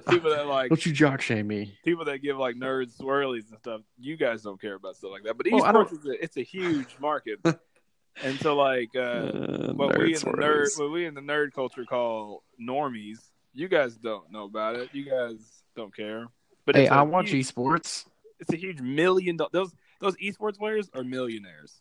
people 0.08 0.30
that 0.30 0.46
like 0.48 0.68
Don't 0.70 0.84
you 0.84 0.92
jock 0.92 1.20
shame 1.20 1.46
me? 1.46 1.78
people 1.84 2.04
that 2.06 2.18
give 2.18 2.36
like 2.36 2.56
nerds 2.56 2.96
swirlies 2.98 3.48
and 3.50 3.58
stuff. 3.58 3.82
You 3.98 4.16
guys 4.16 4.42
don't 4.42 4.60
care 4.60 4.74
about 4.74 4.96
stuff 4.96 5.10
like 5.12 5.22
that. 5.24 5.36
But 5.36 5.46
esports 5.46 5.92
is 5.92 6.04
a, 6.06 6.22
it's 6.24 6.36
a 6.36 6.42
huge 6.42 6.96
market, 7.00 7.38
and 8.24 8.38
so 8.40 8.56
like 8.56 8.90
uh, 8.96 9.00
Uh, 9.00 9.72
what 9.74 9.96
we 9.98 10.06
in 10.14 10.20
the 10.20 10.26
nerd 10.32 10.78
what 10.78 10.90
we 10.90 11.06
in 11.06 11.14
the 11.14 11.20
nerd 11.20 11.52
culture 11.52 11.84
call 11.84 12.42
normies. 12.60 13.18
You 13.52 13.68
guys 13.68 13.96
don't 13.96 14.30
know 14.32 14.44
about 14.44 14.76
it. 14.76 14.90
You 14.92 15.04
guys 15.08 15.62
don't 15.76 15.94
care. 15.94 16.26
But 16.66 16.76
Hey, 16.76 16.86
I 16.88 17.02
watch 17.02 17.30
huge- 17.30 17.48
esports. 17.52 18.06
it's 18.38 18.52
a 18.52 18.56
huge 18.56 18.80
million 18.80 19.36
do- 19.36 19.48
those 19.52 19.72
those 20.00 20.16
esports 20.16 20.56
players 20.58 20.88
are 20.94 21.02
millionaires. 21.04 21.80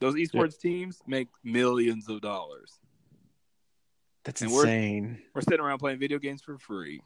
Those 0.00 0.14
esports 0.14 0.58
teams 0.58 0.98
make 1.06 1.28
millions 1.44 2.08
of 2.08 2.20
dollars. 2.22 2.78
That's 4.24 4.42
And 4.42 4.50
we're- 4.52 4.62
insane. 4.70 5.22
We're 5.34 5.40
sitting 5.42 5.60
around 5.60 5.78
playing 5.78 5.98
video 5.98 6.18
games 6.18 6.42
for 6.42 6.58
free. 6.58 7.00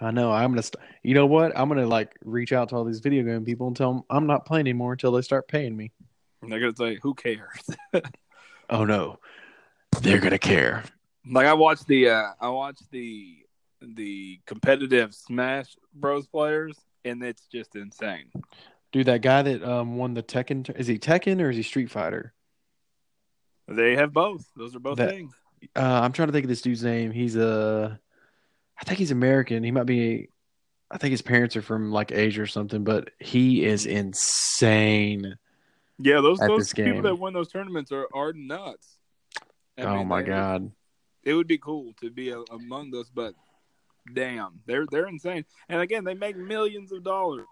I 0.00 0.10
know. 0.12 0.30
I'm 0.30 0.52
gonna. 0.52 0.62
St- 0.62 0.76
you 1.02 1.14
know 1.14 1.26
what? 1.26 1.58
I'm 1.58 1.68
gonna 1.68 1.86
like 1.86 2.12
reach 2.22 2.52
out 2.52 2.68
to 2.68 2.76
all 2.76 2.84
these 2.84 3.00
video 3.00 3.24
game 3.24 3.44
people 3.44 3.66
and 3.66 3.76
tell 3.76 3.92
them 3.92 4.02
I'm 4.10 4.26
not 4.26 4.46
playing 4.46 4.62
anymore 4.66 4.92
until 4.92 5.10
they 5.12 5.22
start 5.22 5.48
paying 5.48 5.76
me. 5.76 5.90
And 6.42 6.52
they're 6.52 6.60
gonna 6.60 6.76
say, 6.76 6.98
"Who 7.02 7.14
cares?" 7.14 7.66
Oh 8.70 8.84
no, 8.84 9.18
they're 10.02 10.20
gonna 10.20 10.38
care. 10.38 10.84
like 11.28 11.46
I 11.46 11.54
watched 11.54 11.86
the 11.88 12.10
uh, 12.10 12.26
I 12.40 12.48
watched 12.50 12.88
the 12.92 13.38
the 13.80 14.38
competitive 14.46 15.14
Smash 15.14 15.74
Bros 15.94 16.26
players, 16.28 16.76
and 17.04 17.22
it's 17.24 17.46
just 17.46 17.74
insane. 17.74 18.30
Dude, 18.92 19.06
that 19.06 19.22
guy 19.22 19.42
that 19.42 19.64
um 19.64 19.96
won 19.96 20.14
the 20.14 20.22
Tekken 20.22 20.68
is 20.78 20.86
he 20.86 20.98
Tekken 20.98 21.40
or 21.40 21.50
is 21.50 21.56
he 21.56 21.62
Street 21.64 21.90
Fighter? 21.90 22.34
They 23.66 23.96
have 23.96 24.12
both. 24.12 24.46
Those 24.54 24.76
are 24.76 24.80
both 24.80 24.98
That- 24.98 25.10
things. 25.10 25.32
Uh, 25.76 26.00
I'm 26.02 26.12
trying 26.12 26.28
to 26.28 26.32
think 26.32 26.44
of 26.44 26.48
this 26.48 26.62
dude's 26.62 26.82
name. 26.82 27.10
He's 27.10 27.36
a, 27.36 27.98
I 28.80 28.84
think 28.84 28.98
he's 28.98 29.10
American. 29.10 29.62
He 29.62 29.70
might 29.70 29.86
be. 29.86 30.30
I 30.90 30.96
think 30.96 31.10
his 31.10 31.22
parents 31.22 31.54
are 31.54 31.62
from 31.62 31.92
like 31.92 32.12
Asia 32.12 32.42
or 32.42 32.46
something, 32.46 32.82
but 32.82 33.10
he 33.18 33.64
is 33.64 33.84
insane. 33.84 35.36
Yeah, 35.98 36.20
those 36.20 36.38
those 36.38 36.72
people 36.72 36.92
game. 36.92 37.02
that 37.02 37.18
win 37.18 37.34
those 37.34 37.48
tournaments 37.48 37.92
are 37.92 38.08
are 38.14 38.32
nuts. 38.32 38.96
I 39.76 39.82
oh 39.82 39.96
mean, 39.98 40.08
my 40.08 40.22
god. 40.22 40.70
it 41.24 41.34
would 41.34 41.46
be 41.46 41.58
cool 41.58 41.92
to 42.00 42.10
be 42.10 42.30
a, 42.30 42.38
among 42.50 42.90
those, 42.90 43.10
but 43.10 43.34
damn, 44.14 44.60
they're 44.66 44.86
they're 44.86 45.06
insane. 45.06 45.44
And 45.68 45.80
again, 45.80 46.04
they 46.04 46.14
make 46.14 46.36
millions 46.36 46.92
of 46.92 47.04
dollars. 47.04 47.46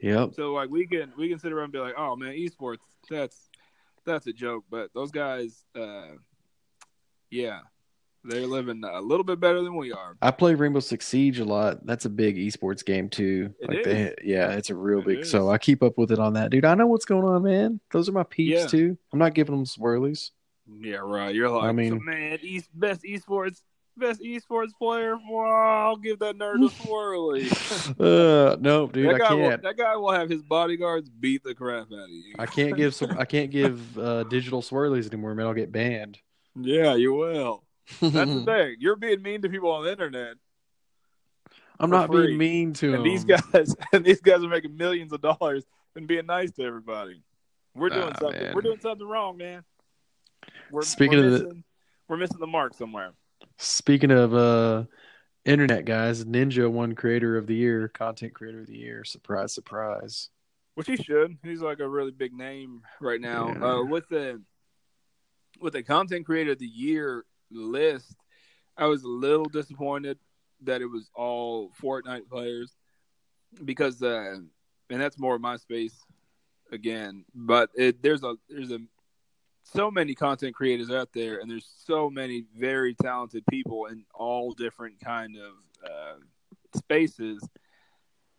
Yep. 0.00 0.34
So 0.34 0.52
like 0.52 0.70
we 0.70 0.86
can 0.86 1.12
we 1.16 1.28
can 1.28 1.38
sit 1.38 1.52
around 1.52 1.64
and 1.64 1.72
be 1.72 1.78
like, 1.78 1.94
oh 1.96 2.16
man, 2.16 2.32
esports, 2.34 2.78
that's 3.10 3.48
that's 4.04 4.26
a 4.26 4.32
joke. 4.32 4.64
But 4.70 4.92
those 4.94 5.10
guys, 5.10 5.64
uh, 5.74 6.16
yeah, 7.34 7.60
they're 8.24 8.46
living 8.46 8.82
a 8.84 9.00
little 9.00 9.24
bit 9.24 9.40
better 9.40 9.60
than 9.62 9.76
we 9.76 9.92
are. 9.92 10.16
I 10.22 10.30
play 10.30 10.54
Rainbow 10.54 10.80
Six 10.80 11.06
Siege 11.06 11.40
a 11.40 11.44
lot. 11.44 11.84
That's 11.84 12.04
a 12.06 12.10
big 12.10 12.36
esports 12.36 12.84
game 12.84 13.08
too. 13.08 13.54
It 13.60 13.68
like 13.68 13.78
is. 13.78 13.84
they, 13.84 14.14
yeah, 14.24 14.50
it's 14.52 14.70
a 14.70 14.74
real 14.74 15.00
It 15.00 15.06
big. 15.06 15.18
is. 15.20 15.30
So 15.30 15.50
I 15.50 15.58
keep 15.58 15.82
up 15.82 15.98
with 15.98 16.10
it 16.12 16.18
on 16.18 16.32
that, 16.34 16.50
dude. 16.50 16.64
I 16.64 16.74
know 16.74 16.86
what's 16.86 17.04
going 17.04 17.24
on, 17.24 17.42
man. 17.42 17.80
Those 17.92 18.08
are 18.08 18.12
my 18.12 18.22
peeps 18.22 18.60
Yeah. 18.60 18.66
too. 18.66 18.96
I'm 19.12 19.18
not 19.18 19.34
giving 19.34 19.54
them 19.54 19.64
swirlies. 19.66 20.30
Yeah, 20.80 20.96
right. 20.96 21.34
You're 21.34 21.50
like, 21.50 21.64
I 21.64 21.72
mean- 21.72 22.02
man, 22.04 22.38
East 22.42 22.70
best 22.72 23.02
esports 23.02 23.60
best 23.96 24.20
esports 24.22 24.70
player. 24.76 25.16
Well, 25.30 25.44
I'll 25.52 25.96
give 25.96 26.18
that 26.20 26.36
nerd 26.36 26.64
a 26.66 26.68
swirly. 26.68 27.44
uh, 28.00 28.56
no, 28.60 28.88
dude, 28.88 29.08
that 29.10 29.14
I 29.16 29.18
guy 29.18 29.34
will, 29.34 29.48
can't. 29.50 29.62
that 29.62 29.76
guy 29.76 29.96
will 29.96 30.10
have 30.12 30.28
his 30.30 30.42
bodyguards 30.42 31.08
beat 31.10 31.44
the 31.44 31.54
crap 31.54 31.88
out 31.92 32.04
of 32.04 32.08
you. 32.10 32.34
I 32.38 32.46
can't 32.46 32.76
give 32.76 32.94
some. 32.94 33.16
I 33.18 33.24
can't 33.24 33.50
give 33.52 33.98
uh, 33.98 34.24
digital 34.24 34.62
swirlies 34.62 35.06
anymore, 35.12 35.34
man. 35.34 35.46
I'll 35.46 35.54
get 35.54 35.70
banned. 35.70 36.18
Yeah, 36.56 36.94
you 36.94 37.14
will. 37.14 37.64
That's 38.00 38.12
the 38.32 38.42
thing. 38.46 38.76
You're 38.78 38.96
being 38.96 39.22
mean 39.22 39.42
to 39.42 39.48
people 39.48 39.70
on 39.70 39.84
the 39.84 39.92
internet, 39.92 40.36
I'm 41.78 41.90
not 41.90 42.08
free. 42.10 42.28
being 42.28 42.38
mean 42.38 42.72
to 42.74 42.94
and 42.94 43.04
these 43.04 43.24
guys 43.24 43.74
and 43.92 44.04
these 44.04 44.20
guys 44.20 44.42
are 44.44 44.48
making 44.48 44.76
millions 44.76 45.12
of 45.12 45.20
dollars 45.20 45.64
and 45.96 46.06
being 46.06 46.26
nice 46.26 46.50
to 46.52 46.62
everybody. 46.64 47.22
We're 47.74 47.88
doing 47.90 48.14
something. 48.20 48.40
man. 48.40 48.54
We're 48.54 48.60
doing 48.62 48.78
something 48.80 49.06
wrong, 49.06 49.36
man. 49.36 49.64
We're, 50.70 50.82
Speaking 50.82 51.18
we're 51.18 51.26
of 51.26 51.32
the- 51.32 51.44
missing, 51.44 51.64
we're 52.08 52.16
missing 52.16 52.38
the 52.38 52.46
mark 52.46 52.74
somewhere. 52.74 53.12
Speaking 53.58 54.10
of 54.10 54.34
uh, 54.34 54.84
internet 55.44 55.84
guys, 55.84 56.24
Ninja 56.24 56.70
won 56.70 56.94
Creator 56.94 57.36
of 57.36 57.46
the 57.46 57.54
Year, 57.54 57.88
Content 57.88 58.34
Creator 58.34 58.60
of 58.60 58.66
the 58.66 58.76
Year. 58.76 59.04
Surprise, 59.04 59.52
surprise. 59.52 60.28
Which 60.76 60.86
he 60.86 60.96
should. 60.96 61.36
He's 61.42 61.60
like 61.60 61.78
a 61.80 61.88
really 61.88 62.10
big 62.10 62.32
name 62.32 62.82
right 63.00 63.20
now. 63.20 63.48
Yeah. 63.56 63.64
Uh, 63.64 63.84
with 63.84 64.08
the 64.08 64.40
with 65.64 65.72
the 65.72 65.82
content 65.82 66.26
creator 66.26 66.52
of 66.52 66.58
the 66.58 66.66
year 66.66 67.24
list, 67.50 68.14
I 68.76 68.84
was 68.84 69.02
a 69.02 69.08
little 69.08 69.46
disappointed 69.46 70.18
that 70.62 70.82
it 70.82 70.86
was 70.86 71.10
all 71.14 71.72
Fortnite 71.82 72.28
players 72.28 72.70
because 73.64 74.02
uh, 74.02 74.36
and 74.90 75.00
that's 75.00 75.18
more 75.18 75.34
of 75.34 75.40
my 75.40 75.56
space 75.56 75.96
again. 76.70 77.24
But 77.34 77.70
it, 77.74 78.02
there's 78.02 78.22
a 78.24 78.34
there's 78.48 78.72
a 78.72 78.80
so 79.62 79.90
many 79.90 80.14
content 80.14 80.54
creators 80.54 80.90
out 80.90 81.08
there, 81.14 81.38
and 81.38 81.50
there's 81.50 81.72
so 81.86 82.10
many 82.10 82.44
very 82.54 82.94
talented 82.94 83.42
people 83.50 83.86
in 83.86 84.04
all 84.14 84.52
different 84.52 85.00
kind 85.00 85.34
of 85.34 85.52
uh, 85.90 86.18
spaces 86.76 87.42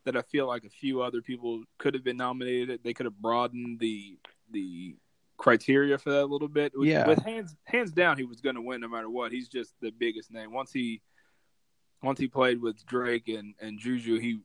that 0.04 0.16
I 0.16 0.22
feel 0.22 0.46
like 0.46 0.64
a 0.64 0.70
few 0.70 1.02
other 1.02 1.24
people 1.24 1.64
could 1.80 1.96
have 1.96 2.04
been 2.04 2.18
nominated. 2.18 2.82
They 2.84 2.94
could 2.94 3.08
have 3.08 3.20
broadened 3.20 3.80
the 3.80 4.20
the 4.52 4.96
criteria 5.38 5.98
for 5.98 6.12
that 6.12 6.24
a 6.24 6.26
little 6.26 6.48
bit. 6.48 6.74
With, 6.76 6.88
Yeah. 6.88 7.08
with 7.08 7.20
hands 7.24 7.56
hands 7.66 7.92
down, 7.92 8.18
he 8.18 8.24
was 8.24 8.42
going 8.42 8.56
to 8.56 8.62
win 8.62 8.82
no 8.82 8.88
matter 8.88 9.10
what. 9.10 9.32
He's 9.32 9.48
just 9.50 9.74
the 9.82 9.92
biggest 9.92 10.32
name. 10.32 10.52
Once 10.52 10.72
he 10.72 11.02
once 12.04 12.20
he 12.20 12.28
played 12.28 12.62
with 12.62 12.86
Drake 12.86 13.28
and 13.28 13.54
and 13.60 13.80
Juju, 13.80 14.20
he 14.20 14.40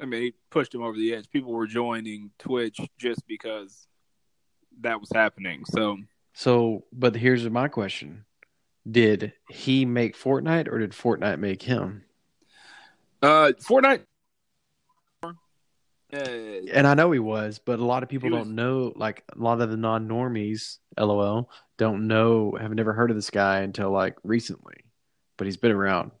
I 0.00 0.06
mean 0.06 0.22
he 0.22 0.34
pushed 0.50 0.74
him 0.74 0.82
over 0.82 0.96
the 0.96 1.14
edge. 1.14 1.30
People 1.30 1.52
were 1.52 1.66
joining 1.66 2.30
Twitch 2.38 2.78
just 2.98 3.26
because 3.26 3.86
that 4.80 5.00
was 5.00 5.10
happening. 5.14 5.64
So 5.66 5.98
So, 6.32 6.84
but 6.92 7.14
here's 7.14 7.48
my 7.48 7.68
question: 7.68 8.24
Did 8.90 9.32
he 9.48 9.84
make 9.84 10.16
Fortnite, 10.16 10.68
or 10.68 10.78
did 10.78 10.90
Fortnite 10.92 11.38
make 11.38 11.62
him? 11.62 12.04
uh 13.22 13.52
Fortnite. 13.60 14.02
Uh, 16.14 16.70
And 16.72 16.86
I 16.86 16.94
know 16.94 17.10
he 17.10 17.18
was, 17.18 17.58
but 17.58 17.78
a 17.78 17.84
lot 17.84 18.02
of 18.02 18.08
people 18.08 18.30
don't 18.30 18.54
know. 18.54 18.92
Like 18.94 19.24
a 19.34 19.38
lot 19.38 19.60
of 19.60 19.70
the 19.70 19.76
non-normies, 19.76 20.78
lol, 20.98 21.50
don't 21.76 22.06
know, 22.06 22.56
have 22.60 22.72
never 22.72 22.92
heard 22.92 23.10
of 23.10 23.16
this 23.16 23.30
guy 23.30 23.60
until 23.60 23.90
like 23.90 24.16
recently. 24.22 24.76
But 25.36 25.46
he's 25.46 25.56
been 25.56 25.72
around. 25.72 26.12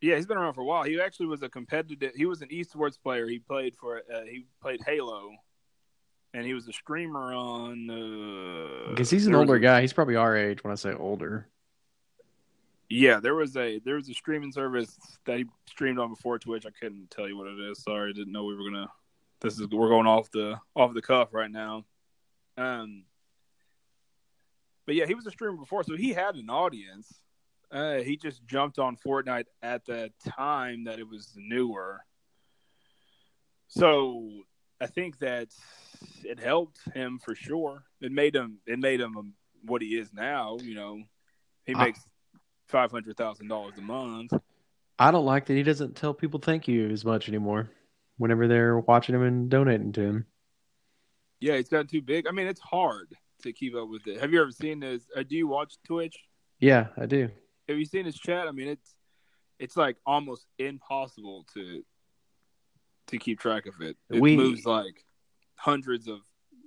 Yeah, 0.00 0.16
he's 0.16 0.26
been 0.26 0.38
around 0.38 0.54
for 0.54 0.62
a 0.62 0.64
while. 0.64 0.84
He 0.84 0.98
actually 1.00 1.26
was 1.26 1.42
a 1.42 1.48
competitive. 1.50 2.12
He 2.16 2.24
was 2.24 2.40
an 2.40 2.48
esports 2.48 2.98
player. 3.00 3.26
He 3.26 3.38
played 3.38 3.76
for. 3.76 3.98
Uh, 3.98 4.22
he 4.22 4.46
played 4.62 4.80
Halo, 4.86 5.30
and 6.32 6.46
he 6.46 6.54
was 6.54 6.66
a 6.68 6.72
streamer 6.72 7.34
on. 7.34 7.90
Uh, 7.90 8.90
Because 8.90 9.10
he's 9.10 9.26
an 9.26 9.32
there 9.32 9.40
was 9.40 9.48
older 9.50 9.58
guy. 9.58 9.82
He's 9.82 9.92
probably 9.92 10.16
our 10.16 10.34
age 10.34 10.64
when 10.64 10.72
I 10.72 10.76
say 10.76 10.94
older. 10.94 11.48
Yeah, 12.92 13.20
there 13.20 13.36
was 13.36 13.56
a 13.56 13.78
there 13.78 13.94
was 13.94 14.08
a 14.08 14.14
streaming 14.14 14.50
service 14.50 14.98
that 15.24 15.38
he 15.38 15.46
streamed 15.68 16.00
on 16.00 16.10
before 16.10 16.40
Twitch. 16.40 16.66
I 16.66 16.70
couldn't 16.70 17.08
tell 17.08 17.28
you 17.28 17.38
what 17.38 17.46
it 17.46 17.70
is. 17.70 17.84
Sorry, 17.84 18.10
I 18.10 18.12
didn't 18.12 18.32
know 18.32 18.44
we 18.44 18.56
were 18.56 18.64
gonna. 18.64 18.88
This 19.40 19.60
is 19.60 19.68
we're 19.68 19.88
going 19.88 20.08
off 20.08 20.28
the 20.32 20.56
off 20.74 20.92
the 20.92 21.00
cuff 21.00 21.32
right 21.32 21.50
now. 21.50 21.84
Um, 22.58 23.04
but 24.86 24.96
yeah, 24.96 25.06
he 25.06 25.14
was 25.14 25.24
a 25.24 25.30
streamer 25.30 25.56
before, 25.56 25.84
so 25.84 25.96
he 25.96 26.12
had 26.12 26.34
an 26.34 26.50
audience. 26.50 27.20
Uh, 27.70 27.98
he 27.98 28.16
just 28.16 28.44
jumped 28.44 28.80
on 28.80 28.96
Fortnite 28.96 29.44
at 29.62 29.84
the 29.86 30.10
time 30.28 30.84
that 30.84 30.98
it 30.98 31.08
was 31.08 31.32
newer. 31.36 32.00
So 33.68 34.28
I 34.80 34.86
think 34.86 35.20
that 35.20 35.50
it 36.24 36.40
helped 36.40 36.80
him 36.92 37.20
for 37.24 37.36
sure. 37.36 37.84
It 38.00 38.10
made 38.10 38.34
him. 38.34 38.58
It 38.66 38.80
made 38.80 39.00
him 39.00 39.16
um, 39.16 39.34
what 39.64 39.80
he 39.80 39.96
is 39.96 40.12
now. 40.12 40.58
You 40.60 40.74
know, 40.74 41.02
he 41.64 41.74
makes 41.76 42.00
five 42.70 42.90
hundred 42.90 43.16
thousand 43.16 43.48
dollars 43.48 43.74
a 43.76 43.82
month. 43.82 44.32
I 44.98 45.10
don't 45.10 45.24
like 45.24 45.46
that 45.46 45.54
he 45.54 45.62
doesn't 45.62 45.96
tell 45.96 46.14
people 46.14 46.40
thank 46.40 46.68
you 46.68 46.88
as 46.90 47.04
much 47.04 47.28
anymore. 47.28 47.70
Whenever 48.18 48.46
they're 48.48 48.78
watching 48.78 49.14
him 49.14 49.22
and 49.22 49.48
donating 49.48 49.92
to 49.92 50.00
him. 50.02 50.26
Yeah, 51.40 51.54
it's 51.54 51.70
gotten 51.70 51.86
too 51.86 52.02
big. 52.02 52.26
I 52.26 52.32
mean, 52.32 52.46
it's 52.46 52.60
hard 52.60 53.14
to 53.42 53.52
keep 53.52 53.74
up 53.74 53.88
with 53.88 54.06
it. 54.06 54.20
Have 54.20 54.32
you 54.32 54.42
ever 54.42 54.50
seen 54.50 54.80
this? 54.80 55.02
Uh, 55.16 55.22
do 55.22 55.36
you 55.36 55.46
watch 55.46 55.76
Twitch? 55.86 56.18
Yeah, 56.58 56.88
I 56.98 57.06
do. 57.06 57.30
Have 57.66 57.78
you 57.78 57.86
seen 57.86 58.04
his 58.04 58.16
chat? 58.18 58.46
I 58.46 58.50
mean, 58.52 58.68
it's 58.68 58.94
it's 59.58 59.76
like 59.76 59.96
almost 60.06 60.46
impossible 60.58 61.46
to 61.54 61.82
to 63.06 63.18
keep 63.18 63.40
track 63.40 63.66
of 63.66 63.80
it. 63.80 63.96
It 64.10 64.20
We- 64.20 64.36
moves 64.36 64.66
like 64.66 65.04
hundreds 65.56 66.06
of 66.08 66.20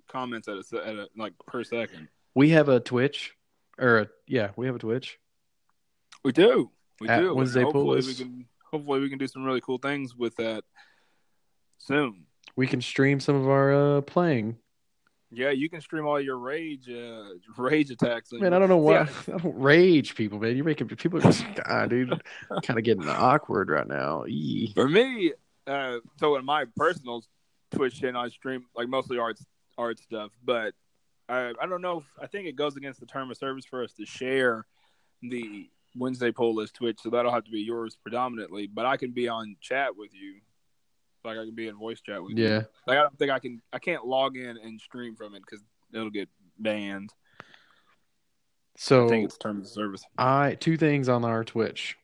comments 0.08 0.48
at 0.48 0.58
a, 0.58 0.88
at 0.88 0.96
a 0.96 1.08
like 1.16 1.34
per 1.46 1.64
second. 1.64 2.08
We 2.36 2.50
have 2.50 2.68
a 2.68 2.80
Twitch, 2.80 3.36
or 3.78 4.00
a, 4.00 4.08
yeah, 4.28 4.52
we 4.56 4.66
have 4.66 4.76
a 4.76 4.80
Twitch. 4.80 5.20
We 6.24 6.32
do. 6.32 6.72
We 7.00 7.10
At 7.10 7.20
do. 7.20 7.34
Wednesday 7.36 7.64
hopefully 7.64 8.02
Pull 8.02 8.08
we 8.08 8.14
can 8.16 8.46
hopefully 8.72 9.00
we 9.02 9.10
can 9.10 9.18
do 9.20 9.28
some 9.28 9.44
really 9.44 9.62
cool 9.62 9.78
things 9.78 10.16
with 10.16 10.36
that 10.38 10.64
soon. 11.78 12.26
We 12.56 12.68
can 12.68 12.82
stream 12.82 13.20
some 13.20 13.36
of 13.36 13.48
our 13.48 13.98
uh, 13.98 14.02
playing. 14.02 14.58
Yeah, 15.36 15.50
you 15.50 15.68
can 15.68 15.82
stream 15.82 16.06
all 16.06 16.22
your 16.22 16.38
rage 16.38 16.88
uh, 16.90 17.24
rage 17.58 17.90
attacks. 17.90 18.32
Man, 18.32 18.42
your- 18.42 18.54
I 18.54 18.60
don't 18.60 18.70
know 18.70 18.78
why 18.78 18.94
Yeah. 18.94 19.08
I 19.34 19.38
don't 19.38 19.60
rage 19.60 20.16
people, 20.16 20.40
man. 20.40 20.56
You're 20.56 20.66
making 20.66 20.88
people 20.90 21.20
just 21.20 21.44
God, 21.68 21.90
dude. 21.90 22.22
kind 22.64 22.78
of 22.80 22.86
getting 22.86 23.08
awkward 23.08 23.70
right 23.70 23.88
now. 23.88 24.26
Eee. 24.28 24.72
For 24.76 24.88
me, 24.88 25.34
uh, 25.66 25.98
so 26.20 26.36
in 26.36 26.46
my 26.46 26.66
personal 26.76 27.24
Twitch 27.72 28.00
channel, 28.00 28.22
I 28.22 28.30
stream 28.30 28.66
like 28.76 28.88
mostly 28.88 29.18
art 29.18 29.40
art 29.78 30.00
stuff, 30.00 30.32
but 30.44 30.74
I 31.28 31.54
I 31.60 31.66
don't 31.66 31.82
know. 31.82 31.98
If, 32.00 32.06
I 32.22 32.28
think 32.28 32.48
it 32.48 32.56
goes 32.56 32.76
against 32.78 33.00
the 33.00 33.08
term 33.08 33.32
of 33.32 33.38
service 33.38 33.66
for 33.66 33.84
us 33.84 33.94
to 33.94 34.06
share 34.06 34.66
the 35.24 35.68
Wednesday 35.96 36.32
Pull 36.32 36.60
is 36.60 36.72
Twitch, 36.72 37.00
so 37.02 37.10
that'll 37.10 37.32
have 37.32 37.44
to 37.46 37.52
be 37.52 37.62
yours 37.62 37.98
predominantly. 38.02 38.68
But 38.68 38.86
I 38.86 38.98
can 38.98 39.12
be 39.12 39.28
on 39.28 39.56
chat 39.62 39.96
with 39.96 40.14
you, 40.14 40.36
like 41.24 41.38
I 41.38 41.46
can 41.46 41.56
be 41.56 41.68
in 41.68 41.76
voice 41.76 42.02
chat 42.02 42.24
with 42.24 42.38
you. 42.38 42.48
Yeah. 42.48 42.62
Like 42.88 42.98
I 42.98 43.02
don't 43.02 43.18
think 43.18 43.32
I 43.32 43.40
can. 43.40 43.62
I 43.72 43.80
can't 43.80 44.06
log 44.06 44.38
in 44.38 44.58
and 44.58 44.80
stream 44.82 45.16
from 45.16 45.36
it 45.36 45.42
because 45.42 45.64
it'll 45.94 46.10
get 46.10 46.30
banned. 46.58 47.14
So 48.78 49.06
I 49.06 49.10
think 49.10 49.26
it's 49.26 49.38
terms 49.38 49.68
of 49.68 49.74
service. 49.74 50.04
I 50.18 50.56
two 50.60 50.78
things 50.78 51.08
on 51.10 51.24
our 51.24 51.44
Twitch, 51.44 51.98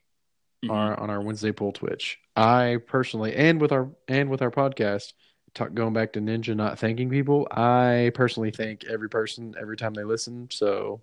Mhm. 0.64 0.72
our 0.72 1.00
on 1.00 1.10
our 1.10 1.22
Wednesday 1.22 1.52
Pull 1.52 1.72
Twitch. 1.72 2.20
I 2.36 2.78
personally, 2.88 3.36
and 3.36 3.60
with 3.60 3.72
our 3.72 3.90
and 4.08 4.30
with 4.30 4.42
our 4.42 4.52
podcast, 4.52 5.14
talk, 5.56 5.74
going 5.74 5.94
back 5.94 6.14
to 6.14 6.22
Ninja 6.22 6.56
not 6.56 6.78
thanking 6.78 7.10
people. 7.10 7.48
I 7.52 8.12
personally 8.14 8.52
thank 8.52 8.86
every 8.86 9.10
person 9.10 9.56
every 9.60 9.78
time 9.78 9.94
they 9.96 10.04
listen. 10.04 10.48
So, 10.52 11.02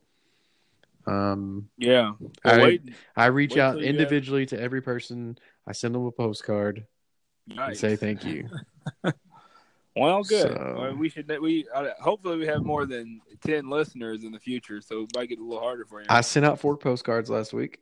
um, 1.06 1.68
Yeah. 1.78 2.12
I- 2.44 2.62
wait. 2.62 2.82
I 3.16 3.26
reach 3.26 3.56
out 3.56 3.72
till 3.72 3.80
you 3.80 3.86
have- 3.86 3.94
individually 3.96 4.46
to 4.46 4.60
every 4.60 4.82
person. 4.82 5.38
I 5.66 5.72
send 5.72 5.94
them 5.94 6.04
a 6.06 6.12
postcard 6.12 6.86
and 7.50 7.76
say 7.76 7.96
thank 7.96 8.24
you. 8.24 8.48
Well, 9.98 10.22
good. 10.24 10.42
So- 10.52 10.74
Well, 10.78 10.94
we 10.94 11.08
should. 11.08 11.26
We 11.40 11.66
uh, 11.74 11.88
hopefully 11.98 12.36
we 12.36 12.46
have 12.46 12.62
more 12.62 12.84
than 12.84 13.22
ten 13.42 13.70
listeners 13.70 14.24
in 14.24 14.32
the 14.32 14.38
future, 14.38 14.82
so 14.82 15.04
it 15.04 15.10
might 15.16 15.30
get 15.30 15.38
a 15.38 15.42
little 15.42 15.58
harder 15.58 15.86
for 15.86 16.02
you. 16.02 16.06
I 16.10 16.20
sent 16.20 16.44
out 16.44 16.60
four 16.60 16.76
postcards 16.76 17.30
last 17.30 17.54
week. 17.54 17.78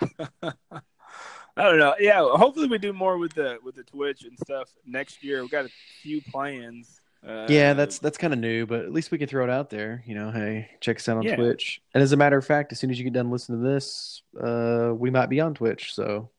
I 0.00 1.62
don't 1.64 1.78
know. 1.78 1.94
Yeah, 1.98 2.20
hopefully 2.20 2.68
we 2.68 2.78
do 2.78 2.92
more 2.92 3.18
with 3.18 3.34
the 3.34 3.58
with 3.64 3.74
the 3.74 3.82
Twitch 3.82 4.22
and 4.24 4.38
stuff 4.38 4.70
next 4.84 5.24
year. 5.24 5.40
We've 5.40 5.50
got 5.50 5.64
a 5.64 5.70
few 6.02 6.20
plans. 6.22 7.00
Uh, 7.26 7.46
Yeah, 7.48 7.72
that's 7.74 7.98
that's 7.98 8.18
kind 8.18 8.32
of 8.32 8.38
new, 8.38 8.66
but 8.66 8.80
at 8.84 8.92
least 8.92 9.10
we 9.10 9.18
can 9.18 9.28
throw 9.28 9.44
it 9.44 9.50
out 9.50 9.70
there. 9.70 10.02
You 10.06 10.14
know, 10.14 10.30
hey, 10.30 10.70
check 10.80 10.96
us 10.96 11.08
out 11.08 11.18
on 11.18 11.22
Yeah. 11.22 11.36
Twitch. 11.36 11.80
And 11.94 12.02
as 12.02 12.12
a 12.12 12.16
matter 12.16 12.36
of 12.36 12.44
fact, 12.46 12.72
as 12.72 12.78
soon 12.80 12.90
as 12.90 12.98
you 12.98 13.04
get 13.04 13.12
done 13.12 13.30
listening 13.30 13.62
to 13.62 13.68
this, 13.68 14.22
uh, 14.40 14.92
we 14.94 15.10
might 15.10 15.26
be 15.28 15.40
on 15.40 15.54
Twitch. 15.54 15.94
So, 15.94 16.30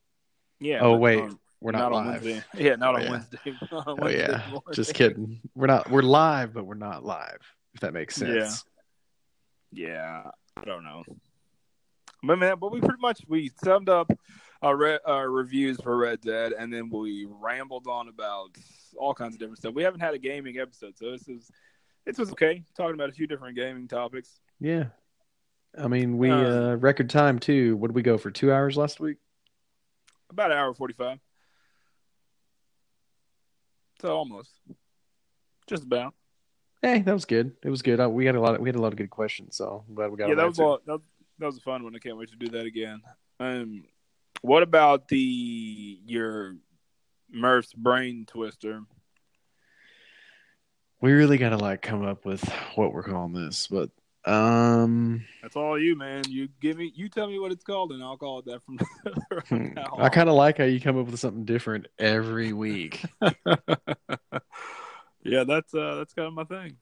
yeah. 0.60 0.80
oh 0.80 0.96
wait, 0.96 1.20
on- 1.20 1.38
we're 1.60 1.72
not, 1.72 1.92
on 1.92 2.06
live. 2.06 2.22
Wednesday. 2.24 2.44
Yeah, 2.54 2.76
not 2.76 2.94
Oh, 2.94 2.98
on 2.98 3.02
yeah. 3.04 3.10
Wednesday. 3.10 3.38
Not 3.72 3.72
on 3.72 3.84
Oh 3.88 3.96
Wednesday 4.04 4.20
yeah, 4.28 4.42
morning. 4.50 4.62
just 4.72 4.94
kidding. 4.94 5.40
We're 5.56 5.66
not. 5.66 5.90
We're 5.90 6.02
live, 6.02 6.52
but 6.54 6.64
we're 6.64 6.74
not 6.74 7.04
live. 7.04 7.40
If 7.74 7.80
that 7.80 7.92
makes 7.92 8.20
Yeah. 8.20 8.44
sense. 8.44 8.64
Yeah, 9.72 10.30
I 10.56 10.64
don't 10.64 10.84
know. 10.84 11.02
But 12.22 12.38
man, 12.38 12.56
but 12.60 12.72
we 12.72 12.80
pretty 12.80 13.00
much 13.00 13.20
we 13.28 13.50
summed 13.62 13.88
up 13.88 14.10
our, 14.62 14.76
re- 14.76 14.98
our 15.04 15.30
reviews 15.30 15.80
for 15.80 15.96
Red 15.96 16.20
Dead, 16.20 16.52
and 16.52 16.72
then 16.72 16.90
we 16.90 17.26
rambled 17.28 17.86
on 17.86 18.08
about 18.08 18.50
all 18.96 19.14
kinds 19.14 19.34
of 19.34 19.40
different 19.40 19.58
stuff. 19.58 19.74
We 19.74 19.82
haven't 19.82 20.00
had 20.00 20.14
a 20.14 20.18
gaming 20.18 20.58
episode, 20.58 20.96
so 20.96 21.10
this 21.10 21.28
is 21.28 21.50
this 22.06 22.18
was 22.18 22.30
okay. 22.32 22.64
Talking 22.76 22.94
about 22.94 23.08
a 23.08 23.12
few 23.12 23.26
different 23.26 23.56
gaming 23.56 23.88
topics. 23.88 24.40
Yeah. 24.60 24.86
I 25.76 25.88
mean, 25.88 26.16
we 26.16 26.30
Um, 26.30 26.44
uh, 26.44 26.76
record 26.76 27.10
time 27.10 27.38
too. 27.38 27.76
What 27.76 27.88
did 27.88 27.94
we 27.94 28.02
go 28.02 28.16
for? 28.18 28.30
Two 28.30 28.52
hours 28.52 28.76
last 28.76 29.00
week. 29.00 29.18
About 30.30 30.50
an 30.50 30.58
hour 30.58 30.74
forty 30.74 30.94
five. 30.94 31.18
So 34.00 34.16
almost, 34.16 34.50
just 35.66 35.82
about. 35.82 36.14
Hey, 36.80 37.00
that 37.00 37.12
was 37.12 37.24
good. 37.24 37.52
It 37.64 37.70
was 37.70 37.82
good. 37.82 38.00
Uh, 38.00 38.08
we 38.08 38.24
had 38.24 38.36
a 38.36 38.40
lot. 38.40 38.54
Of, 38.54 38.60
we 38.60 38.68
had 38.68 38.76
a 38.76 38.80
lot 38.80 38.92
of 38.92 38.96
good 38.96 39.10
questions. 39.10 39.56
So 39.56 39.84
I'm 39.88 39.94
glad 39.94 40.10
we 40.10 40.16
got. 40.16 40.28
yeah, 40.28 40.36
that 40.36 40.46
was, 40.46 40.60
all, 40.60 40.78
that, 40.86 41.00
that 41.38 41.46
was 41.46 41.58
a 41.58 41.60
fun 41.60 41.82
one. 41.82 41.94
I 41.96 41.98
can't 41.98 42.16
wait 42.16 42.30
to 42.30 42.36
do 42.36 42.48
that 42.50 42.64
again. 42.64 43.02
Um, 43.40 43.84
what 44.42 44.62
about 44.62 45.08
the 45.08 46.00
your 46.06 46.54
Murph's 47.30 47.72
brain 47.72 48.24
twister? 48.26 48.82
We 51.00 51.12
really 51.12 51.38
got 51.38 51.50
to 51.50 51.58
like 51.58 51.82
come 51.82 52.04
up 52.04 52.24
with 52.24 52.42
what 52.74 52.92
we're 52.92 53.04
calling 53.04 53.32
this, 53.32 53.68
but 53.68 53.90
um, 54.24 55.24
That's 55.42 55.56
all 55.56 55.78
you, 55.78 55.96
man. 55.96 56.24
You 56.28 56.48
give 56.60 56.76
me, 56.76 56.92
you 56.94 57.08
tell 57.08 57.28
me 57.28 57.38
what 57.38 57.52
it's 57.52 57.64
called, 57.64 57.92
and 57.92 58.02
I'll 58.02 58.16
call 58.16 58.40
it 58.40 58.44
that 58.46 58.62
from, 58.64 58.78
now 59.74 59.84
Hmm. 59.86 60.02
I 60.02 60.08
kind 60.08 60.28
of 60.28 60.34
like 60.34 60.58
how 60.58 60.64
you 60.64 60.80
come 60.80 60.98
up 60.98 61.06
with 61.06 61.20
something 61.20 61.44
different 61.44 61.86
every 61.98 62.52
week. 62.52 63.04
yeah, 65.22 65.44
that's 65.44 65.72
uh, 65.72 65.94
that's 65.96 66.12
kind 66.14 66.28
of 66.28 66.34
my 66.34 66.44
thing. 66.44 66.76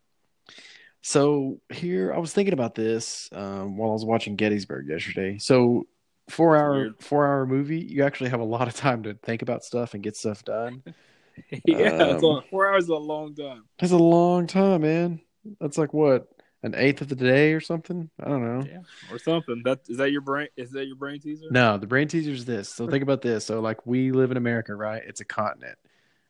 So 1.03 1.61
here, 1.73 2.13
I 2.13 2.19
was 2.19 2.33
thinking 2.33 2.55
about 2.55 2.75
this 2.75 3.29
um, 3.33 3.77
while 3.77 3.91
I 3.91 3.93
was 3.93 4.05
watching 4.05 4.35
Gettysburg 4.35 4.89
yesterday. 4.89 5.39
So 5.39 5.87
four 6.29 6.57
hour 6.57 6.73
Weird. 6.75 7.03
four 7.03 7.27
hour 7.27 7.47
movie, 7.47 7.81
you 7.81 8.05
actually 8.05 8.31
have 8.31 8.41
a 8.41 8.45
lot 8.45 8.69
of 8.69 8.75
time 8.75 9.03
to 9.05 9.15
think 9.15 9.43
about 9.43 9.65
stuff 9.65 9.95
and 9.95 10.03
get 10.03 10.17
stuff 10.17 10.45
done. 10.45 10.83
yeah, 11.67 11.91
that's 11.91 12.23
Um, 12.23 12.31
all, 12.31 12.43
four 12.51 12.69
hours 12.71 12.85
is 12.85 12.89
a 12.91 12.97
long 12.97 13.35
time. 13.35 13.65
That's 13.79 13.93
a 13.93 13.97
long 13.97 14.47
time, 14.47 14.83
man. 14.83 15.21
That's 15.61 15.79
like 15.79 15.93
what 15.93 16.29
an 16.63 16.75
eighth 16.75 17.01
of 17.03 17.09
the 17.09 17.15
day 17.15 17.53
or 17.53 17.61
something. 17.61 18.11
I 18.21 18.29
don't 18.29 18.43
know. 18.43 18.67
Yeah, 18.67 18.81
or 19.13 19.19
something. 19.19 19.63
That 19.65 19.81
is 19.89 19.99
that 19.99 20.11
your 20.11 20.23
brain? 20.23 20.49
Is 20.57 20.73
that 20.73 20.87
your 20.87 20.97
brain 20.97 21.21
teaser? 21.21 21.47
No, 21.51 21.79
the 21.79 21.87
brain 21.87 22.09
teaser 22.09 22.33
is 22.33 22.45
this. 22.45 22.69
So 22.69 22.89
think 22.89 23.03
about 23.03 23.23
this. 23.23 23.45
So 23.47 23.61
like 23.61 23.87
we 23.87 24.11
live 24.13 24.31
in 24.31 24.37
America, 24.37 24.75
right? 24.75 25.03
It's 25.07 25.21
a 25.21 25.25
continent. 25.25 25.79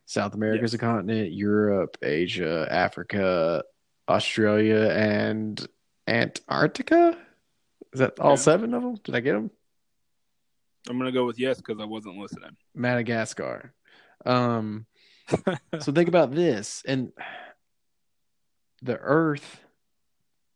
South 0.05 0.33
America 0.35 0.63
is 0.63 0.73
Yes. 0.73 0.75
a 0.81 0.85
continent. 0.85 1.31
Europe, 1.33 1.97
Asia, 2.01 2.67
Africa, 2.69 3.63
Australia, 4.07 4.89
and 4.91 5.65
Antarctica. 6.07 7.17
Is 7.93 7.99
that 7.99 8.19
all 8.19 8.31
Yeah. 8.31 8.35
seven 8.35 8.73
of 8.73 8.83
them? 8.83 8.95
Did 9.03 9.15
I 9.15 9.19
get 9.21 9.33
them? 9.33 9.51
I'm 10.89 10.97
gonna 10.97 11.11
go 11.11 11.25
with 11.25 11.39
yes 11.39 11.57
because 11.57 11.79
I 11.81 11.85
wasn't 11.85 12.17
listening. 12.17 12.55
Madagascar. 12.75 13.73
Um, 14.25 14.85
so 15.79 15.91
think 15.91 16.07
about 16.09 16.31
this 16.33 16.83
and 16.87 17.11
the 18.81 18.97
Earth, 18.97 19.61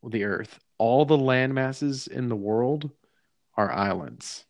well, 0.01 0.09
the 0.09 0.23
Earth, 0.25 0.59
all 0.77 1.05
the 1.05 1.17
land 1.17 1.53
masses 1.53 2.07
in 2.07 2.29
the 2.29 2.35
world 2.35 2.89
are 3.57 3.71
islands. 3.71 4.45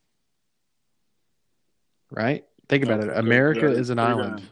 Right? 2.09 2.45
Think 2.69 2.84
about 2.84 3.03
it. 3.03 3.09
America 3.17 3.67
is 3.71 3.89
an 3.89 3.97
We're 3.97 4.03
island. 4.03 4.36
gonna- 4.38 4.49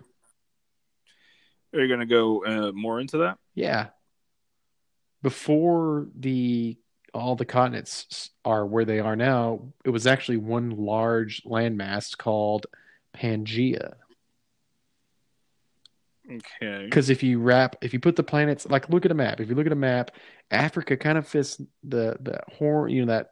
Are 1.74 1.86
you 1.86 1.88
gonna 1.94 2.06
go 2.06 2.46
uh, 2.46 2.72
more 2.74 3.00
into 3.00 3.18
that? 3.20 3.38
Yeah. 3.56 3.88
Before 5.22 6.08
the 6.18 6.78
all 7.14 7.36
the 7.36 7.46
continents 7.46 8.32
are 8.46 8.66
where 8.66 8.86
they 8.86 9.00
are 9.00 9.16
now, 9.16 9.74
it 9.84 9.90
was 9.90 10.08
actually 10.08 10.38
one 10.38 10.72
large 10.72 11.44
landmass 11.44 12.18
called 12.18 12.66
Pangea. 13.16 13.94
Okay. 16.32 16.86
Because 16.86 17.10
if 17.10 17.24
you 17.24 17.40
wrap, 17.40 17.76
if 17.82 17.94
you 17.94 18.00
put 18.00 18.16
the 18.16 18.24
planets, 18.24 18.68
like 18.70 18.90
look 18.90 19.06
at 19.06 19.12
a 19.12 19.16
map. 19.16 19.40
If 19.40 19.50
you 19.50 19.56
look 19.56 19.66
at 19.66 19.72
a 19.72 19.76
map, 19.76 20.12
Africa 20.52 20.96
kind 20.96 21.18
of 21.18 21.28
fits 21.28 21.60
the 21.84 22.18
the 22.20 22.40
horn, 22.58 22.92
you 22.92 23.06
know, 23.06 23.12
that 23.12 23.32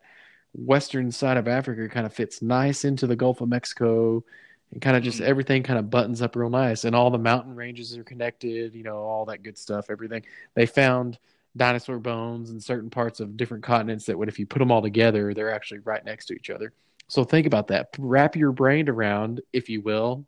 western 0.54 1.12
side 1.12 1.38
of 1.38 1.48
Africa 1.48 1.88
kind 1.90 2.06
of 2.06 2.14
fits 2.14 2.42
nice 2.42 2.86
into 2.86 3.06
the 3.06 3.16
Gulf 3.16 3.42
of 3.42 3.50
Mexico, 3.50 4.24
and 4.72 4.82
kind 4.82 4.98
of 4.98 5.04
just 5.04 5.20
Mhm. 5.20 5.26
everything 5.26 5.64
kind 5.64 5.78
of 5.78 5.92
buttons 5.92 6.22
up 6.22 6.36
real 6.36 6.50
nice, 6.50 6.86
and 6.86 6.96
all 6.96 7.12
the 7.12 7.20
mountain 7.20 7.56
ranges 7.56 7.96
are 7.96 8.04
connected. 8.04 8.74
You 8.74 8.84
know, 8.84 8.98
all 8.98 9.26
that 9.26 9.44
good 9.44 9.58
stuff. 9.58 9.92
Everything 9.92 10.24
they 10.56 10.66
found 10.66 11.20
dinosaur 11.58 12.00
bones 12.00 12.52
in 12.52 12.60
certain 12.60 12.90
parts 12.90 13.20
of 13.20 13.36
different 13.38 13.64
continents 13.64 14.06
that 14.06 14.18
would, 14.18 14.30
if 14.30 14.40
you 14.40 14.46
put 14.46 14.60
them 14.60 14.72
all 14.72 14.82
together, 14.82 15.34
they're 15.34 15.54
actually 15.54 15.80
right 15.80 16.04
next 16.06 16.28
to 16.28 16.34
each 16.34 16.50
other. 16.50 16.74
So 17.08 17.24
think 17.24 17.48
about 17.48 17.68
that. 17.68 17.90
Wrap 17.98 18.36
your 18.36 18.52
brain 18.52 18.90
around, 18.90 19.42
if 19.54 19.70
you 19.70 19.82
will, 19.82 20.26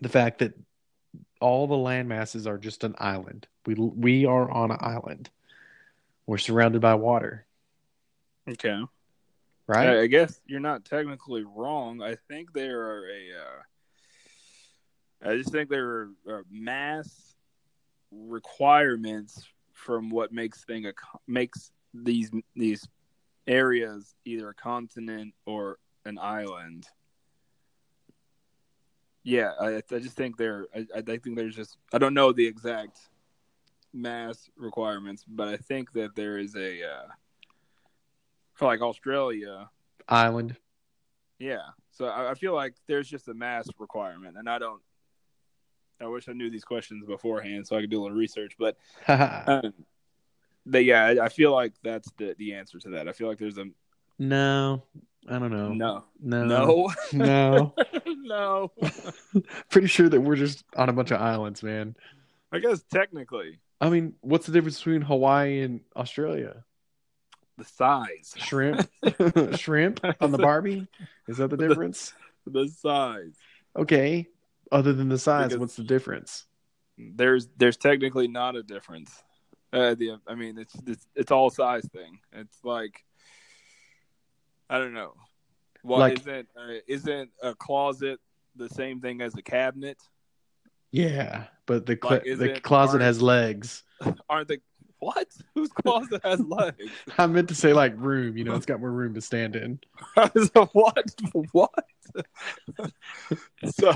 the 0.00 0.08
fact 0.08 0.38
that 0.38 0.54
all 1.40 1.66
the 1.66 1.76
land 1.76 2.08
masses 2.08 2.46
are 2.46 2.58
just 2.58 2.84
an 2.84 2.94
island. 2.98 3.46
We 3.66 3.74
we 3.74 4.26
are 4.26 4.50
on 4.50 4.70
an 4.70 4.78
island. 4.80 5.30
We're 6.26 6.38
surrounded 6.38 6.80
by 6.80 6.94
water, 6.94 7.44
Okay. 8.48 8.80
right? 9.66 9.88
I, 9.88 10.00
I 10.02 10.06
guess 10.06 10.40
you're 10.46 10.60
not 10.60 10.84
technically 10.84 11.44
wrong. 11.44 12.02
I 12.02 12.16
think 12.28 12.52
there 12.52 12.80
are 12.80 13.06
a. 13.08 13.32
Uh, 15.28 15.30
I 15.30 15.36
just 15.36 15.52
think 15.52 15.68
there 15.68 15.86
are, 15.86 16.10
are 16.28 16.44
mass 16.50 17.34
requirements 18.10 19.46
from 19.80 20.10
what 20.10 20.32
makes 20.32 20.64
thing 20.64 20.86
a 20.86 20.92
makes 21.26 21.72
these 21.94 22.30
these 22.54 22.86
areas 23.46 24.14
either 24.24 24.50
a 24.50 24.54
continent 24.54 25.34
or 25.46 25.78
an 26.04 26.18
island. 26.18 26.86
Yeah, 29.22 29.52
I, 29.60 29.76
I 29.76 29.98
just 29.98 30.16
think 30.16 30.36
there. 30.36 30.66
I, 30.74 30.86
I 30.96 31.02
think 31.02 31.36
there's 31.36 31.56
just. 31.56 31.76
I 31.92 31.98
don't 31.98 32.14
know 32.14 32.32
the 32.32 32.46
exact 32.46 32.98
mass 33.92 34.48
requirements, 34.56 35.24
but 35.26 35.48
I 35.48 35.56
think 35.56 35.92
that 35.92 36.14
there 36.14 36.38
is 36.38 36.54
a. 36.56 36.84
Uh, 36.84 37.08
for 38.54 38.66
like 38.66 38.80
Australia, 38.82 39.70
Island. 40.08 40.56
yeah. 41.38 41.68
So 41.90 42.06
I, 42.06 42.30
I 42.30 42.34
feel 42.34 42.54
like 42.54 42.74
there's 42.86 43.08
just 43.08 43.28
a 43.28 43.34
mass 43.34 43.68
requirement, 43.78 44.36
and 44.38 44.48
I 44.48 44.58
don't. 44.58 44.82
I 46.00 46.06
wish 46.06 46.28
I 46.28 46.32
knew 46.32 46.50
these 46.50 46.64
questions 46.64 47.04
beforehand 47.04 47.66
so 47.66 47.76
I 47.76 47.80
could 47.80 47.90
do 47.90 48.00
a 48.00 48.02
little 48.02 48.16
research, 48.16 48.56
but 48.58 48.76
um, 49.08 49.74
but 50.66 50.84
yeah, 50.84 51.04
I, 51.04 51.26
I 51.26 51.28
feel 51.28 51.52
like 51.52 51.72
that's 51.82 52.10
the 52.16 52.34
the 52.38 52.54
answer 52.54 52.78
to 52.80 52.90
that. 52.90 53.08
I 53.08 53.12
feel 53.12 53.28
like 53.28 53.38
there's 53.38 53.58
a 53.58 53.66
no, 54.18 54.82
I 55.28 55.38
don't 55.38 55.50
know. 55.50 55.72
no, 55.72 56.04
no, 56.20 56.44
no, 56.44 56.92
no. 57.12 57.74
no. 58.06 58.72
Pretty 59.70 59.86
sure 59.88 60.08
that 60.08 60.20
we're 60.20 60.36
just 60.36 60.64
on 60.76 60.88
a 60.88 60.92
bunch 60.92 61.10
of 61.10 61.20
islands, 61.20 61.62
man. 61.62 61.96
I 62.52 62.58
guess 62.58 62.82
technically 62.90 63.60
I 63.80 63.88
mean, 63.88 64.14
what's 64.20 64.46
the 64.46 64.52
difference 64.52 64.78
between 64.78 65.02
Hawaii 65.02 65.62
and 65.62 65.80
Australia? 65.96 66.64
the 67.56 67.64
size, 67.66 68.34
Shrimp, 68.38 68.88
shrimp 69.56 70.00
on 70.20 70.32
the 70.32 70.38
Barbie. 70.38 70.88
Is 71.28 71.36
that 71.36 71.50
the 71.50 71.58
difference? 71.58 72.14
the 72.46 72.68
size. 72.68 73.34
Okay. 73.76 74.26
Other 74.72 74.92
than 74.92 75.08
the 75.08 75.18
size, 75.18 75.48
Because- 75.48 75.58
what's 75.60 75.76
the 75.76 75.84
difference? 75.84 76.46
There's 76.98 77.48
there's 77.56 77.76
technically 77.78 78.28
not 78.28 78.56
a 78.56 78.62
difference. 78.62 79.10
Uh, 79.72 79.94
the 79.94 80.18
I 80.26 80.34
mean 80.34 80.58
it's 80.58 80.74
it's 80.86 81.06
it's 81.14 81.30
all 81.30 81.48
size 81.48 81.88
thing. 81.92 82.18
It's 82.32 82.58
like 82.62 83.04
I 84.68 84.78
don't 84.78 84.92
know. 84.94 85.14
Well, 85.82 85.98
Like- 86.00 86.20
isn't 86.20 86.48
uh, 86.56 86.74
isn't 86.86 87.30
a 87.42 87.54
closet 87.54 88.20
the 88.56 88.68
same 88.68 89.00
thing 89.00 89.22
as 89.22 89.34
a 89.36 89.42
cabinet? 89.42 89.96
Yeah, 90.92 91.44
but 91.66 91.86
the 91.86 91.98
cl- 92.02 92.14
Like, 92.16 92.38
the 92.38 92.60
closet 92.60 93.00
has 93.00 93.22
legs. 93.22 93.82
Aren't 94.28 94.48
they? 94.48 94.58
What? 94.98 95.28
Whose 95.54 95.70
closet 95.70 96.20
has 96.24 96.40
legs? 96.46 96.90
I 97.16 97.26
meant 97.28 97.48
to 97.48 97.54
say 97.54 97.72
like 97.72 97.94
room. 97.96 98.36
You 98.36 98.44
know, 98.44 98.54
it's 98.56 98.66
got 98.66 98.80
more 98.80 98.90
room 98.92 99.14
to 99.14 99.22
stand 99.22 99.56
in. 99.56 99.80
what? 100.72 101.14
What? 101.52 101.72
so 103.70 103.94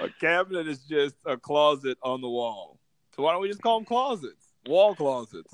a 0.00 0.08
cabinet 0.20 0.66
is 0.68 0.80
just 0.80 1.16
a 1.26 1.36
closet 1.36 1.98
on 2.02 2.20
the 2.20 2.28
wall. 2.28 2.78
So 3.14 3.22
why 3.22 3.32
don't 3.32 3.42
we 3.42 3.48
just 3.48 3.62
call 3.62 3.78
them 3.78 3.84
closets? 3.84 4.46
Wall 4.66 4.94
closets. 4.94 5.52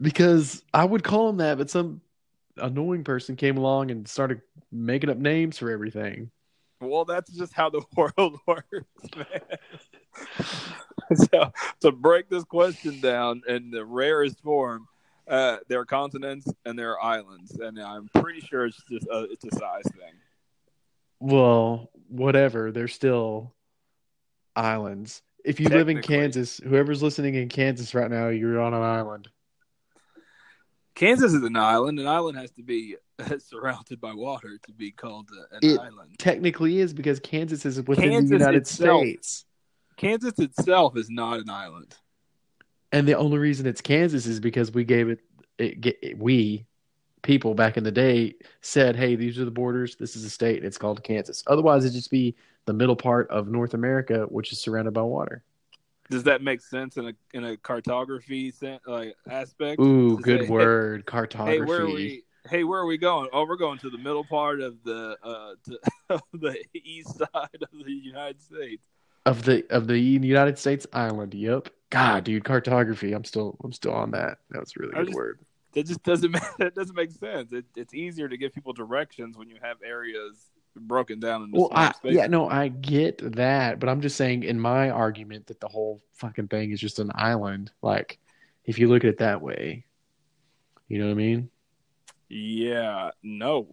Because 0.00 0.62
I 0.74 0.84
would 0.84 1.02
call 1.02 1.28
them 1.28 1.38
that, 1.38 1.56
but 1.56 1.70
some 1.70 2.02
annoying 2.58 3.04
person 3.04 3.36
came 3.36 3.56
along 3.56 3.90
and 3.90 4.06
started 4.06 4.42
making 4.70 5.10
up 5.10 5.16
names 5.16 5.58
for 5.58 5.70
everything. 5.70 6.30
Well, 6.80 7.04
that's 7.04 7.30
just 7.32 7.54
how 7.54 7.70
the 7.70 7.82
world 7.96 8.38
works, 8.46 8.84
man. 9.16 9.40
so 11.30 11.52
to 11.80 11.92
break 11.92 12.28
this 12.28 12.44
question 12.44 13.00
down 13.00 13.42
in 13.48 13.70
the 13.70 13.84
rarest 13.84 14.40
form, 14.42 14.86
uh, 15.28 15.58
there 15.68 15.80
are 15.80 15.84
continents 15.86 16.46
and 16.64 16.78
there 16.78 16.92
are 16.92 17.02
islands, 17.02 17.52
and 17.52 17.78
I'm 17.80 18.08
pretty 18.14 18.40
sure 18.40 18.66
it's 18.66 18.82
just 18.88 19.06
a, 19.10 19.24
it's 19.24 19.44
a 19.44 19.50
size 19.56 19.84
thing. 19.84 20.14
Well, 21.18 21.90
whatever. 22.08 22.70
They're 22.72 22.88
still 22.88 23.54
islands. 24.54 25.22
If 25.44 25.60
you 25.60 25.68
live 25.68 25.88
in 25.88 26.02
Kansas, 26.02 26.58
whoever's 26.58 27.02
listening 27.02 27.34
in 27.36 27.48
Kansas 27.48 27.94
right 27.94 28.10
now, 28.10 28.28
you're 28.28 28.60
on 28.60 28.74
an 28.74 28.82
island. 28.82 29.28
Kansas 30.94 31.34
is 31.34 31.42
an 31.42 31.56
island. 31.56 31.98
An 32.00 32.06
island 32.06 32.38
has 32.38 32.50
to 32.52 32.62
be 32.62 32.96
surrounded 33.38 34.00
by 34.00 34.14
water 34.14 34.58
to 34.66 34.72
be 34.72 34.90
called 34.90 35.28
an 35.52 35.58
It- 35.62 35.78
island. 35.78 36.14
Technically, 36.18 36.78
is 36.80 36.94
because 36.94 37.20
Kansas 37.20 37.64
is 37.66 37.80
within 37.86 38.10
Kansas 38.10 38.30
the 38.30 38.36
United 38.38 38.62
itself. 38.62 39.00
States, 39.02 39.44
Kansas 39.96 40.38
itself 40.38 40.96
is 40.96 41.08
not 41.10 41.38
an 41.40 41.50
island. 41.50 41.94
and 42.92 43.06
the 43.06 43.14
only 43.14 43.38
reason 43.38 43.66
it's 43.66 43.80
Kansas 43.80 44.26
is 44.26 44.40
because 44.40 44.72
we 44.72 44.84
gave 44.84 45.08
it. 45.10 45.20
It, 45.58 45.86
it 46.02 46.18
we 46.18 46.66
people 47.26 47.54
back 47.54 47.76
in 47.76 47.84
the 47.84 47.92
day 47.92 48.34
said, 48.62 48.96
"Hey, 48.96 49.16
these 49.16 49.38
are 49.38 49.44
the 49.44 49.50
borders. 49.50 49.96
This 49.96 50.16
is 50.16 50.24
a 50.24 50.30
state. 50.30 50.56
And 50.58 50.64
it's 50.66 50.78
called 50.78 51.02
Kansas." 51.02 51.42
Otherwise, 51.46 51.84
it'd 51.84 51.94
just 51.94 52.10
be 52.10 52.34
the 52.64 52.72
middle 52.72 52.96
part 52.96 53.28
of 53.30 53.48
North 53.48 53.74
America, 53.74 54.22
which 54.30 54.52
is 54.52 54.58
surrounded 54.58 54.94
by 54.94 55.02
water. 55.02 55.42
Does 56.08 56.22
that 56.22 56.40
make 56.40 56.60
sense 56.60 56.96
in 56.96 57.08
a 57.08 57.12
in 57.34 57.44
a 57.44 57.56
cartography 57.56 58.52
like 58.86 59.14
aspect? 59.28 59.80
Ooh, 59.80 60.16
To 60.16 60.22
good 60.22 60.40
say, 60.40 60.46
hey- 60.46 60.52
word, 60.52 61.04
cartography. 61.06 61.58
Hey, 61.58 61.64
where 61.64 61.82
are 61.82 61.86
we? 61.86 62.22
Hey, 62.48 62.62
where 62.62 62.78
are 62.80 62.86
we 62.86 62.96
going? 62.96 63.28
Oh, 63.32 63.44
we're 63.44 63.56
going 63.56 63.78
to 63.78 63.90
the 63.90 63.98
middle 63.98 64.22
part 64.24 64.60
of 64.60 64.80
the 64.84 65.16
uh, 65.22 65.54
to, 65.64 65.78
of 66.10 66.22
the 66.32 66.56
east 66.74 67.18
side 67.18 67.58
of 67.60 67.84
the 67.84 67.92
United 67.92 68.40
States. 68.40 68.82
of 69.26 69.42
the 69.42 69.66
of 69.70 69.88
the 69.88 69.98
United 69.98 70.56
States 70.58 70.86
island. 70.92 71.34
Yep. 71.34 71.70
God, 71.90 72.22
dude, 72.24 72.44
cartography. 72.44 73.12
I'm 73.12 73.24
still 73.24 73.56
I'm 73.64 73.72
still 73.72 73.92
on 73.94 74.12
that. 74.12 74.38
That 74.50 74.60
was 74.60 74.72
a 74.76 74.80
really 74.80 74.94
good 74.94 75.06
just- 75.06 75.16
word. 75.16 75.40
That 75.76 75.86
just 75.86 76.02
doesn't 76.02 76.30
make, 76.32 76.42
that 76.58 76.74
doesn't 76.74 76.96
make 76.96 77.12
sense. 77.12 77.52
It, 77.52 77.66
it's 77.76 77.94
easier 77.94 78.28
to 78.28 78.36
give 78.36 78.52
people 78.52 78.72
directions 78.72 79.36
when 79.36 79.48
you 79.48 79.56
have 79.62 79.76
areas 79.84 80.48
broken 80.74 81.20
down 81.20 81.44
into 81.44 81.60
Well, 81.60 81.70
I, 81.72 81.92
yeah, 82.02 82.26
no, 82.26 82.48
I 82.48 82.68
get 82.68 83.18
that, 83.36 83.78
but 83.78 83.88
I'm 83.90 84.00
just 84.00 84.16
saying 84.16 84.42
in 84.42 84.58
my 84.58 84.88
argument 84.88 85.46
that 85.48 85.60
the 85.60 85.68
whole 85.68 86.02
fucking 86.14 86.48
thing 86.48 86.72
is 86.72 86.80
just 86.80 86.98
an 86.98 87.12
island. 87.14 87.72
Like, 87.82 88.18
if 88.64 88.78
you 88.78 88.88
look 88.88 89.04
at 89.04 89.10
it 89.10 89.18
that 89.18 89.42
way, 89.42 89.84
you 90.88 90.98
know 90.98 91.06
what 91.06 91.12
I 91.12 91.14
mean? 91.14 91.50
Yeah, 92.30 93.10
no. 93.22 93.68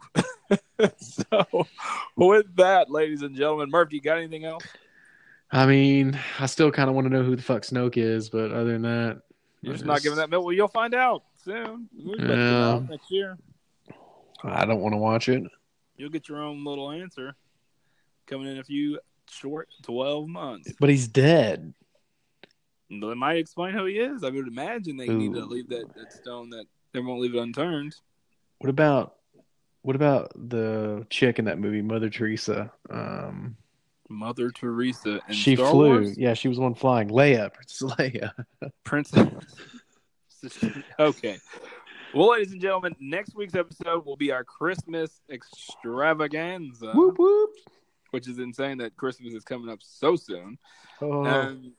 so, 0.97 1.65
with 2.17 2.53
that, 2.57 2.91
ladies 2.91 3.21
and 3.21 3.33
gentlemen, 3.33 3.69
Murphy, 3.69 3.95
you 3.95 4.01
got 4.01 4.17
anything 4.17 4.43
else? 4.43 4.65
I 5.51 5.65
mean, 5.67 6.19
I 6.37 6.47
still 6.47 6.69
kind 6.69 6.89
of 6.89 6.95
want 6.95 7.05
to 7.05 7.13
know 7.13 7.23
who 7.23 7.37
the 7.37 7.41
fuck 7.41 7.61
Snoke 7.61 7.95
is, 7.95 8.29
but 8.29 8.51
other 8.51 8.73
than 8.73 8.81
that, 8.81 9.21
You're 9.61 9.73
just 9.73 9.85
I 9.85 9.87
not 9.87 10.01
giving 10.01 10.17
that 10.17 10.29
milk. 10.29 10.43
Well, 10.43 10.53
you'll 10.53 10.67
find 10.67 10.93
out 10.93 11.23
soon. 11.43 11.89
We'll 11.95 12.19
Yeah. 12.21 12.69
out 12.73 12.89
next 12.89 13.11
year. 13.11 13.37
I 14.43 14.65
don't 14.65 14.81
want 14.81 14.93
to 14.93 14.97
watch 14.97 15.29
it. 15.29 15.43
You'll 15.97 16.09
get 16.09 16.27
your 16.27 16.41
own 16.41 16.63
little 16.65 16.91
answer 16.91 17.35
coming 18.25 18.47
in 18.47 18.57
a 18.59 18.63
few 18.63 18.99
short 19.29 19.69
12 19.83 20.27
months. 20.27 20.73
But 20.79 20.89
he's 20.89 21.07
dead. 21.07 21.73
They 22.89 22.97
might 23.15 23.37
explain 23.37 23.73
who 23.73 23.85
he 23.85 23.99
is. 23.99 24.23
I 24.23 24.29
would 24.29 24.47
imagine 24.47 24.97
they 24.97 25.07
need 25.07 25.33
to 25.33 25.45
leave 25.45 25.69
that, 25.69 25.93
that 25.95 26.13
stone 26.13 26.49
that 26.51 26.65
they 26.91 26.99
won't 26.99 27.21
leave 27.21 27.33
it 27.35 27.39
unturned. 27.39 27.95
What 28.59 28.69
about 28.69 29.15
what 29.81 29.95
about 29.95 30.31
the 30.49 31.05
chick 31.09 31.39
in 31.39 31.45
that 31.45 31.59
movie, 31.59 31.81
Mother 31.81 32.09
Teresa? 32.09 32.71
Um, 32.89 33.57
Mother 34.09 34.49
Teresa 34.51 35.19
and 35.27 35.35
she 35.35 35.55
Star 35.55 35.71
flew. 35.71 35.89
Wars? 35.89 36.17
Yeah, 36.17 36.33
she 36.35 36.47
was 36.47 36.57
the 36.57 36.63
one 36.63 36.75
flying. 36.75 37.09
Leia, 37.09 37.51
Princess 37.53 37.91
Leia. 37.91 38.31
Princess. 38.83 39.27
okay. 40.99 41.37
Well, 42.13 42.31
ladies 42.31 42.51
and 42.51 42.61
gentlemen, 42.61 42.95
next 42.99 43.35
week's 43.35 43.55
episode 43.55 44.05
will 44.05 44.17
be 44.17 44.31
our 44.31 44.43
Christmas 44.43 45.21
extravaganza, 45.31 46.91
whoop 46.93 47.17
whoop. 47.17 47.51
which 48.11 48.27
is 48.27 48.39
insane 48.39 48.77
that 48.79 48.95
Christmas 48.95 49.33
is 49.33 49.43
coming 49.43 49.69
up 49.69 49.79
so 49.81 50.15
soon. 50.15 50.57
Oh, 51.01 51.25
Um, 51.25 51.73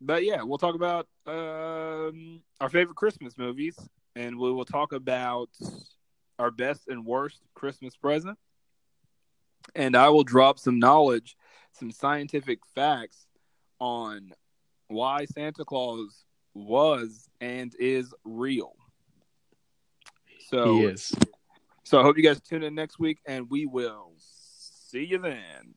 but 0.00 0.24
yeah, 0.24 0.42
we'll 0.42 0.58
talk 0.58 0.74
about 0.74 1.06
um, 1.26 2.42
our 2.60 2.68
favorite 2.68 2.96
Christmas 2.96 3.38
movies, 3.38 3.76
and 4.16 4.38
we 4.38 4.52
will 4.52 4.64
talk 4.64 4.92
about 4.92 5.48
our 6.38 6.50
best 6.50 6.88
and 6.88 7.06
worst 7.06 7.40
Christmas 7.54 7.96
present. 7.96 8.36
And 9.74 9.96
I 9.96 10.08
will 10.08 10.24
drop 10.24 10.58
some 10.58 10.78
knowledge, 10.78 11.36
some 11.72 11.90
scientific 11.92 12.58
facts 12.74 13.26
on 13.78 14.32
why 14.88 15.24
Santa 15.24 15.64
Claus 15.64 16.24
was 16.54 17.28
and 17.40 17.74
is 17.78 18.14
real. 18.24 18.74
So, 20.48 20.76
he 20.76 20.84
is. 20.84 21.14
so 21.84 21.98
I 21.98 22.02
hope 22.02 22.16
you 22.16 22.22
guys 22.22 22.40
tune 22.40 22.62
in 22.62 22.74
next 22.74 22.98
week, 22.98 23.18
and 23.26 23.48
we 23.50 23.66
will 23.66 24.12
see 24.18 25.04
you 25.04 25.18
then. 25.18 25.74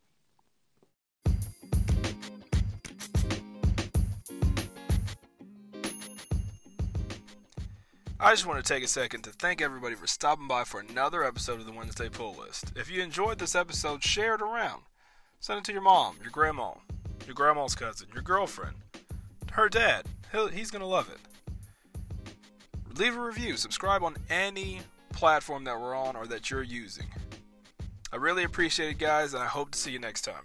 I 8.17 8.31
just 8.31 8.47
want 8.47 8.63
to 8.63 8.73
take 8.73 8.83
a 8.83 8.87
second 8.87 9.23
to 9.23 9.29
thank 9.29 9.61
everybody 9.61 9.93
for 9.93 10.07
stopping 10.07 10.47
by 10.47 10.63
for 10.63 10.79
another 10.79 11.23
episode 11.23 11.59
of 11.59 11.65
the 11.65 11.71
Wednesday 11.71 12.09
Pull 12.09 12.35
List. 12.35 12.71
If 12.75 12.89
you 12.89 13.03
enjoyed 13.03 13.37
this 13.39 13.55
episode, 13.55 14.03
share 14.03 14.35
it 14.35 14.41
around. 14.41 14.81
Send 15.41 15.59
it 15.59 15.65
to 15.65 15.73
your 15.73 15.81
mom, 15.81 16.15
your 16.21 16.31
grandma, 16.31 16.71
your 17.25 17.35
grandma's 17.35 17.75
cousin, 17.75 18.07
your 18.13 18.23
girlfriend, 18.23 18.77
her 19.51 19.69
dad. 19.69 20.05
He'll, 20.35 20.49
he's 20.49 20.69
going 20.69 20.81
to 20.81 20.85
love 20.85 21.09
it. 21.09 21.19
Leave 22.99 23.15
a 23.15 23.21
review, 23.21 23.55
subscribe 23.55 24.03
on 24.03 24.17
any 24.29 24.81
platform 25.13 25.63
that 25.63 25.79
we're 25.79 25.95
on 25.95 26.17
or 26.17 26.27
that 26.27 26.51
you're 26.51 26.61
using. 26.61 27.05
I 28.11 28.17
really 28.17 28.43
appreciate 28.43 28.89
it, 28.89 28.97
guys, 28.97 29.33
and 29.33 29.41
I 29.41 29.45
hope 29.45 29.71
to 29.71 29.79
see 29.79 29.91
you 29.91 29.99
next 29.99 30.23
time. 30.23 30.43